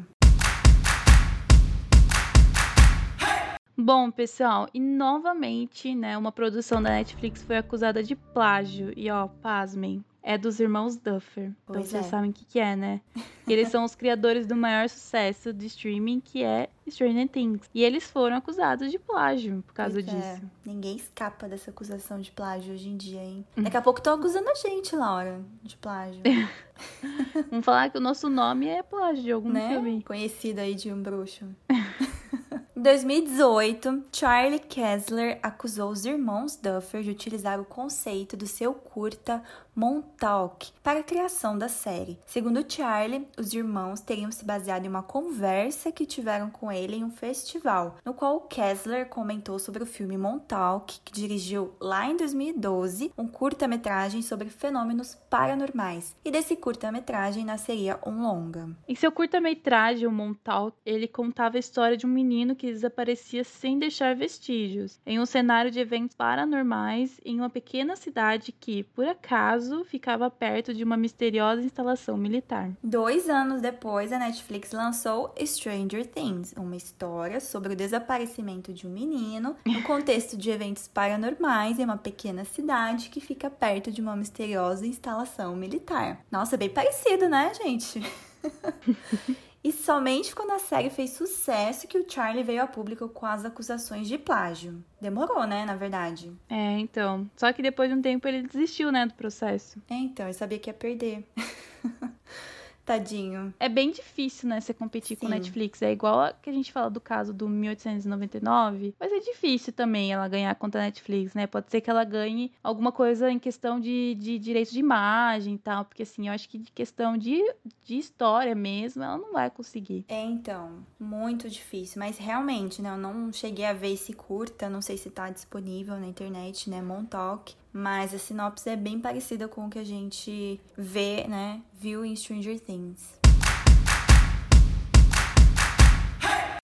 Bom, 3.76 4.10
pessoal, 4.10 4.68
e 4.72 4.78
novamente, 4.78 5.94
né, 5.94 6.16
uma 6.16 6.30
produção 6.30 6.80
da 6.80 6.90
Netflix 6.90 7.42
foi 7.42 7.56
acusada 7.56 8.02
de 8.02 8.14
plágio. 8.14 8.92
E 8.96 9.10
ó, 9.10 9.26
pasmem, 9.26 10.04
é 10.22 10.38
dos 10.38 10.58
irmãos 10.58 10.96
Duffer. 10.96 11.48
Então 11.64 11.74
pois 11.74 11.88
vocês 11.88 12.06
é. 12.06 12.08
sabem 12.08 12.30
o 12.30 12.32
que, 12.32 12.44
que 12.44 12.58
é, 12.58 12.74
né? 12.74 13.00
Eles 13.46 13.68
são 13.68 13.84
os 13.84 13.94
criadores 13.94 14.46
do 14.46 14.56
maior 14.56 14.88
sucesso 14.88 15.52
de 15.52 15.66
streaming, 15.66 16.20
que 16.20 16.42
é 16.42 16.70
Stranger 16.88 17.28
Things. 17.28 17.68
E 17.74 17.84
eles 17.84 18.04
foram 18.04 18.36
acusados 18.36 18.90
de 18.90 18.98
plágio 18.98 19.62
por 19.66 19.74
causa 19.74 20.02
pois 20.02 20.08
é. 20.08 20.10
disso. 20.16 20.46
É. 20.46 20.70
Ninguém 20.70 20.96
escapa 20.96 21.46
dessa 21.46 21.70
acusação 21.70 22.18
de 22.20 22.30
plágio 22.30 22.72
hoje 22.72 22.88
em 22.88 22.96
dia, 22.96 23.22
hein? 23.22 23.44
Daqui 23.54 23.76
a 23.76 23.82
pouco 23.82 23.98
estão 23.98 24.14
acusando 24.14 24.48
a 24.48 24.54
gente, 24.54 24.96
Laura, 24.96 25.42
de 25.62 25.76
plágio. 25.76 26.22
Vamos 27.50 27.64
falar 27.64 27.90
que 27.90 27.98
o 27.98 28.00
nosso 28.00 28.30
nome 28.30 28.66
é 28.66 28.82
plágio 28.82 29.22
de 29.22 29.32
algum 29.32 29.50
né? 29.50 29.68
filme. 29.68 30.02
Conhecido 30.04 30.60
aí 30.60 30.74
de 30.74 30.90
um 30.90 31.02
bruxo. 31.02 31.44
Em 32.76 32.82
2018, 32.82 34.04
Charlie 34.12 34.58
Kessler 34.58 35.38
acusou 35.42 35.90
os 35.90 36.04
irmãos 36.04 36.56
Duffer 36.56 37.02
de 37.02 37.10
utilizar 37.10 37.60
o 37.60 37.64
conceito 37.64 38.36
do 38.36 38.46
seu 38.46 38.74
curta 38.74 39.42
Montauk 39.76 40.70
para 40.82 41.00
a 41.00 41.02
criação 41.02 41.58
da 41.58 41.68
série. 41.68 42.18
Segundo 42.26 42.64
Charlie, 42.70 43.26
os 43.36 43.52
irmãos 43.52 44.00
teriam 44.00 44.30
se 44.30 44.44
baseado 44.44 44.84
em 44.84 44.88
uma 44.88 45.02
conversa 45.02 45.90
que 45.90 46.06
tiveram 46.06 46.48
com 46.50 46.70
ele 46.70 46.96
em 46.96 47.04
um 47.04 47.10
festival, 47.10 47.96
no 48.04 48.14
qual 48.14 48.42
Kessler 48.42 49.08
comentou 49.08 49.58
sobre 49.58 49.82
o 49.82 49.86
filme 49.86 50.16
Montauk, 50.16 51.00
que 51.04 51.12
dirigiu 51.12 51.74
lá 51.80 52.08
em 52.08 52.16
2012, 52.16 53.12
um 53.18 53.26
curta-metragem 53.26 54.22
sobre 54.22 54.48
fenômenos 54.48 55.16
paranormais. 55.28 56.14
E 56.24 56.30
desse 56.30 56.54
curta-metragem 56.54 57.44
nasceria 57.44 57.98
um 58.06 58.22
longa. 58.22 58.68
Em 58.86 58.94
seu 58.94 59.10
curta-metragem, 59.10 60.06
o 60.06 60.12
Montauk, 60.12 60.76
ele 60.86 61.08
contava 61.08 61.56
a 61.56 61.60
história 61.60 61.96
de 61.96 62.06
um 62.06 62.10
menino 62.10 62.43
que 62.52 62.72
desaparecia 62.72 63.44
sem 63.44 63.78
deixar 63.78 64.16
vestígios, 64.16 64.98
em 65.06 65.20
um 65.20 65.24
cenário 65.24 65.70
de 65.70 65.78
eventos 65.78 66.16
paranormais 66.16 67.20
em 67.24 67.36
uma 67.38 67.48
pequena 67.48 67.94
cidade 67.94 68.50
que, 68.50 68.82
por 68.82 69.06
acaso, 69.06 69.84
ficava 69.84 70.28
perto 70.28 70.74
de 70.74 70.82
uma 70.82 70.96
misteriosa 70.96 71.62
instalação 71.62 72.16
militar. 72.16 72.72
Dois 72.82 73.28
anos 73.28 73.60
depois, 73.60 74.12
a 74.12 74.18
Netflix 74.18 74.72
lançou 74.72 75.32
Stranger 75.40 76.04
Things, 76.04 76.52
uma 76.56 76.74
história 76.74 77.38
sobre 77.38 77.74
o 77.74 77.76
desaparecimento 77.76 78.72
de 78.72 78.88
um 78.88 78.90
menino 78.90 79.54
no 79.64 79.82
contexto 79.84 80.36
de 80.36 80.50
eventos 80.50 80.88
paranormais 80.88 81.78
em 81.78 81.84
uma 81.84 81.96
pequena 81.96 82.44
cidade 82.44 83.10
que 83.10 83.20
fica 83.20 83.48
perto 83.48 83.92
de 83.92 84.00
uma 84.00 84.16
misteriosa 84.16 84.84
instalação 84.86 85.54
militar. 85.54 86.24
Nossa, 86.30 86.56
bem 86.56 86.70
parecido, 86.70 87.28
né, 87.28 87.52
gente? 87.54 88.02
E 89.64 89.72
somente 89.72 90.34
quando 90.34 90.50
a 90.50 90.58
série 90.58 90.90
fez 90.90 91.12
sucesso 91.12 91.88
que 91.88 91.96
o 91.96 92.04
Charlie 92.06 92.44
veio 92.44 92.62
a 92.62 92.66
público 92.66 93.08
com 93.08 93.24
as 93.24 93.46
acusações 93.46 94.06
de 94.06 94.18
plágio. 94.18 94.84
Demorou, 95.00 95.46
né, 95.46 95.64
na 95.64 95.74
verdade. 95.74 96.30
É, 96.50 96.78
então. 96.78 97.30
Só 97.34 97.50
que 97.50 97.62
depois 97.62 97.88
de 97.88 97.96
um 97.96 98.02
tempo 98.02 98.28
ele 98.28 98.42
desistiu, 98.42 98.92
né, 98.92 99.06
do 99.06 99.14
processo. 99.14 99.82
É, 99.88 99.94
então, 99.94 100.26
eu 100.26 100.34
sabia 100.34 100.58
que 100.58 100.68
ia 100.68 100.74
perder. 100.74 101.26
Tadinho. 102.84 103.54
É 103.58 103.68
bem 103.68 103.90
difícil, 103.90 104.48
né, 104.48 104.60
você 104.60 104.74
competir 104.74 105.16
Sim. 105.16 105.26
com 105.26 105.28
Netflix. 105.28 105.80
É 105.80 105.90
igual 105.90 106.20
a 106.20 106.32
que 106.32 106.50
a 106.50 106.52
gente 106.52 106.72
fala 106.72 106.90
do 106.90 107.00
caso 107.00 107.32
do 107.32 107.48
1899. 107.48 108.94
Mas 109.00 109.12
é 109.12 109.20
difícil 109.20 109.72
também 109.72 110.12
ela 110.12 110.28
ganhar 110.28 110.54
contra 110.56 110.80
a 110.80 110.84
Netflix, 110.84 111.34
né? 111.34 111.46
Pode 111.46 111.70
ser 111.70 111.80
que 111.80 111.88
ela 111.88 112.04
ganhe 112.04 112.52
alguma 112.62 112.92
coisa 112.92 113.30
em 113.30 113.38
questão 113.38 113.80
de, 113.80 114.14
de 114.16 114.38
direito 114.38 114.72
de 114.72 114.78
imagem 114.78 115.54
e 115.54 115.58
tal. 115.58 115.84
Porque, 115.84 116.02
assim, 116.02 116.28
eu 116.28 116.34
acho 116.34 116.48
que 116.48 116.58
de 116.58 116.70
questão 116.70 117.16
de, 117.16 117.42
de 117.82 117.96
história 117.96 118.54
mesmo, 118.54 119.02
ela 119.02 119.16
não 119.16 119.32
vai 119.32 119.50
conseguir. 119.50 120.04
É, 120.08 120.22
então. 120.22 120.84
Muito 121.00 121.48
difícil. 121.48 121.98
Mas 121.98 122.18
realmente, 122.18 122.82
né? 122.82 122.90
Eu 122.90 122.98
não 122.98 123.32
cheguei 123.32 123.64
a 123.64 123.72
ver 123.72 123.92
esse 123.94 124.12
curta. 124.12 124.68
Não 124.68 124.82
sei 124.82 124.98
se 124.98 125.10
tá 125.10 125.30
disponível 125.30 125.98
na 125.98 126.06
internet, 126.06 126.68
né? 126.68 126.82
Montauk 126.82 127.54
mas 127.74 128.14
a 128.14 128.18
sinopse 128.18 128.70
é 128.70 128.76
bem 128.76 129.00
parecida 129.00 129.48
com 129.48 129.66
o 129.66 129.68
que 129.68 129.80
a 129.80 129.84
gente 129.84 130.60
vê, 130.78 131.26
né, 131.26 131.60
viu 131.72 132.04
em 132.04 132.14
Stranger 132.14 132.60
Things. 132.60 133.18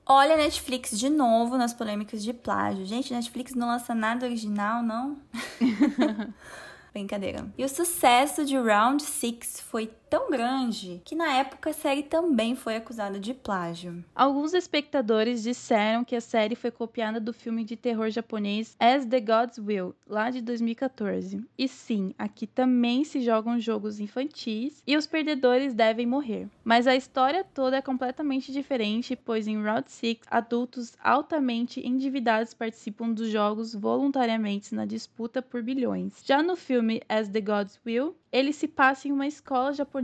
Olha 0.07 0.35
a 0.35 0.37
Netflix 0.37 0.97
de 0.99 1.09
novo 1.09 1.57
nas 1.57 1.75
polêmicas 1.75 2.23
de 2.23 2.33
plágio. 2.33 2.87
Gente, 2.87 3.13
Netflix 3.13 3.55
não 3.55 3.69
lança 3.69 3.95
nada 3.95 4.27
original, 4.27 4.83
não? 4.83 5.19
Brincadeira. 6.93 7.47
E 7.57 7.65
o 7.65 7.69
sucesso 7.69 8.45
de 8.45 8.57
Round 8.57 9.03
6 9.03 9.61
foi 9.69 9.91
tão 10.11 10.29
grande 10.29 11.01
que 11.05 11.15
na 11.15 11.33
época 11.35 11.71
a 11.71 11.73
série 11.73 12.03
também 12.03 12.57
foi 12.57 12.75
acusada 12.75 13.21
de 13.21 13.33
plágio. 13.33 14.05
Alguns 14.13 14.53
espectadores 14.53 15.45
disseram 15.45 16.05
que 16.05 16.17
a 16.17 16.21
série 16.21 16.57
foi 16.57 16.73
copiada 16.73 17.21
do 17.21 17.33
filme 17.33 17.63
de 17.63 17.77
terror 17.77 18.11
japonês 18.11 18.75
As 18.81 19.07
the 19.07 19.21
Gods 19.21 19.59
Will, 19.59 19.95
lá 20.09 20.29
de 20.29 20.43
2014. 20.43 21.41
E 21.57 21.69
sim, 21.69 22.13
aqui 22.19 22.45
também 22.45 23.05
se 23.05 23.21
jogam 23.21 23.61
jogos 23.61 24.01
infantis 24.01 24.83
e 24.85 24.97
os 24.97 25.07
perdedores 25.07 25.75
devem 25.75 26.07
morrer. 26.07 26.49
Mas 26.65 26.89
a 26.89 26.97
história 26.97 27.45
toda 27.45 27.77
é 27.77 27.83
completamente 27.83 28.51
diferente, 28.51 29.15
pois 29.15 29.47
em 29.47 29.63
Round 29.63 29.89
6 29.89 30.19
adultos 30.29 30.97
altamente 31.01 31.87
endividados 31.87 32.53
participam 32.53 33.13
dos 33.13 33.29
jogos 33.29 33.73
voluntariamente 33.75 34.75
na 34.75 34.85
disputa 34.85 35.41
por 35.41 35.63
bilhões. 35.63 36.21
Já 36.25 36.43
no 36.43 36.57
filme 36.57 37.01
As 37.09 37.29
the 37.29 37.41
Gods 37.41 37.79
Will, 37.87 38.17
ele 38.33 38.53
se 38.53 38.67
passa 38.67 39.07
em 39.07 39.13
uma 39.13 39.27
escola 39.27 39.73
japonesa 39.73 40.00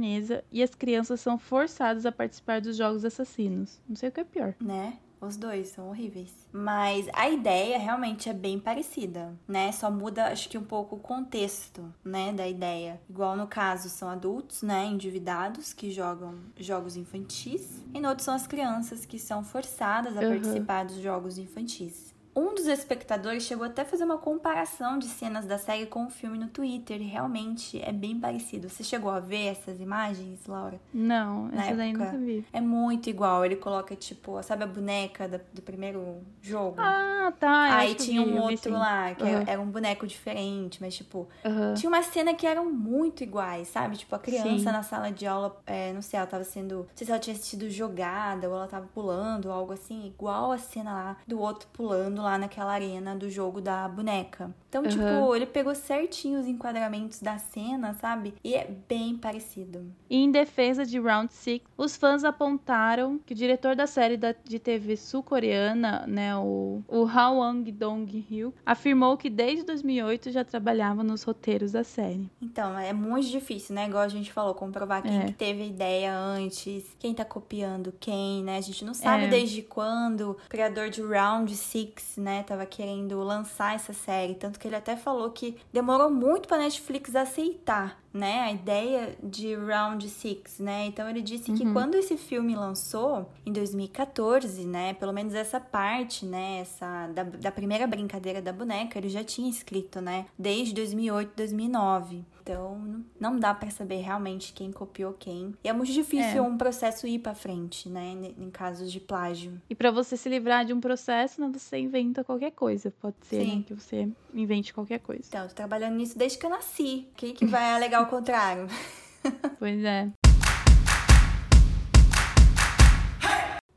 e 0.52 0.62
as 0.62 0.74
crianças 0.74 1.20
são 1.20 1.38
forçadas 1.38 2.06
a 2.06 2.12
participar 2.12 2.60
dos 2.60 2.76
jogos 2.76 3.04
assassinos. 3.04 3.80
Não 3.88 3.96
sei 3.96 4.08
o 4.08 4.12
que 4.12 4.20
é 4.20 4.24
pior. 4.24 4.54
Né? 4.60 4.98
Os 5.20 5.36
dois 5.36 5.68
são 5.68 5.88
horríveis. 5.88 6.30
Mas 6.52 7.06
a 7.12 7.28
ideia 7.28 7.78
realmente 7.78 8.28
é 8.28 8.32
bem 8.32 8.58
parecida, 8.58 9.34
né? 9.48 9.72
Só 9.72 9.90
muda, 9.90 10.26
acho 10.26 10.48
que 10.48 10.58
um 10.58 10.64
pouco 10.64 10.96
o 10.96 11.00
contexto, 11.00 11.92
né, 12.04 12.32
da 12.32 12.46
ideia. 12.46 13.00
Igual 13.08 13.36
no 13.36 13.46
caso 13.46 13.88
são 13.88 14.08
adultos, 14.08 14.62
né, 14.62 14.84
endividados 14.84 15.72
que 15.72 15.90
jogam 15.90 16.34
jogos 16.58 16.96
infantis, 16.96 17.82
e 17.94 18.00
no 18.00 18.08
outro 18.08 18.24
são 18.24 18.34
as 18.34 18.46
crianças 18.46 19.06
que 19.06 19.18
são 19.18 19.42
forçadas 19.42 20.16
a 20.16 20.20
uhum. 20.20 20.28
participar 20.28 20.84
dos 20.84 20.96
jogos 20.96 21.38
infantis. 21.38 22.05
Um 22.36 22.54
dos 22.54 22.66
espectadores 22.66 23.44
chegou 23.44 23.64
até 23.64 23.80
a 23.80 23.84
fazer 23.86 24.04
uma 24.04 24.18
comparação 24.18 24.98
de 24.98 25.06
cenas 25.06 25.46
da 25.46 25.56
série 25.56 25.86
com 25.86 26.04
o 26.04 26.10
filme 26.10 26.36
no 26.36 26.48
Twitter. 26.48 27.00
E 27.00 27.06
realmente 27.06 27.80
é 27.80 27.90
bem 27.90 28.20
parecido. 28.20 28.68
Você 28.68 28.84
chegou 28.84 29.10
a 29.10 29.18
ver 29.18 29.46
essas 29.46 29.80
imagens, 29.80 30.46
Laura? 30.46 30.78
Não, 30.92 31.48
essa 31.54 31.74
daí 31.74 31.94
nunca 31.94 32.12
vi. 32.18 32.44
É 32.52 32.60
muito 32.60 33.08
igual. 33.08 33.42
Ele 33.42 33.56
coloca, 33.56 33.96
tipo, 33.96 34.42
sabe 34.42 34.64
a 34.64 34.66
boneca 34.66 35.26
do 35.54 35.62
primeiro 35.62 36.18
jogo? 36.42 36.76
Ah, 36.78 37.32
tá. 37.40 37.78
Aí 37.78 37.94
tinha 37.94 38.22
vi, 38.22 38.30
um 38.30 38.42
outro 38.42 38.72
lá, 38.74 39.14
que 39.14 39.24
uhum. 39.24 39.44
era 39.46 39.58
um 39.58 39.70
boneco 39.70 40.06
diferente, 40.06 40.78
mas, 40.82 40.94
tipo, 40.94 41.26
uhum. 41.42 41.72
tinha 41.72 41.88
uma 41.88 42.02
cena 42.02 42.34
que 42.34 42.46
eram 42.46 42.70
muito 42.70 43.22
iguais, 43.22 43.68
sabe? 43.68 43.96
Tipo, 43.96 44.14
a 44.14 44.18
criança 44.18 44.58
Sim. 44.58 44.64
na 44.64 44.82
sala 44.82 45.10
de 45.10 45.26
aula, 45.26 45.58
é, 45.66 45.90
não 45.94 46.02
sei, 46.02 46.18
ela 46.18 46.26
tava 46.26 46.44
sendo. 46.44 46.80
Não 46.80 46.86
sei 46.94 47.06
se 47.06 47.10
ela 47.10 47.20
tinha 47.20 47.34
sido 47.36 47.70
jogada 47.70 48.46
ou 48.46 48.54
ela 48.54 48.66
tava 48.66 48.86
pulando, 48.92 49.50
algo 49.50 49.72
assim, 49.72 50.06
igual 50.06 50.52
a 50.52 50.58
cena 50.58 50.92
lá 50.92 51.16
do 51.26 51.40
outro 51.40 51.66
pulando 51.72 52.25
lá 52.26 52.36
naquela 52.36 52.72
arena 52.72 53.14
do 53.14 53.30
jogo 53.30 53.60
da 53.60 53.88
boneca. 53.88 54.54
Então, 54.68 54.82
uhum. 54.82 54.88
tipo, 54.88 55.34
ele 55.34 55.46
pegou 55.46 55.74
certinho 55.74 56.38
os 56.40 56.46
enquadramentos 56.46 57.20
da 57.20 57.38
cena, 57.38 57.94
sabe? 57.94 58.34
E 58.44 58.54
é 58.54 58.68
bem 58.88 59.16
parecido. 59.16 59.86
E 60.10 60.16
em 60.16 60.30
defesa 60.30 60.84
de 60.84 60.98
Round 60.98 61.32
6, 61.32 61.62
os 61.78 61.96
fãs 61.96 62.24
apontaram 62.24 63.18
que 63.24 63.32
o 63.32 63.36
diretor 63.36 63.74
da 63.74 63.86
série 63.86 64.16
da, 64.16 64.34
de 64.44 64.58
TV 64.58 64.96
sul-coreana, 64.96 66.04
né, 66.06 66.36
o, 66.36 66.82
o 66.88 67.04
Hwang 67.04 67.70
Dong-hyuk, 67.72 68.54
afirmou 68.66 69.16
que 69.16 69.30
desde 69.30 69.64
2008 69.64 70.30
já 70.30 70.44
trabalhava 70.44 71.02
nos 71.02 71.22
roteiros 71.22 71.72
da 71.72 71.84
série. 71.84 72.28
Então, 72.42 72.78
é 72.78 72.92
muito 72.92 73.28
difícil, 73.28 73.74
né? 73.74 73.86
Igual 73.86 74.02
a 74.02 74.08
gente 74.08 74.32
falou, 74.32 74.54
comprovar 74.54 75.02
quem 75.02 75.22
é. 75.22 75.26
que 75.26 75.32
teve 75.32 75.62
a 75.62 75.66
ideia 75.66 76.14
antes, 76.14 76.84
quem 76.98 77.14
tá 77.14 77.24
copiando 77.24 77.94
quem, 77.98 78.42
né? 78.42 78.58
A 78.58 78.60
gente 78.60 78.84
não 78.84 78.94
sabe 78.94 79.24
é. 79.24 79.28
desde 79.28 79.62
quando 79.62 80.32
o 80.32 80.34
criador 80.48 80.90
de 80.90 81.00
Round 81.02 81.54
6 81.54 82.15
né, 82.16 82.42
tava 82.42 82.66
querendo 82.66 83.18
lançar 83.22 83.74
essa 83.74 83.92
série, 83.92 84.34
tanto 84.34 84.58
que 84.58 84.68
ele 84.68 84.76
até 84.76 84.96
falou 84.96 85.30
que 85.30 85.56
demorou 85.72 86.10
muito 86.10 86.48
para 86.48 86.58
Netflix 86.58 87.14
aceitar, 87.14 87.98
né, 88.12 88.40
a 88.40 88.52
ideia 88.52 89.16
de 89.22 89.54
Round 89.54 90.08
Six, 90.08 90.58
né? 90.58 90.86
Então 90.86 91.08
ele 91.08 91.22
disse 91.22 91.50
uhum. 91.50 91.56
que 91.56 91.72
quando 91.72 91.94
esse 91.94 92.16
filme 92.16 92.54
lançou 92.54 93.30
em 93.44 93.52
2014, 93.52 94.64
né, 94.64 94.94
pelo 94.94 95.12
menos 95.12 95.34
essa 95.34 95.60
parte, 95.60 96.24
né, 96.24 96.60
essa 96.60 97.08
da, 97.08 97.22
da 97.22 97.52
primeira 97.52 97.86
brincadeira 97.86 98.40
da 98.40 98.52
boneca, 98.52 98.98
ele 98.98 99.08
já 99.08 99.22
tinha 99.22 99.48
escrito, 99.48 100.00
né, 100.00 100.26
desde 100.38 100.74
2008, 100.74 101.32
2009. 101.36 102.24
Então, 102.46 103.04
não 103.18 103.36
dá 103.40 103.52
para 103.52 103.70
saber 103.70 103.96
realmente 103.96 104.52
quem 104.52 104.70
copiou 104.70 105.12
quem. 105.12 105.52
E 105.64 105.68
é 105.68 105.72
muito 105.72 105.92
difícil 105.92 106.38
é. 106.38 106.40
um 106.40 106.56
processo 106.56 107.04
ir 107.04 107.18
para 107.18 107.34
frente, 107.34 107.88
né, 107.88 108.16
em 108.38 108.50
casos 108.50 108.92
de 108.92 109.00
plágio. 109.00 109.60
E 109.68 109.74
para 109.74 109.90
você 109.90 110.16
se 110.16 110.28
livrar 110.28 110.64
de 110.64 110.72
um 110.72 110.80
processo, 110.80 111.40
né, 111.40 111.50
você 111.52 111.76
inventa 111.78 112.22
qualquer 112.22 112.52
coisa. 112.52 112.94
Pode 113.00 113.16
ser 113.22 113.44
né, 113.44 113.64
que 113.66 113.74
você 113.74 114.08
invente 114.32 114.72
qualquer 114.72 115.00
coisa. 115.00 115.24
Então, 115.26 115.42
eu 115.42 115.48
tô 115.48 115.54
trabalhando 115.56 115.96
nisso 115.96 116.16
desde 116.16 116.38
que 116.38 116.46
eu 116.46 116.50
nasci. 116.50 117.08
Quem 117.16 117.34
que 117.34 117.44
vai 117.44 117.72
alegar 117.72 118.05
o 118.06 118.10
contrário? 118.10 118.68
pois 119.58 119.82
é. 119.84 120.08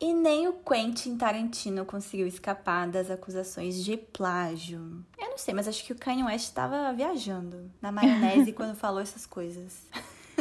E 0.00 0.14
nem 0.14 0.48
o 0.48 0.54
Quentin 0.54 1.18
Tarantino 1.18 1.84
conseguiu 1.84 2.26
escapar 2.26 2.88
das 2.88 3.10
acusações 3.10 3.84
de 3.84 3.98
plágio. 3.98 5.04
Eu 5.18 5.28
não 5.28 5.36
sei, 5.36 5.52
mas 5.52 5.68
acho 5.68 5.84
que 5.84 5.92
o 5.92 5.96
Kanye 5.96 6.24
West 6.24 6.46
estava 6.46 6.90
viajando 6.94 7.70
na 7.82 7.92
maionese 7.92 8.52
quando 8.54 8.74
falou 8.74 9.00
essas 9.00 9.26
coisas. 9.26 9.86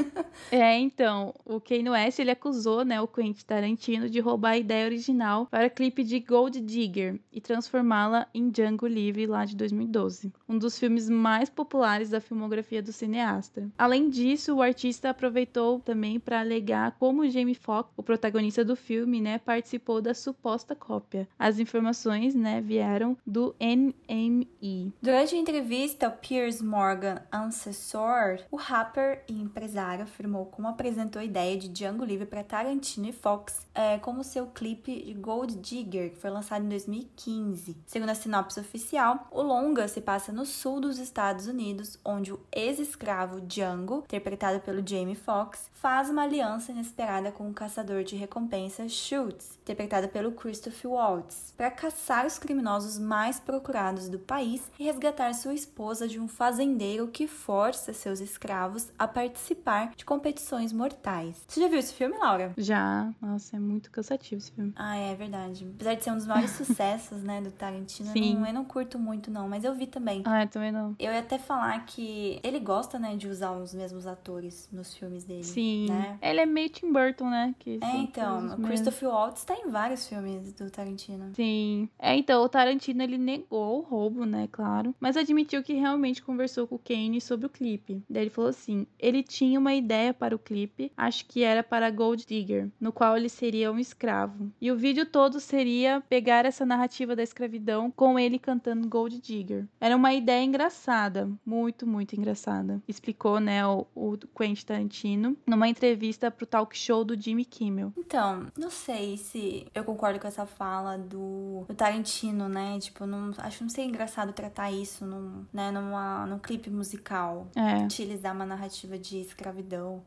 é, 0.51 0.77
então, 0.77 1.33
o 1.45 1.59
Kanye 1.59 1.89
West, 1.89 2.19
ele 2.19 2.31
acusou, 2.31 2.83
né, 2.85 3.01
o 3.01 3.07
Quentin 3.07 3.45
Tarantino 3.45 4.09
de 4.09 4.19
roubar 4.19 4.51
a 4.51 4.57
ideia 4.57 4.85
original 4.85 5.45
para 5.47 5.69
clipe 5.69 6.03
de 6.03 6.19
Gold 6.19 6.59
Digger 6.61 7.19
e 7.31 7.41
transformá-la 7.41 8.27
em 8.33 8.49
Django 8.49 8.87
Livre 8.87 9.25
lá 9.25 9.45
de 9.45 9.55
2012, 9.55 10.31
um 10.47 10.57
dos 10.57 10.77
filmes 10.77 11.09
mais 11.09 11.49
populares 11.49 12.09
da 12.09 12.21
filmografia 12.21 12.81
do 12.81 12.91
cineasta. 12.91 13.69
Além 13.77 14.09
disso, 14.09 14.55
o 14.55 14.61
artista 14.61 15.09
aproveitou 15.09 15.79
também 15.79 16.19
para 16.19 16.39
alegar 16.39 16.95
como 16.99 17.29
Jamie 17.29 17.55
Foxx, 17.55 17.91
o 17.95 18.03
protagonista 18.03 18.63
do 18.63 18.75
filme, 18.75 19.21
né, 19.21 19.37
participou 19.39 20.01
da 20.01 20.13
suposta 20.13 20.75
cópia. 20.75 21.27
As 21.37 21.59
informações, 21.59 22.35
né, 22.35 22.61
vieram 22.61 23.17
do 23.25 23.55
NME. 23.59 24.93
Durante 25.01 25.35
a 25.35 25.37
entrevista 25.37 26.05
ao 26.07 26.11
Piers 26.13 26.61
Morgan 26.61 27.21
Ancestor, 27.31 28.39
o 28.51 28.55
rapper 28.55 29.23
e 29.27 29.33
empresário 29.33 29.88
afirmou 29.97 30.45
como 30.45 30.67
apresentou 30.67 31.19
a 31.19 31.25
ideia 31.25 31.57
de 31.57 31.67
Django 31.67 32.05
Livre 32.05 32.25
para 32.25 32.43
Tarantino 32.43 33.07
e 33.07 33.11
Fox 33.11 33.65
é, 33.73 33.97
como 33.97 34.23
seu 34.23 34.47
clipe 34.47 35.13
Gold 35.13 35.55
Digger, 35.55 36.11
que 36.11 36.17
foi 36.17 36.29
lançado 36.29 36.65
em 36.65 36.69
2015. 36.69 37.77
Segundo 37.85 38.09
a 38.09 38.15
sinopse 38.15 38.59
oficial, 38.59 39.27
o 39.31 39.41
longa 39.41 39.87
se 39.87 40.01
passa 40.01 40.31
no 40.31 40.45
sul 40.45 40.79
dos 40.79 40.99
Estados 40.99 41.47
Unidos, 41.47 41.97
onde 42.03 42.33
o 42.33 42.39
ex-escravo 42.51 43.41
Django, 43.41 44.03
interpretado 44.05 44.59
pelo 44.59 44.87
Jamie 44.87 45.15
Foxx, 45.15 45.69
faz 45.73 46.09
uma 46.09 46.23
aliança 46.23 46.71
inesperada 46.71 47.31
com 47.31 47.49
o 47.49 47.53
caçador 47.53 48.03
de 48.03 48.15
recompensas 48.15 48.91
Schultz, 48.91 49.57
interpretado 49.61 50.09
pelo 50.09 50.33
Christopher 50.33 50.91
Waltz, 50.91 51.53
para 51.55 51.71
caçar 51.71 52.25
os 52.25 52.37
criminosos 52.37 52.99
mais 52.99 53.39
procurados 53.39 54.09
do 54.09 54.19
país 54.19 54.61
e 54.77 54.83
resgatar 54.83 55.33
sua 55.33 55.53
esposa 55.53 56.07
de 56.07 56.19
um 56.19 56.27
fazendeiro 56.27 57.07
que 57.07 57.27
força 57.27 57.93
seus 57.93 58.19
escravos 58.19 58.89
a 58.97 59.07
participar 59.07 59.78
de 59.85 60.05
competições 60.05 60.71
mortais. 60.73 61.43
Você 61.47 61.61
já 61.61 61.67
viu 61.67 61.79
esse 61.79 61.93
filme, 61.93 62.17
Laura? 62.17 62.53
Já. 62.57 63.11
Nossa, 63.21 63.55
é 63.55 63.59
muito 63.59 63.91
cansativo 63.91 64.39
esse 64.41 64.51
filme. 64.51 64.73
Ah, 64.75 64.95
é 64.95 65.15
verdade. 65.15 65.67
Apesar 65.75 65.93
de 65.95 66.03
ser 66.03 66.11
um 66.11 66.15
dos 66.15 66.27
maiores 66.27 66.51
sucessos, 66.57 67.21
né, 67.23 67.41
do 67.41 67.51
Tarantino, 67.51 68.11
Sim. 68.11 68.33
Eu, 68.33 68.39
não, 68.39 68.47
eu 68.47 68.53
não 68.53 68.65
curto 68.65 68.97
muito, 68.99 69.29
não, 69.31 69.47
mas 69.47 69.63
eu 69.63 69.73
vi 69.75 69.87
também. 69.87 70.21
Ah, 70.25 70.43
eu 70.43 70.47
também 70.47 70.71
não. 70.71 70.95
Eu 70.99 71.11
ia 71.11 71.19
até 71.19 71.37
falar 71.37 71.85
que 71.85 72.39
ele 72.43 72.59
gosta, 72.59 72.97
né, 72.99 73.15
de 73.15 73.27
usar 73.27 73.51
os 73.51 73.73
mesmos 73.73 74.05
atores 74.07 74.69
nos 74.71 74.93
filmes 74.95 75.23
dele. 75.23 75.43
Sim. 75.43 75.87
Né? 75.89 76.17
Ele 76.21 76.39
é 76.41 76.45
meio 76.45 76.69
Tim 76.69 76.91
Burton, 76.91 77.29
né? 77.29 77.55
Que 77.59 77.79
É, 77.81 77.97
então, 77.97 78.55
o. 78.55 78.61
Christopher 78.61 79.09
Waltz 79.09 79.43
tá 79.43 79.55
em 79.55 79.69
vários 79.69 80.07
filmes 80.07 80.53
do 80.53 80.69
Tarantino. 80.69 81.31
Sim. 81.35 81.89
É, 81.97 82.15
então, 82.15 82.43
o 82.43 82.49
Tarantino, 82.49 83.01
ele 83.03 83.17
negou 83.17 83.79
o 83.79 83.81
roubo, 83.81 84.25
né, 84.25 84.47
claro, 84.51 84.93
mas 84.99 85.17
admitiu 85.17 85.63
que 85.63 85.73
realmente 85.73 86.21
conversou 86.21 86.67
com 86.67 86.75
o 86.75 86.79
Kane 86.79 87.19
sobre 87.21 87.45
o 87.45 87.49
clipe. 87.49 88.03
Daí 88.09 88.23
ele 88.23 88.29
falou 88.29 88.49
assim, 88.49 88.87
ele 88.97 89.23
tinha 89.23 89.58
uma 89.59 89.73
ideia 89.73 90.13
para 90.13 90.35
o 90.35 90.39
clipe, 90.39 90.91
acho 90.97 91.25
que 91.25 91.43
era 91.43 91.63
para 91.63 91.89
Gold 91.91 92.25
Digger, 92.25 92.69
no 92.79 92.91
qual 92.91 93.15
ele 93.15 93.29
seria 93.29 93.71
um 93.71 93.79
escravo. 93.79 94.51
E 94.59 94.71
o 94.71 94.77
vídeo 94.77 95.05
todo 95.05 95.39
seria 95.39 96.01
pegar 96.09 96.45
essa 96.45 96.65
narrativa 96.65 97.15
da 97.15 97.23
escravidão 97.23 97.91
com 97.91 98.17
ele 98.17 98.39
cantando 98.39 98.87
Gold 98.87 99.19
Digger. 99.19 99.67
Era 99.79 99.95
uma 99.95 100.13
ideia 100.13 100.43
engraçada, 100.43 101.29
muito, 101.45 101.85
muito 101.85 102.15
engraçada. 102.15 102.81
Explicou, 102.87 103.39
né, 103.39 103.65
o, 103.65 103.85
o 103.93 104.17
Quentin 104.35 104.65
Tarantino 104.65 105.37
numa 105.45 105.67
entrevista 105.67 106.31
pro 106.31 106.45
talk 106.45 106.77
show 106.77 107.03
do 107.03 107.19
Jimmy 107.19 107.45
Kimmel. 107.45 107.93
Então, 107.97 108.47
não 108.57 108.69
sei 108.69 109.17
se 109.17 109.67
eu 109.73 109.83
concordo 109.83 110.19
com 110.19 110.27
essa 110.27 110.45
fala 110.45 110.97
do, 110.97 111.65
do 111.67 111.73
Tarantino, 111.75 112.47
né? 112.47 112.79
Tipo, 112.79 113.05
não, 113.05 113.31
acho 113.37 113.57
que 113.57 113.63
não 113.63 113.69
seria 113.69 113.89
engraçado 113.89 114.33
tratar 114.33 114.71
isso 114.71 115.05
num, 115.05 115.45
né, 115.51 115.71
numa, 115.71 116.25
num 116.25 116.39
clipe 116.39 116.69
musical. 116.69 117.47
É. 117.55 117.83
Utilizar 117.83 118.33
uma 118.33 118.45
narrativa 118.45 118.97
de 118.97 119.21
escravidão. 119.21 119.48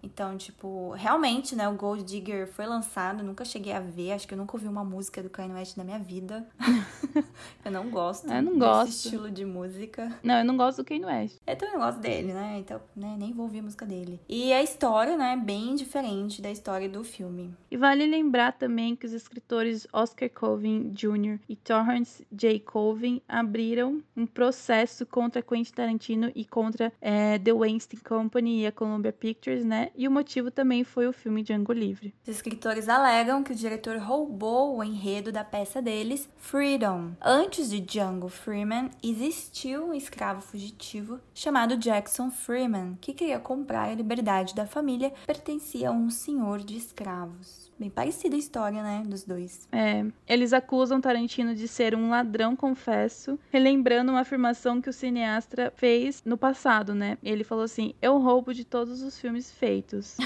Então, 0.03 0.37
tipo, 0.37 0.91
realmente, 0.93 1.55
né? 1.57 1.69
O 1.69 1.75
Gold 1.75 2.03
Digger 2.05 2.47
foi 2.47 2.67
lançado, 2.67 3.23
nunca 3.23 3.45
cheguei 3.45 3.73
a 3.73 3.81
ver. 3.81 4.13
Acho 4.13 4.27
que 4.29 4.35
eu 4.35 4.39
nunca 4.39 4.57
ouvi 4.57 4.67
uma 4.69 4.85
música 4.85 5.23
do 5.23 5.31
Kanye 5.31 5.53
West 5.55 5.77
na 5.77 5.85
minha 5.85 5.99
vida. 5.99 6.47
eu 7.65 7.71
não 7.71 7.91
gosto 7.91 8.27
Eu 8.31 8.43
não 8.43 8.53
desse 8.53 8.59
gosto. 8.59 8.89
estilo 8.91 9.31
de 9.31 9.45
música. 9.45 10.13
Não, 10.23 10.39
eu 10.39 10.45
não 10.45 10.57
gosto 10.57 10.79
do 10.83 10.85
Kanye 10.85 11.05
West. 11.05 11.39
Eu 11.47 11.57
também 11.57 11.75
não 11.75 11.81
gosto 11.81 12.01
dele, 12.01 12.33
né? 12.33 12.57
Então, 12.59 12.81
né, 12.97 13.17
nem 13.19 13.33
vou 13.33 13.45
ouvir 13.45 13.61
a 13.61 13.63
música 13.63 13.85
dele. 13.87 14.21
E 14.29 14.53
a 14.53 14.63
história, 14.63 15.17
né, 15.17 15.33
é 15.33 15.37
bem 15.37 15.75
diferente 15.75 16.41
da 16.41 16.51
história 16.51 16.89
do 16.89 17.03
filme. 17.05 17.55
E 17.71 17.77
vale 17.77 18.07
lembrar 18.07 18.53
também 18.53 18.95
que 18.97 19.07
os 19.07 19.13
escritores 19.13 19.87
Oscar 19.93 20.29
Coven 20.31 20.91
Jr. 20.91 21.39
e 21.49 21.57
Torrance 21.57 22.27
J. 22.31 22.61
Coven 22.61 23.23
abriram 23.29 24.03
um 24.17 24.27
processo 24.27 25.07
contra 25.07 25.43
Quentin 25.43 25.73
Tarantino 25.73 26.31
e 26.35 26.45
contra 26.45 26.93
eh, 27.01 27.39
The 27.39 27.53
Weinstein 27.53 28.01
Company 28.01 28.63
e 28.63 28.67
a 28.67 28.73
Columbia 28.73 29.13
Pictures, 29.13 29.32
né? 29.64 29.90
E 29.97 30.07
o 30.07 30.11
motivo 30.11 30.51
também 30.51 30.85
foi 30.85 31.07
o 31.07 31.12
filme 31.12 31.42
Django 31.42 31.73
Livre. 31.73 32.14
Os 32.23 32.29
escritores 32.29 32.88
alegam 32.88 33.42
que 33.42 33.53
o 33.53 33.57
diretor 33.57 33.99
roubou 33.99 34.77
o 34.77 34.85
enredo 34.85 35.31
da 35.31 35.45
peça 35.45 35.81
deles, 35.81 36.29
Freedom. 36.38 37.12
Antes 37.21 37.71
de 37.71 37.81
Django 37.81 38.29
Freeman, 38.29 38.90
existiu 39.03 39.87
um 39.87 39.95
escravo 39.95 40.40
fugitivo 40.40 41.21
chamado 41.35 41.77
Jackson 41.77 42.31
Freeman, 42.31 42.97
que 43.01 43.12
queria 43.12 43.38
comprar 43.38 43.88
a 43.88 43.95
liberdade 43.95 44.55
da 44.55 44.66
família, 44.66 45.12
pertencia 45.27 45.90
a 45.90 45.92
um 45.92 46.11
senhor 46.11 46.61
de 46.61 46.77
escravos. 46.77 47.62
Bem 47.83 47.90
parecida 47.90 48.37
a 48.37 48.38
história, 48.38 48.81
né, 48.81 49.03
dos 49.05 49.25
dois. 49.25 49.66
É, 49.73 50.07
eles 50.29 50.53
acusam 50.53 51.01
Tarantino 51.01 51.53
de 51.53 51.66
ser 51.66 51.97
um 51.97 52.11
ladrão 52.11 52.55
confesso, 52.55 53.37
relembrando 53.51 54.12
uma 54.12 54.21
afirmação 54.21 54.81
que 54.81 54.88
o 54.88 54.92
cineasta 54.92 55.73
fez 55.75 56.23
no 56.25 56.38
passado, 56.38 56.95
né? 56.95 57.18
Ele 57.25 57.42
falou 57.42 57.64
assim: 57.64 57.92
Eu 58.01 58.18
roubo 58.18 58.55
de 58.55 58.64
todos 58.64 59.03
os 59.03 59.18
filmes 59.18 59.51
feitos. 59.51 60.16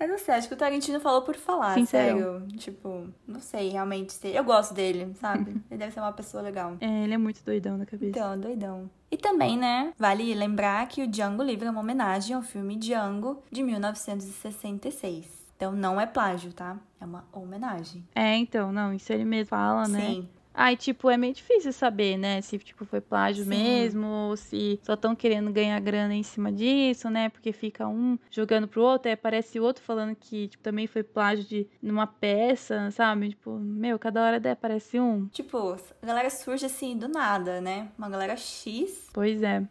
Eu 0.00 0.08
não 0.08 0.16
sei, 0.16 0.36
acho 0.36 0.48
que 0.48 0.54
o 0.54 0.56
Tarantino 0.56 0.98
falou 1.00 1.20
por 1.20 1.36
falar, 1.36 1.74
Sincerão. 1.74 2.16
sério. 2.18 2.48
Tipo, 2.56 3.06
não 3.28 3.40
sei 3.40 3.68
realmente 3.68 4.14
se. 4.14 4.28
Eu 4.28 4.42
gosto 4.42 4.72
dele, 4.72 5.14
sabe? 5.20 5.50
Ele 5.70 5.78
deve 5.78 5.92
ser 5.92 6.00
uma 6.00 6.14
pessoa 6.14 6.42
legal. 6.42 6.78
É, 6.80 7.04
ele 7.04 7.12
é 7.12 7.18
muito 7.18 7.44
doidão 7.44 7.76
na 7.76 7.84
cabeça. 7.84 8.08
Então, 8.08 8.40
doidão. 8.40 8.90
E 9.10 9.18
também, 9.18 9.58
né, 9.58 9.92
vale 9.98 10.34
lembrar 10.34 10.88
que 10.88 11.02
o 11.02 11.06
Django 11.06 11.42
Livre 11.42 11.66
é 11.68 11.70
uma 11.70 11.80
homenagem 11.80 12.34
ao 12.34 12.40
filme 12.42 12.74
Django 12.74 13.42
de 13.50 13.62
1966. 13.62 15.41
Então 15.56 15.72
não 15.72 16.00
é 16.00 16.06
plágio, 16.06 16.52
tá? 16.52 16.76
É 17.00 17.04
uma 17.04 17.24
homenagem. 17.32 18.04
É, 18.14 18.36
então, 18.36 18.72
não, 18.72 18.92
isso 18.92 19.12
ele 19.12 19.24
mesmo 19.24 19.48
fala, 19.48 19.88
né? 19.88 20.00
Sim. 20.00 20.28
Ai, 20.54 20.76
tipo, 20.76 21.08
é 21.08 21.16
meio 21.16 21.32
difícil 21.32 21.72
saber, 21.72 22.18
né? 22.18 22.40
Se, 22.42 22.58
tipo, 22.58 22.84
foi 22.84 23.00
plágio 23.00 23.44
Sim. 23.44 23.50
mesmo, 23.50 24.06
ou 24.06 24.36
se 24.36 24.78
só 24.82 24.94
estão 24.94 25.14
querendo 25.14 25.50
ganhar 25.50 25.80
grana 25.80 26.14
em 26.14 26.22
cima 26.22 26.52
disso, 26.52 27.08
né? 27.08 27.30
Porque 27.30 27.52
fica 27.52 27.86
um 27.88 28.18
jogando 28.30 28.68
pro 28.68 28.82
outro, 28.82 29.08
aí 29.08 29.14
aparece 29.14 29.58
o 29.58 29.64
outro 29.64 29.82
falando 29.82 30.14
que, 30.14 30.48
tipo, 30.48 30.62
também 30.62 30.86
foi 30.86 31.02
plágio 31.02 31.44
de 31.44 31.66
numa 31.80 32.06
peça, 32.06 32.90
sabe? 32.90 33.30
Tipo, 33.30 33.52
meu, 33.58 33.98
cada 33.98 34.22
hora 34.22 34.38
daí 34.38 34.52
aparece 34.52 35.00
um. 35.00 35.26
Tipo, 35.28 35.76
a 36.02 36.06
galera 36.06 36.28
surge 36.28 36.66
assim 36.66 36.96
do 36.96 37.08
nada, 37.08 37.60
né? 37.60 37.88
Uma 37.96 38.10
galera 38.10 38.36
X. 38.36 39.08
Pois 39.12 39.42
é. 39.42 39.62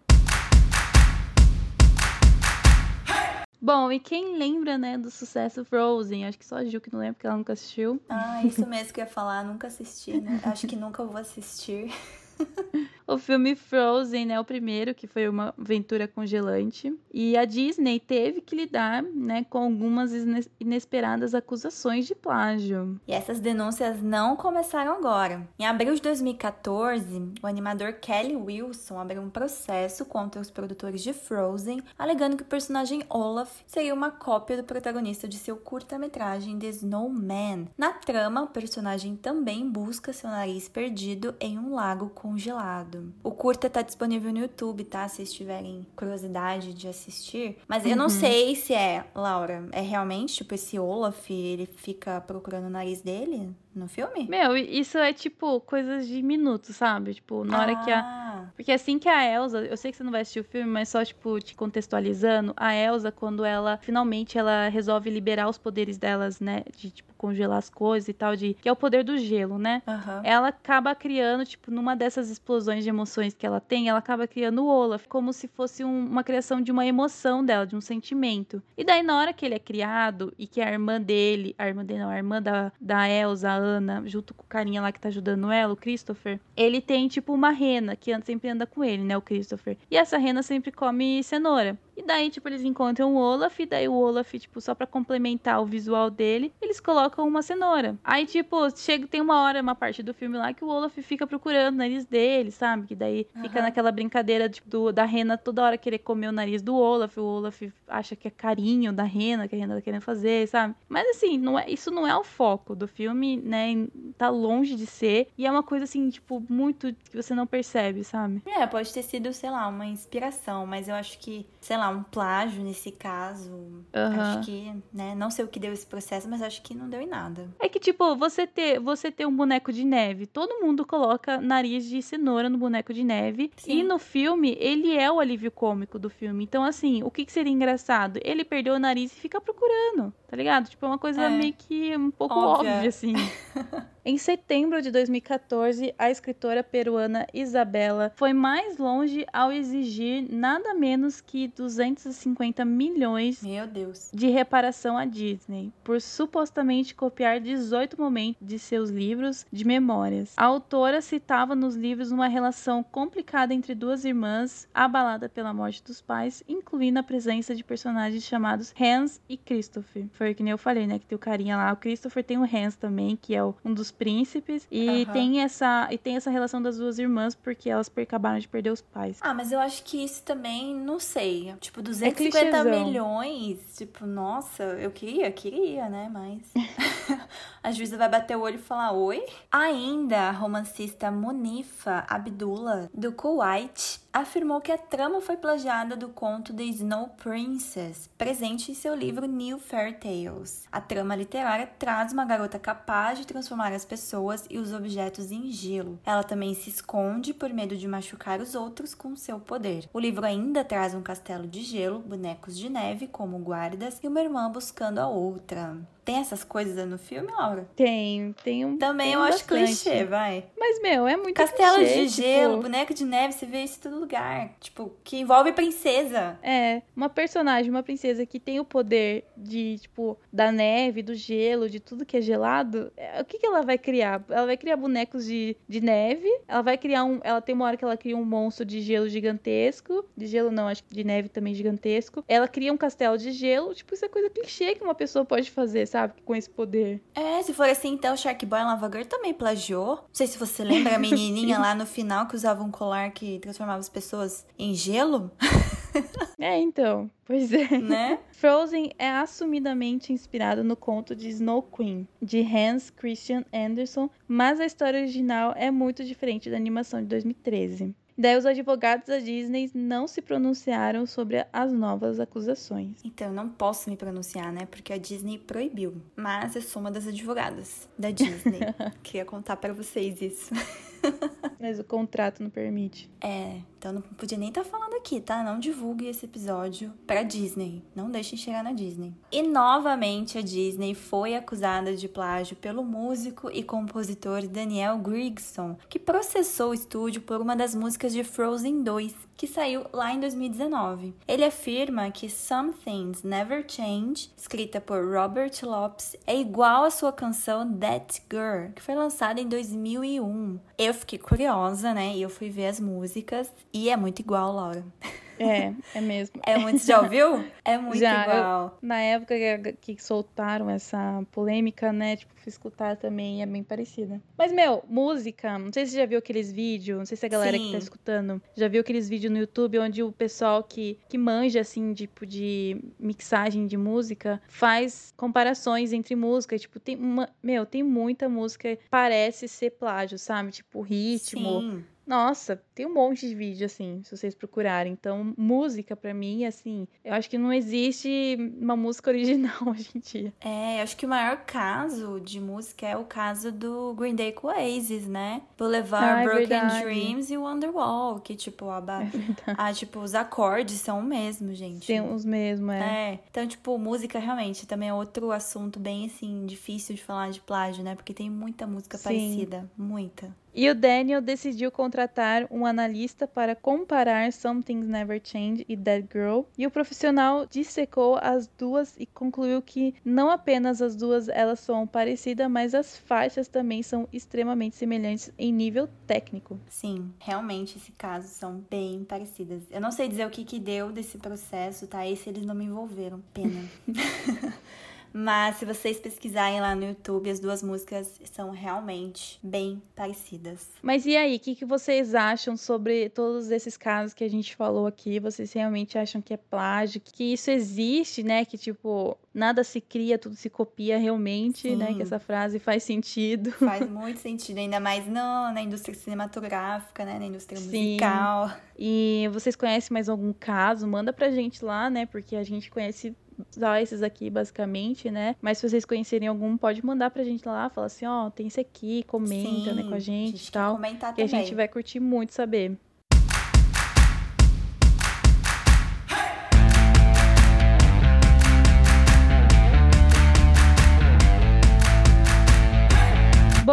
Bom, 3.61 3.91
e 3.91 3.99
quem 3.99 4.37
lembra, 4.37 4.75
né, 4.75 4.97
do 4.97 5.11
sucesso 5.11 5.63
Frozen? 5.63 6.25
Acho 6.25 6.39
que 6.39 6.45
só 6.45 6.55
a 6.55 6.65
Gil 6.65 6.81
que 6.81 6.91
não 6.91 6.99
lembra, 6.99 7.13
porque 7.13 7.27
ela 7.27 7.37
nunca 7.37 7.53
assistiu. 7.53 8.01
Ah, 8.09 8.43
isso 8.43 8.65
mesmo 8.65 8.91
que 8.91 8.99
eu 8.99 9.05
ia 9.05 9.09
falar, 9.09 9.45
nunca 9.45 9.67
assisti, 9.67 10.19
né? 10.19 10.41
Acho 10.43 10.65
que 10.65 10.75
nunca 10.75 11.03
vou 11.03 11.17
assistir. 11.17 11.93
O 13.11 13.17
filme 13.17 13.55
Frozen, 13.57 14.25
né, 14.27 14.39
o 14.39 14.45
primeiro, 14.45 14.95
que 14.95 15.05
foi 15.05 15.27
uma 15.27 15.53
aventura 15.59 16.07
congelante. 16.07 16.97
E 17.13 17.35
a 17.35 17.43
Disney 17.43 17.99
teve 17.99 18.39
que 18.39 18.55
lidar, 18.55 19.03
né, 19.03 19.45
com 19.49 19.57
algumas 19.57 20.13
ines- 20.13 20.49
inesperadas 20.57 21.35
acusações 21.35 22.07
de 22.07 22.15
plágio. 22.15 22.97
E 23.05 23.11
essas 23.11 23.41
denúncias 23.41 24.01
não 24.01 24.37
começaram 24.37 24.93
agora. 24.93 25.45
Em 25.59 25.65
abril 25.65 25.93
de 25.93 26.01
2014, 26.01 27.33
o 27.43 27.47
animador 27.47 27.93
Kelly 27.99 28.35
Wilson 28.37 28.97
abriu 28.97 29.21
um 29.21 29.29
processo 29.29 30.05
contra 30.05 30.39
os 30.39 30.49
produtores 30.49 31.01
de 31.03 31.11
Frozen, 31.11 31.81
alegando 31.99 32.37
que 32.37 32.43
o 32.43 32.45
personagem 32.45 33.03
Olaf 33.09 33.59
seria 33.67 33.93
uma 33.93 34.09
cópia 34.11 34.55
do 34.55 34.63
protagonista 34.63 35.27
de 35.27 35.37
seu 35.37 35.57
curta-metragem 35.57 36.57
The 36.57 36.67
Snowman. 36.69 37.67
Na 37.77 37.91
trama, 37.91 38.43
o 38.43 38.47
personagem 38.47 39.17
também 39.17 39.69
busca 39.69 40.13
seu 40.13 40.29
nariz 40.29 40.69
perdido 40.69 41.35
em 41.41 41.59
um 41.59 41.73
lago 41.75 42.09
congelado. 42.11 43.00
O 43.23 43.31
curta 43.31 43.69
tá 43.69 43.81
disponível 43.81 44.31
no 44.31 44.39
YouTube, 44.39 44.83
tá? 44.83 45.07
Se 45.07 45.17
vocês 45.17 45.33
tiverem 45.33 45.85
curiosidade 45.95 46.73
de 46.73 46.87
assistir. 46.87 47.57
Mas 47.67 47.85
eu 47.85 47.95
não 47.95 48.09
sei 48.09 48.55
se 48.55 48.73
é, 48.73 49.05
Laura, 49.15 49.67
é 49.71 49.81
realmente, 49.81 50.35
tipo, 50.35 50.53
esse 50.53 50.77
Olaf, 50.77 51.29
ele 51.29 51.65
fica 51.65 52.21
procurando 52.21 52.65
o 52.65 52.69
nariz 52.69 53.01
dele 53.01 53.53
no 53.75 53.87
filme? 53.87 54.27
Meu, 54.27 54.55
isso 54.57 54.97
é 54.97 55.13
tipo 55.13 55.59
coisas 55.61 56.07
de 56.07 56.21
minutos, 56.21 56.75
sabe? 56.75 57.13
Tipo, 57.13 57.43
na 57.43 57.59
hora 57.59 57.75
que 57.83 57.91
a. 57.91 58.30
Porque 58.55 58.71
assim 58.71 58.97
que 58.99 59.09
a 59.09 59.23
Elsa, 59.25 59.59
eu 59.59 59.77
sei 59.77 59.91
que 59.91 59.97
você 59.97 60.03
não 60.03 60.11
vai 60.11 60.21
assistir 60.21 60.39
o 60.39 60.43
filme, 60.43 60.69
mas 60.69 60.89
só, 60.89 61.03
tipo, 61.03 61.39
te 61.39 61.55
contextualizando, 61.55 62.53
a 62.55 62.73
Elsa, 62.75 63.11
quando 63.11 63.43
ela 63.43 63.77
finalmente 63.77 64.37
ela 64.37 64.67
resolve 64.69 65.09
liberar 65.09 65.49
os 65.49 65.57
poderes 65.57 65.97
delas, 65.97 66.39
né? 66.39 66.63
De, 66.77 66.91
tipo, 66.91 67.11
congelar 67.17 67.57
as 67.57 67.69
coisas 67.69 68.07
e 68.09 68.13
tal, 68.13 68.35
de. 68.35 68.53
Que 68.55 68.67
é 68.69 68.71
o 68.71 68.75
poder 68.75 69.03
do 69.03 69.17
gelo, 69.17 69.57
né? 69.59 69.81
Aham. 69.87 70.21
ela 70.23 70.47
acaba 70.49 70.93
criando, 70.95 71.45
tipo, 71.45 71.69
numa 71.71 71.95
dessas 71.95 72.29
explosões 72.29 72.83
de 72.83 72.89
emoções 72.89 73.33
que 73.33 73.45
ela 73.45 73.59
tem, 73.59 73.89
ela 73.89 73.99
acaba 73.99 74.27
criando 74.27 74.63
o 74.63 74.67
Olaf, 74.67 75.05
como 75.07 75.31
se 75.33 75.47
fosse 75.47 75.83
um- 75.83 76.05
uma 76.07 76.23
criação 76.23 76.61
de 76.61 76.71
uma 76.71 76.85
emoção 76.85 77.43
dela, 77.45 77.65
de 77.65 77.75
um 77.75 77.81
sentimento. 77.81 78.61
E 78.77 78.83
daí, 78.83 79.03
na 79.03 79.17
hora 79.17 79.33
que 79.33 79.45
ele 79.45 79.55
é 79.55 79.59
criado, 79.59 80.33
e 80.37 80.47
que 80.47 80.61
a 80.61 80.71
irmã 80.71 80.99
dele, 80.99 81.55
a 81.57 81.67
irmã 81.67 81.83
dele 81.85 81.99
não, 81.99 82.09
a 82.09 82.17
irmã 82.17 82.41
da, 82.41 82.71
da 82.79 83.07
Elsa, 83.09 83.49
a 83.49 83.55
Ana, 83.55 84.03
junto 84.05 84.33
com 84.33 84.43
o 84.43 84.47
carinha 84.47 84.81
lá 84.81 84.91
que 84.91 84.99
tá 84.99 85.09
ajudando 85.09 85.51
ela, 85.51 85.73
o 85.73 85.77
Christopher, 85.77 86.39
ele 86.55 86.81
tem, 86.81 87.07
tipo, 87.07 87.33
uma 87.33 87.51
rena, 87.51 87.95
que 87.95 88.11
anda- 88.11 88.21
sempre 88.41 88.49
anda 88.49 88.65
com 88.65 88.83
ele, 88.83 89.03
né, 89.03 89.15
o 89.15 89.21
Christopher. 89.21 89.77
E 89.89 89.95
essa 89.95 90.17
rena 90.17 90.41
sempre 90.41 90.71
come 90.71 91.23
cenoura. 91.23 91.77
E 91.95 92.03
daí, 92.03 92.29
tipo, 92.29 92.47
eles 92.47 92.63
encontram 92.63 93.13
o 93.13 93.17
Olaf, 93.17 93.59
e 93.59 93.65
daí 93.65 93.87
o 93.87 93.93
Olaf, 93.93 94.33
tipo, 94.33 94.61
só 94.61 94.73
pra 94.73 94.87
complementar 94.87 95.61
o 95.61 95.65
visual 95.65 96.09
dele, 96.09 96.53
eles 96.61 96.79
colocam 96.79 97.27
uma 97.27 97.41
cenoura. 97.41 97.97
Aí, 98.03 98.25
tipo, 98.25 98.69
chega, 98.77 99.07
tem 99.07 99.21
uma 99.21 99.41
hora, 99.41 99.61
uma 99.61 99.75
parte 99.75 100.01
do 100.01 100.13
filme 100.13 100.37
lá 100.37 100.53
que 100.53 100.63
o 100.63 100.67
Olaf 100.67 100.97
fica 101.01 101.27
procurando 101.27 101.75
o 101.75 101.77
nariz 101.77 102.05
dele, 102.05 102.51
sabe? 102.51 102.87
Que 102.87 102.95
daí 102.95 103.27
uhum. 103.35 103.43
fica 103.43 103.61
naquela 103.61 103.91
brincadeira 103.91 104.49
tipo, 104.49 104.69
do, 104.69 104.91
da 104.91 105.05
Rena 105.05 105.37
toda 105.37 105.63
hora 105.63 105.77
querer 105.77 105.99
comer 105.99 106.27
o 106.27 106.31
nariz 106.31 106.61
do 106.61 106.75
Olaf. 106.75 107.17
O 107.17 107.23
Olaf 107.23 107.61
acha 107.87 108.15
que 108.15 108.27
é 108.27 108.31
carinho 108.31 108.93
da 108.93 109.03
Rena, 109.03 109.47
que 109.47 109.55
a 109.55 109.59
Rena 109.59 109.75
tá 109.75 109.81
querendo 109.81 110.01
fazer, 110.01 110.47
sabe? 110.47 110.75
Mas 110.87 111.07
assim, 111.09 111.37
não 111.37 111.57
é, 111.57 111.69
isso 111.69 111.91
não 111.91 112.07
é 112.07 112.15
o 112.15 112.23
foco 112.23 112.75
do 112.75 112.87
filme, 112.87 113.37
né? 113.37 113.87
Tá 114.17 114.29
longe 114.29 114.75
de 114.75 114.85
ser. 114.85 115.27
E 115.37 115.45
é 115.45 115.51
uma 115.51 115.63
coisa 115.63 115.83
assim, 115.83 116.09
tipo, 116.09 116.43
muito 116.49 116.93
que 117.09 117.15
você 117.15 117.35
não 117.35 117.45
percebe, 117.45 118.03
sabe? 118.03 118.41
É, 118.45 118.65
pode 118.65 118.93
ter 118.93 119.03
sido, 119.03 119.33
sei 119.33 119.49
lá, 119.49 119.67
uma 119.67 119.85
inspiração, 119.85 120.65
mas 120.65 120.87
eu 120.87 120.95
acho 120.95 121.19
que, 121.19 121.45
sei 121.61 121.77
lá, 121.77 121.89
um 121.89 122.01
plágio 122.01 122.63
nesse 122.63 122.91
caso. 122.91 123.51
Uhum. 123.53 123.85
Acho 123.93 124.41
que, 124.41 124.73
né? 124.91 125.13
Não 125.13 125.29
sei 125.29 125.45
o 125.45 125.47
que 125.47 125.59
deu 125.59 125.71
esse 125.71 125.85
processo, 125.85 126.27
mas 126.27 126.41
acho 126.41 126.59
que 126.63 126.73
não 126.73 126.89
deu 126.89 126.99
em 126.99 127.07
nada. 127.07 127.47
É 127.59 127.69
que, 127.69 127.79
tipo, 127.79 128.15
você 128.15 128.47
ter, 128.47 128.79
você 128.79 129.11
ter 129.11 129.27
um 129.27 129.35
boneco 129.35 129.71
de 129.71 129.85
neve, 129.85 130.25
todo 130.25 130.59
mundo 130.59 130.83
coloca 130.83 131.39
nariz 131.39 131.87
de 131.87 132.01
cenoura 132.01 132.49
no 132.49 132.57
boneco 132.57 132.91
de 132.91 133.03
neve. 133.03 133.51
Sim. 133.57 133.79
E 133.79 133.83
no 133.83 133.99
filme, 133.99 134.57
ele 134.59 134.97
é 134.97 135.11
o 135.11 135.19
alívio 135.19 135.51
cômico 135.51 135.99
do 135.99 136.09
filme. 136.09 136.43
Então, 136.43 136.63
assim, 136.63 137.03
o 137.03 137.11
que, 137.11 137.23
que 137.23 137.31
seria 137.31 137.53
engraçado? 137.53 138.19
Ele 138.23 138.43
perdeu 138.43 138.73
o 138.73 138.79
nariz 138.79 139.11
e 139.11 139.19
fica 139.19 139.39
procurando, 139.39 140.11
tá 140.27 140.35
ligado? 140.35 140.67
Tipo, 140.67 140.87
é 140.87 140.89
uma 140.89 140.97
coisa 140.97 141.21
é. 141.21 141.29
meio 141.29 141.53
que 141.53 141.95
um 141.95 142.09
pouco 142.09 142.39
óbvia, 142.39 142.71
óbvia 142.71 142.89
assim. 142.89 143.13
Em 144.03 144.17
setembro 144.17 144.81
de 144.81 144.89
2014, 144.89 145.93
a 145.95 146.09
escritora 146.09 146.63
peruana 146.63 147.27
Isabela 147.31 148.11
foi 148.15 148.33
mais 148.33 148.79
longe 148.79 149.27
ao 149.31 149.51
exigir 149.51 150.25
nada 150.27 150.73
menos 150.73 151.21
que 151.21 151.47
250 151.49 152.65
milhões 152.65 153.43
Meu 153.43 153.67
Deus. 153.67 154.09
de 154.11 154.27
reparação 154.27 154.97
à 154.97 155.05
Disney 155.05 155.71
por 155.83 156.01
supostamente 156.01 156.95
copiar 156.95 157.39
18 157.39 158.01
momentos 158.01 158.41
de 158.41 158.57
seus 158.57 158.89
livros 158.89 159.45
de 159.51 159.63
memórias. 159.63 160.33
A 160.35 160.45
autora 160.45 160.99
citava 160.99 161.53
nos 161.53 161.75
livros 161.75 162.11
uma 162.11 162.27
relação 162.27 162.81
complicada 162.81 163.53
entre 163.53 163.75
duas 163.75 164.03
irmãs, 164.03 164.67
abalada 164.73 165.29
pela 165.29 165.53
morte 165.53 165.83
dos 165.83 166.01
pais, 166.01 166.43
incluindo 166.49 166.97
a 166.97 167.03
presença 167.03 167.53
de 167.53 167.63
personagens 167.63 168.23
chamados 168.23 168.73
Hans 168.81 169.21
e 169.29 169.37
Christopher. 169.37 170.07
Foi 170.13 170.31
o 170.31 170.35
que 170.35 170.41
nem 170.41 170.51
eu 170.51 170.57
falei, 170.57 170.87
né? 170.87 170.97
Que 170.97 171.05
tem 171.05 171.15
o 171.15 171.19
carinha 171.19 171.55
lá. 171.55 171.71
O 171.71 171.77
Christopher 171.77 172.23
tem 172.23 172.39
o 172.39 172.43
Hans 172.43 172.75
também, 172.75 173.15
que 173.15 173.35
é 173.35 173.43
um 173.43 173.71
dos 173.71 173.90
príncipes 173.91 174.67
e 174.71 175.03
uhum. 175.05 175.13
tem 175.13 175.41
essa 175.41 175.87
e 175.91 175.97
tem 175.97 176.15
essa 176.15 176.29
relação 176.29 176.61
das 176.61 176.77
duas 176.77 176.97
irmãs 176.97 177.35
porque 177.35 177.69
elas 177.69 177.91
acabaram 177.95 178.39
de 178.39 178.47
perder 178.47 178.71
os 178.71 178.81
pais. 178.81 179.19
Ah, 179.21 179.33
mas 179.33 179.51
eu 179.51 179.59
acho 179.59 179.83
que 179.83 180.03
isso 180.03 180.23
também, 180.23 180.75
não 180.75 180.99
sei, 180.99 181.53
tipo 181.59 181.81
250 181.81 182.57
é 182.57 182.63
milhões, 182.63 183.59
tipo, 183.77 184.05
nossa, 184.05 184.63
eu 184.63 184.91
queria, 184.91 185.31
queria, 185.31 185.89
né, 185.89 186.09
mas 186.11 186.41
a 187.63 187.71
juíza 187.71 187.97
vai 187.97 188.09
bater 188.09 188.35
o 188.35 188.41
olho 188.41 188.55
e 188.55 188.59
falar 188.59 188.91
oi. 188.93 189.23
Ainda 189.51 190.29
a 190.29 190.31
romancista 190.31 191.11
Munifa 191.11 192.05
Abdullah 192.07 192.89
do 192.93 193.11
Kuwait 193.11 194.01
afirmou 194.13 194.59
que 194.59 194.71
a 194.71 194.77
trama 194.77 195.21
foi 195.21 195.37
plagiada 195.37 195.95
do 195.95 196.09
conto 196.09 196.53
The 196.53 196.63
Snow 196.63 197.09
Princess, 197.09 198.09
presente 198.17 198.71
em 198.71 198.75
seu 198.75 198.93
livro 198.93 199.25
New 199.25 199.57
Fairy 199.57 199.93
Tales. 199.93 200.65
A 200.71 200.81
trama 200.81 201.15
literária 201.15 201.67
traz 201.79 202.11
uma 202.11 202.25
garota 202.25 202.59
capaz 202.59 203.19
de 203.19 203.25
transformar 203.25 203.71
as 203.71 203.85
pessoas 203.85 204.45
e 204.49 204.57
os 204.57 204.73
objetos 204.73 205.31
em 205.31 205.49
gelo. 205.51 205.99
Ela 206.05 206.23
também 206.23 206.53
se 206.53 206.69
esconde 206.69 207.33
por 207.33 207.51
medo 207.53 207.77
de 207.77 207.87
machucar 207.87 208.41
os 208.41 208.53
outros 208.53 208.93
com 208.93 209.15
seu 209.15 209.39
poder. 209.39 209.89
O 209.93 209.99
livro 209.99 210.25
ainda 210.25 210.63
traz 210.63 210.93
um 210.93 211.01
castelo 211.01 211.47
de 211.47 211.61
gelo, 211.61 211.99
bonecos 211.99 212.57
de 212.57 212.69
neve 212.69 213.07
como 213.07 213.39
guardas 213.39 213.99
e 214.03 214.07
uma 214.07 214.21
irmã 214.21 214.51
buscando 214.51 214.99
a 214.99 215.07
outra. 215.07 215.77
Tem 216.03 216.17
essas 216.17 216.43
coisas 216.43 216.87
no 216.87 216.97
filme, 216.97 217.31
Laura? 217.31 217.67
Tem, 217.75 218.33
tem 218.43 218.65
um. 218.65 218.77
Também 218.77 219.07
tem 219.07 219.13
eu 219.13 219.21
acho 219.21 219.45
clichê, 219.45 220.03
vai. 220.03 220.45
Mas, 220.57 220.81
meu, 220.81 221.07
é 221.07 221.15
muito 221.15 221.35
Castelo 221.35 221.75
clichê, 221.77 222.05
de 222.05 222.09
tipo... 222.09 222.21
gelo, 222.21 222.61
boneco 222.61 222.93
de 222.93 223.05
neve, 223.05 223.33
você 223.33 223.45
vê 223.45 223.63
isso 223.63 223.77
em 223.77 223.81
todo 223.81 223.99
lugar. 223.99 224.55
Tipo, 224.59 224.91
que 225.03 225.17
envolve 225.17 225.51
princesa. 225.51 226.39
É, 226.41 226.81
uma 226.95 227.09
personagem, 227.09 227.69
uma 227.69 227.83
princesa 227.83 228.25
que 228.25 228.39
tem 228.39 228.59
o 228.59 228.65
poder 228.65 229.25
de, 229.37 229.77
tipo, 229.79 230.17
da 230.33 230.51
neve, 230.51 231.03
do 231.03 231.13
gelo, 231.13 231.69
de 231.69 231.79
tudo 231.79 232.05
que 232.05 232.17
é 232.17 232.21
gelado. 232.21 232.91
É, 232.97 233.21
o 233.21 233.25
que, 233.25 233.37
que 233.37 233.45
ela 233.45 233.61
vai 233.61 233.77
criar? 233.77 234.23
Ela 234.29 234.45
vai 234.47 234.57
criar 234.57 234.77
bonecos 234.77 235.25
de, 235.25 235.55
de 235.67 235.81
neve. 235.81 236.29
Ela 236.47 236.61
vai 236.61 236.77
criar 236.77 237.03
um. 237.03 237.19
Ela 237.23 237.41
tem 237.41 237.53
uma 237.53 237.65
hora 237.65 237.77
que 237.77 237.83
ela 237.83 237.97
cria 237.97 238.17
um 238.17 238.25
monstro 238.25 238.65
de 238.65 238.81
gelo 238.81 239.07
gigantesco. 239.07 240.03
De 240.17 240.25
gelo 240.25 240.49
não, 240.49 240.67
acho 240.67 240.83
que 240.83 240.95
de 240.95 241.03
neve 241.03 241.29
também 241.29 241.53
gigantesco. 241.53 242.23
Ela 242.27 242.47
cria 242.47 242.73
um 242.73 242.77
castelo 242.77 243.17
de 243.17 243.31
gelo. 243.31 243.73
Tipo, 243.75 243.93
isso 243.93 244.05
é 244.05 244.09
coisa 244.09 244.29
clichê 244.29 244.75
que 244.75 244.83
uma 244.83 244.95
pessoa 244.95 245.23
pode 245.23 245.51
fazer, 245.51 245.87
sabe? 245.91 246.13
Com 246.23 246.33
esse 246.33 246.49
poder. 246.49 247.01
É, 247.13 247.43
se 247.43 247.53
for 247.53 247.69
assim, 247.69 247.89
então 247.89 248.15
Shark 248.15 248.45
Boy 248.45 248.63
Lava 248.63 248.89
Girl 248.89 249.05
também 249.05 249.33
plagiou. 249.33 249.95
Não 249.97 250.05
sei 250.13 250.25
se 250.25 250.37
você 250.37 250.63
lembra 250.63 250.95
a 250.95 250.99
menininha 250.99 251.59
lá 251.59 251.75
no 251.75 251.85
final 251.85 252.27
que 252.27 252.35
usava 252.35 252.63
um 252.63 252.71
colar 252.71 253.11
que 253.11 253.39
transformava 253.39 253.79
as 253.79 253.89
pessoas 253.89 254.45
em 254.57 254.73
gelo. 254.73 255.29
é, 256.39 256.57
então. 256.57 257.11
Pois 257.25 257.51
é. 257.51 257.77
Né? 257.77 258.19
Frozen 258.31 258.91
é 258.97 259.09
assumidamente 259.09 260.13
inspirado 260.13 260.63
no 260.63 260.75
conto 260.75 261.15
de 261.15 261.29
Snow 261.29 261.61
Queen, 261.61 262.07
de 262.21 262.41
Hans 262.41 262.89
Christian 262.89 263.43
Andersen, 263.53 264.09
mas 264.27 264.59
a 264.59 264.65
história 264.65 264.99
original 264.99 265.53
é 265.55 265.69
muito 265.69 266.03
diferente 266.03 266.49
da 266.49 266.57
animação 266.57 267.01
de 267.01 267.07
2013. 267.07 267.93
Daí 268.17 268.37
os 268.37 268.45
advogados 268.45 269.07
da 269.07 269.17
Disney 269.17 269.71
não 269.73 270.07
se 270.07 270.21
pronunciaram 270.21 271.05
sobre 271.05 271.45
as 271.51 271.71
novas 271.71 272.19
acusações. 272.19 272.99
Então, 273.03 273.27
eu 273.27 273.33
não 273.33 273.49
posso 273.49 273.89
me 273.89 273.97
pronunciar, 273.97 274.51
né? 274.51 274.65
Porque 274.65 274.93
a 274.93 274.97
Disney 274.97 275.37
proibiu. 275.37 276.01
Mas 276.15 276.55
eu 276.55 276.61
sou 276.61 276.81
uma 276.81 276.91
das 276.91 277.07
advogadas 277.07 277.87
da 277.97 278.11
Disney. 278.11 278.59
Queria 279.01 279.25
contar 279.25 279.57
para 279.57 279.73
vocês 279.73 280.21
isso. 280.21 280.53
Mas 281.59 281.79
o 281.79 281.83
contrato 281.83 282.41
não 282.41 282.49
permite. 282.49 283.09
É, 283.21 283.59
então 283.77 283.93
não 283.93 284.01
podia 284.01 284.37
nem 284.37 284.49
estar 284.49 284.63
tá 284.63 284.69
falando 284.69 284.95
aqui, 284.95 285.19
tá? 285.19 285.43
Não 285.43 285.59
divulgue 285.59 286.07
esse 286.07 286.25
episódio 286.25 286.93
pra 287.05 287.23
Disney. 287.23 287.83
Não 287.95 288.09
deixem 288.09 288.37
chegar 288.37 288.63
na 288.63 288.73
Disney. 288.73 289.13
E 289.31 289.41
novamente 289.41 290.37
a 290.37 290.41
Disney 290.41 290.95
foi 290.95 291.35
acusada 291.35 291.95
de 291.95 292.07
plágio 292.07 292.55
pelo 292.55 292.83
músico 292.83 293.49
e 293.51 293.63
compositor 293.63 294.47
Daniel 294.47 294.97
Grigson, 294.97 295.77
que 295.89 295.99
processou 295.99 296.71
o 296.71 296.73
estúdio 296.73 297.21
por 297.21 297.41
uma 297.41 297.55
das 297.55 297.75
músicas 297.75 298.13
de 298.13 298.23
Frozen 298.23 298.83
2, 298.83 299.15
que 299.41 299.47
saiu 299.47 299.87
lá 299.91 300.13
em 300.13 300.19
2019. 300.19 301.15
Ele 301.27 301.43
afirma 301.43 302.11
que 302.11 302.29
Some 302.29 302.73
Things 302.73 303.23
Never 303.23 303.65
Change, 303.67 304.29
escrita 304.37 304.79
por 304.79 305.03
Robert 305.03 305.53
Lopes, 305.63 306.15
é 306.27 306.39
igual 306.39 306.83
à 306.83 306.91
sua 306.91 307.11
canção 307.11 307.75
That 307.79 308.21
Girl, 308.31 308.71
que 308.75 308.83
foi 308.83 308.93
lançada 308.93 309.41
em 309.41 309.47
2001. 309.49 310.59
Eu 310.77 310.93
fiquei 310.93 311.17
curiosa, 311.17 311.91
né? 311.91 312.13
E 312.15 312.21
eu 312.21 312.29
fui 312.29 312.51
ver 312.51 312.67
as 312.67 312.79
músicas 312.79 313.51
e 313.73 313.89
é 313.89 313.97
muito 313.97 314.19
igual, 314.19 314.53
Laura. 314.53 314.85
É, 315.41 315.73
é 315.95 316.01
mesmo. 316.01 316.39
É 316.45 316.57
muito, 316.57 316.85
já 316.85 317.01
ouviu? 317.01 317.43
É 317.63 317.77
muito 317.77 317.97
já, 317.97 318.23
igual. 318.23 318.79
Eu, 318.81 318.87
na 318.87 318.99
época 318.99 319.35
que, 319.79 319.95
que, 319.95 320.03
soltaram 320.03 320.69
essa 320.69 321.23
polêmica, 321.31 321.91
né? 321.91 322.15
Tipo, 322.15 322.33
fui 322.35 322.49
escutar 322.49 322.97
também, 322.97 323.41
é 323.41 323.45
bem 323.45 323.63
parecida. 323.63 324.21
Mas, 324.37 324.51
meu, 324.51 324.83
música, 324.87 325.57
não 325.57 325.71
sei 325.71 325.85
se 325.85 325.91
você 325.91 325.97
já 325.99 326.05
viu 326.05 326.19
aqueles 326.19 326.51
vídeos, 326.51 326.97
não 326.97 327.05
sei 327.05 327.17
se 327.17 327.25
a 327.25 327.29
galera 327.29 327.57
Sim. 327.57 327.65
que 327.65 327.71
tá 327.71 327.77
escutando 327.77 328.41
já 328.55 328.67
viu 328.67 328.81
aqueles 328.81 329.07
vídeos 329.09 329.31
no 329.31 329.39
YouTube 329.39 329.79
onde 329.79 330.03
o 330.03 330.11
pessoal 330.11 330.63
que, 330.63 330.97
que 331.09 331.17
manja, 331.17 331.61
assim, 331.61 331.93
tipo, 331.93 332.25
de 332.25 332.77
mixagem 332.99 333.65
de 333.65 333.77
música, 333.77 334.41
faz 334.47 335.13
comparações 335.17 335.93
entre 335.93 336.15
música. 336.15 336.57
Tipo, 336.57 336.79
tem 336.79 336.95
uma. 336.95 337.29
Meu, 337.41 337.65
tem 337.65 337.83
muita 337.83 338.29
música 338.29 338.75
que 338.75 338.83
parece 338.89 339.47
ser 339.47 339.71
plágio, 339.71 340.17
sabe? 340.17 340.51
Tipo, 340.51 340.81
ritmo. 340.81 341.61
Sim. 341.61 341.83
Nossa, 342.11 342.61
tem 342.75 342.85
um 342.85 342.93
monte 342.93 343.25
de 343.25 343.33
vídeo 343.33 343.65
assim, 343.65 344.01
se 344.03 344.17
vocês 344.17 344.35
procurarem. 344.35 344.91
Então, 344.91 345.33
música 345.37 345.95
para 345.95 346.13
mim, 346.13 346.43
assim, 346.43 346.85
eu 347.05 347.13
acho 347.13 347.29
que 347.29 347.37
não 347.37 347.53
existe 347.53 348.35
uma 348.59 348.75
música 348.75 349.09
original 349.09 349.55
hoje 349.65 349.91
em 349.95 349.99
dia. 349.99 350.33
É, 350.41 350.79
eu 350.79 350.83
acho 350.83 350.97
que 350.97 351.05
o 351.05 351.09
maior 351.09 351.37
caso 351.45 352.19
de 352.19 352.41
música 352.41 352.85
é 352.85 352.97
o 352.97 353.05
caso 353.05 353.49
do 353.49 353.93
Green 353.93 354.13
Day 354.13 354.33
com 354.33 354.47
Oasis, 354.47 355.07
né? 355.07 355.41
Boulevard, 355.57 356.05
ah, 356.05 356.21
é 356.21 356.23
Broken 356.25 356.47
verdade. 356.47 356.83
Dreams 356.83 357.31
e 357.31 357.37
Wonderwall, 357.37 358.19
que 358.19 358.35
tipo, 358.35 358.69
a, 358.69 358.81
ba... 358.81 359.03
é 359.47 359.53
a, 359.57 359.71
tipo, 359.71 360.01
os 360.01 360.13
acordes 360.13 360.81
são 360.81 360.99
o 360.99 361.03
mesmo, 361.03 361.53
gente. 361.53 361.87
Tem 361.87 362.01
os 362.01 362.25
mesmos, 362.25 362.75
é. 362.75 362.79
É, 362.81 363.19
então, 363.29 363.47
tipo, 363.47 363.77
música 363.77 364.19
realmente 364.19 364.67
também 364.67 364.89
é 364.89 364.93
outro 364.93 365.31
assunto 365.31 365.79
bem, 365.79 366.07
assim, 366.07 366.45
difícil 366.45 366.93
de 366.93 367.01
falar 367.01 367.31
de 367.31 367.39
plágio, 367.39 367.85
né? 367.85 367.95
Porque 367.95 368.13
tem 368.13 368.29
muita 368.29 368.67
música 368.67 368.97
Sim. 368.97 369.03
parecida, 369.05 369.71
muita. 369.77 370.40
E 370.53 370.69
o 370.69 370.75
Daniel 370.75 371.21
decidiu 371.21 371.71
contratar 371.71 372.45
um 372.51 372.65
analista 372.65 373.27
para 373.27 373.55
comparar 373.55 374.33
Something's 374.33 374.87
Never 374.87 375.21
Change 375.23 375.65
e 375.67 375.75
Dead 375.75 376.05
Girl. 376.11 376.41
E 376.57 376.67
o 376.67 376.71
profissional 376.71 377.45
dissecou 377.45 378.17
as 378.21 378.47
duas 378.47 378.95
e 378.97 379.05
concluiu 379.05 379.61
que 379.61 379.95
não 380.03 380.29
apenas 380.29 380.81
as 380.81 380.95
duas 380.95 381.29
elas 381.29 381.59
são 381.59 381.87
parecidas, 381.87 382.49
mas 382.49 382.75
as 382.75 382.97
faixas 382.97 383.47
também 383.47 383.81
são 383.81 384.07
extremamente 384.11 384.75
semelhantes 384.75 385.31
em 385.37 385.53
nível 385.53 385.87
técnico. 386.05 386.59
Sim, 386.67 387.13
realmente 387.19 387.77
esse 387.77 387.91
caso 387.93 388.27
são 388.27 388.63
bem 388.69 389.05
parecidas. 389.05 389.63
Eu 389.71 389.79
não 389.79 389.91
sei 389.91 390.09
dizer 390.09 390.27
o 390.27 390.29
que 390.29 390.43
que 390.43 390.59
deu 390.59 390.91
desse 390.91 391.17
processo, 391.17 391.87
tá? 391.87 392.05
Esse 392.05 392.29
eles 392.29 392.45
não 392.45 392.55
me 392.55 392.65
envolveram, 392.65 393.21
pena. 393.33 393.63
Mas 395.13 395.57
se 395.57 395.65
vocês 395.65 395.99
pesquisarem 395.99 396.61
lá 396.61 396.73
no 396.73 396.85
YouTube, 396.85 397.29
as 397.29 397.39
duas 397.39 397.61
músicas 397.61 398.19
são 398.31 398.51
realmente 398.51 399.39
bem 399.43 399.81
parecidas. 399.95 400.69
Mas 400.81 401.05
e 401.05 401.17
aí, 401.17 401.35
o 401.35 401.39
que, 401.39 401.55
que 401.55 401.65
vocês 401.65 402.15
acham 402.15 402.55
sobre 402.55 403.09
todos 403.09 403.51
esses 403.51 403.75
casos 403.75 404.13
que 404.13 404.23
a 404.23 404.29
gente 404.29 404.55
falou 404.55 404.87
aqui? 404.87 405.19
Vocês 405.19 405.51
realmente 405.53 405.97
acham 405.97 406.21
que 406.21 406.33
é 406.33 406.37
plágio? 406.37 407.01
Que 407.01 407.33
isso 407.33 407.51
existe, 407.51 408.23
né? 408.23 408.45
Que 408.45 408.57
tipo, 408.57 409.17
nada 409.33 409.63
se 409.63 409.81
cria, 409.81 410.17
tudo 410.17 410.35
se 410.35 410.49
copia 410.49 410.97
realmente, 410.97 411.69
Sim. 411.69 411.75
né? 411.75 411.93
Que 411.93 412.01
essa 412.01 412.19
frase 412.19 412.59
faz 412.59 412.83
sentido. 412.83 413.51
Faz 413.51 413.87
muito 413.89 414.19
sentido, 414.19 414.59
ainda 414.59 414.79
mais 414.79 415.05
no, 415.05 415.51
na 415.51 415.61
indústria 415.61 415.95
cinematográfica, 415.95 417.03
né? 417.03 417.19
Na 417.19 417.25
indústria 417.25 417.59
Sim. 417.59 417.65
musical. 417.65 418.51
E 418.77 419.29
vocês 419.33 419.55
conhecem 419.55 419.93
mais 419.93 420.09
algum 420.09 420.33
caso? 420.33 420.87
Manda 420.87 421.11
pra 421.11 421.29
gente 421.31 421.63
lá, 421.63 421.89
né? 421.89 422.05
Porque 422.05 422.35
a 422.35 422.43
gente 422.43 422.69
conhece 422.71 423.15
só 423.49 423.75
esses 423.77 424.03
aqui, 424.03 424.29
basicamente, 424.29 425.09
né? 425.09 425.35
Mas 425.41 425.57
se 425.57 425.69
vocês 425.69 425.85
conhecerem 425.85 426.27
algum, 426.27 426.57
pode 426.57 426.85
mandar 426.85 427.09
pra 427.11 427.23
gente 427.23 427.47
lá, 427.47 427.69
falar 427.69 427.87
assim, 427.87 428.05
ó, 428.05 428.27
oh, 428.27 428.31
tem 428.31 428.47
esse 428.47 428.59
aqui, 428.59 429.03
comenta, 429.03 429.69
Sim, 429.69 429.73
né, 429.73 429.83
com 429.83 429.93
a 429.93 429.99
gente 429.99 430.47
e 430.47 430.51
tal. 430.51 430.77
Que 430.77 430.97
também. 430.97 431.25
a 431.25 431.27
gente 431.27 431.55
vai 431.55 431.67
curtir 431.67 431.99
muito 431.99 432.33
saber. 432.33 432.77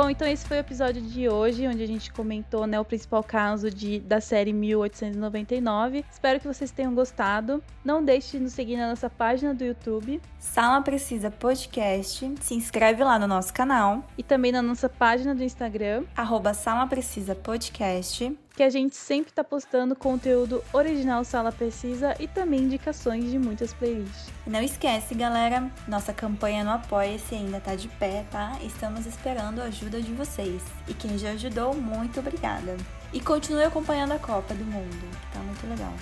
Bom, 0.00 0.08
então 0.08 0.28
esse 0.28 0.46
foi 0.46 0.58
o 0.58 0.60
episódio 0.60 1.02
de 1.02 1.28
hoje, 1.28 1.66
onde 1.66 1.82
a 1.82 1.86
gente 1.86 2.12
comentou 2.12 2.68
né, 2.68 2.78
o 2.78 2.84
principal 2.84 3.20
caso 3.20 3.68
de, 3.68 3.98
da 3.98 4.20
série 4.20 4.52
1899. 4.52 6.04
Espero 6.08 6.38
que 6.38 6.46
vocês 6.46 6.70
tenham 6.70 6.94
gostado. 6.94 7.60
Não 7.84 8.00
deixe 8.00 8.36
de 8.36 8.44
nos 8.44 8.52
seguir 8.52 8.76
na 8.76 8.90
nossa 8.90 9.10
página 9.10 9.52
do 9.52 9.64
YouTube. 9.64 10.22
Sala 10.38 10.80
Precisa 10.82 11.32
Podcast. 11.32 12.32
Se 12.40 12.54
inscreve 12.54 13.02
lá 13.02 13.18
no 13.18 13.26
nosso 13.26 13.52
canal. 13.52 14.04
E 14.16 14.22
também 14.22 14.52
na 14.52 14.62
nossa 14.62 14.88
página 14.88 15.34
do 15.34 15.42
Instagram. 15.42 16.04
Arroba 16.16 16.54
Sala 16.54 16.86
Precisa 16.86 17.34
Podcast 17.34 18.38
que 18.58 18.62
a 18.64 18.70
gente 18.70 18.96
sempre 18.96 19.30
está 19.30 19.44
postando 19.44 19.94
conteúdo 19.94 20.64
original 20.72 21.22
Sala 21.22 21.52
Precisa 21.52 22.16
e 22.18 22.26
também 22.26 22.62
indicações 22.62 23.30
de 23.30 23.38
muitas 23.38 23.72
playlists. 23.72 24.32
Não 24.44 24.60
esquece, 24.60 25.14
galera, 25.14 25.70
nossa 25.86 26.12
campanha 26.12 26.64
no 26.64 26.72
Apoia-se 26.72 27.36
ainda 27.36 27.60
tá 27.60 27.76
de 27.76 27.86
pé, 27.86 28.26
tá? 28.32 28.58
Estamos 28.60 29.06
esperando 29.06 29.60
a 29.60 29.66
ajuda 29.66 30.02
de 30.02 30.12
vocês. 30.12 30.60
E 30.88 30.94
quem 30.94 31.16
já 31.16 31.30
ajudou, 31.30 31.72
muito 31.72 32.18
obrigada. 32.18 32.76
E 33.12 33.20
continue 33.20 33.62
acompanhando 33.62 34.10
a 34.10 34.18
Copa 34.18 34.52
do 34.52 34.64
Mundo, 34.64 35.08
que 35.08 35.32
tá 35.32 35.38
muito 35.38 35.64
legal. 35.68 35.94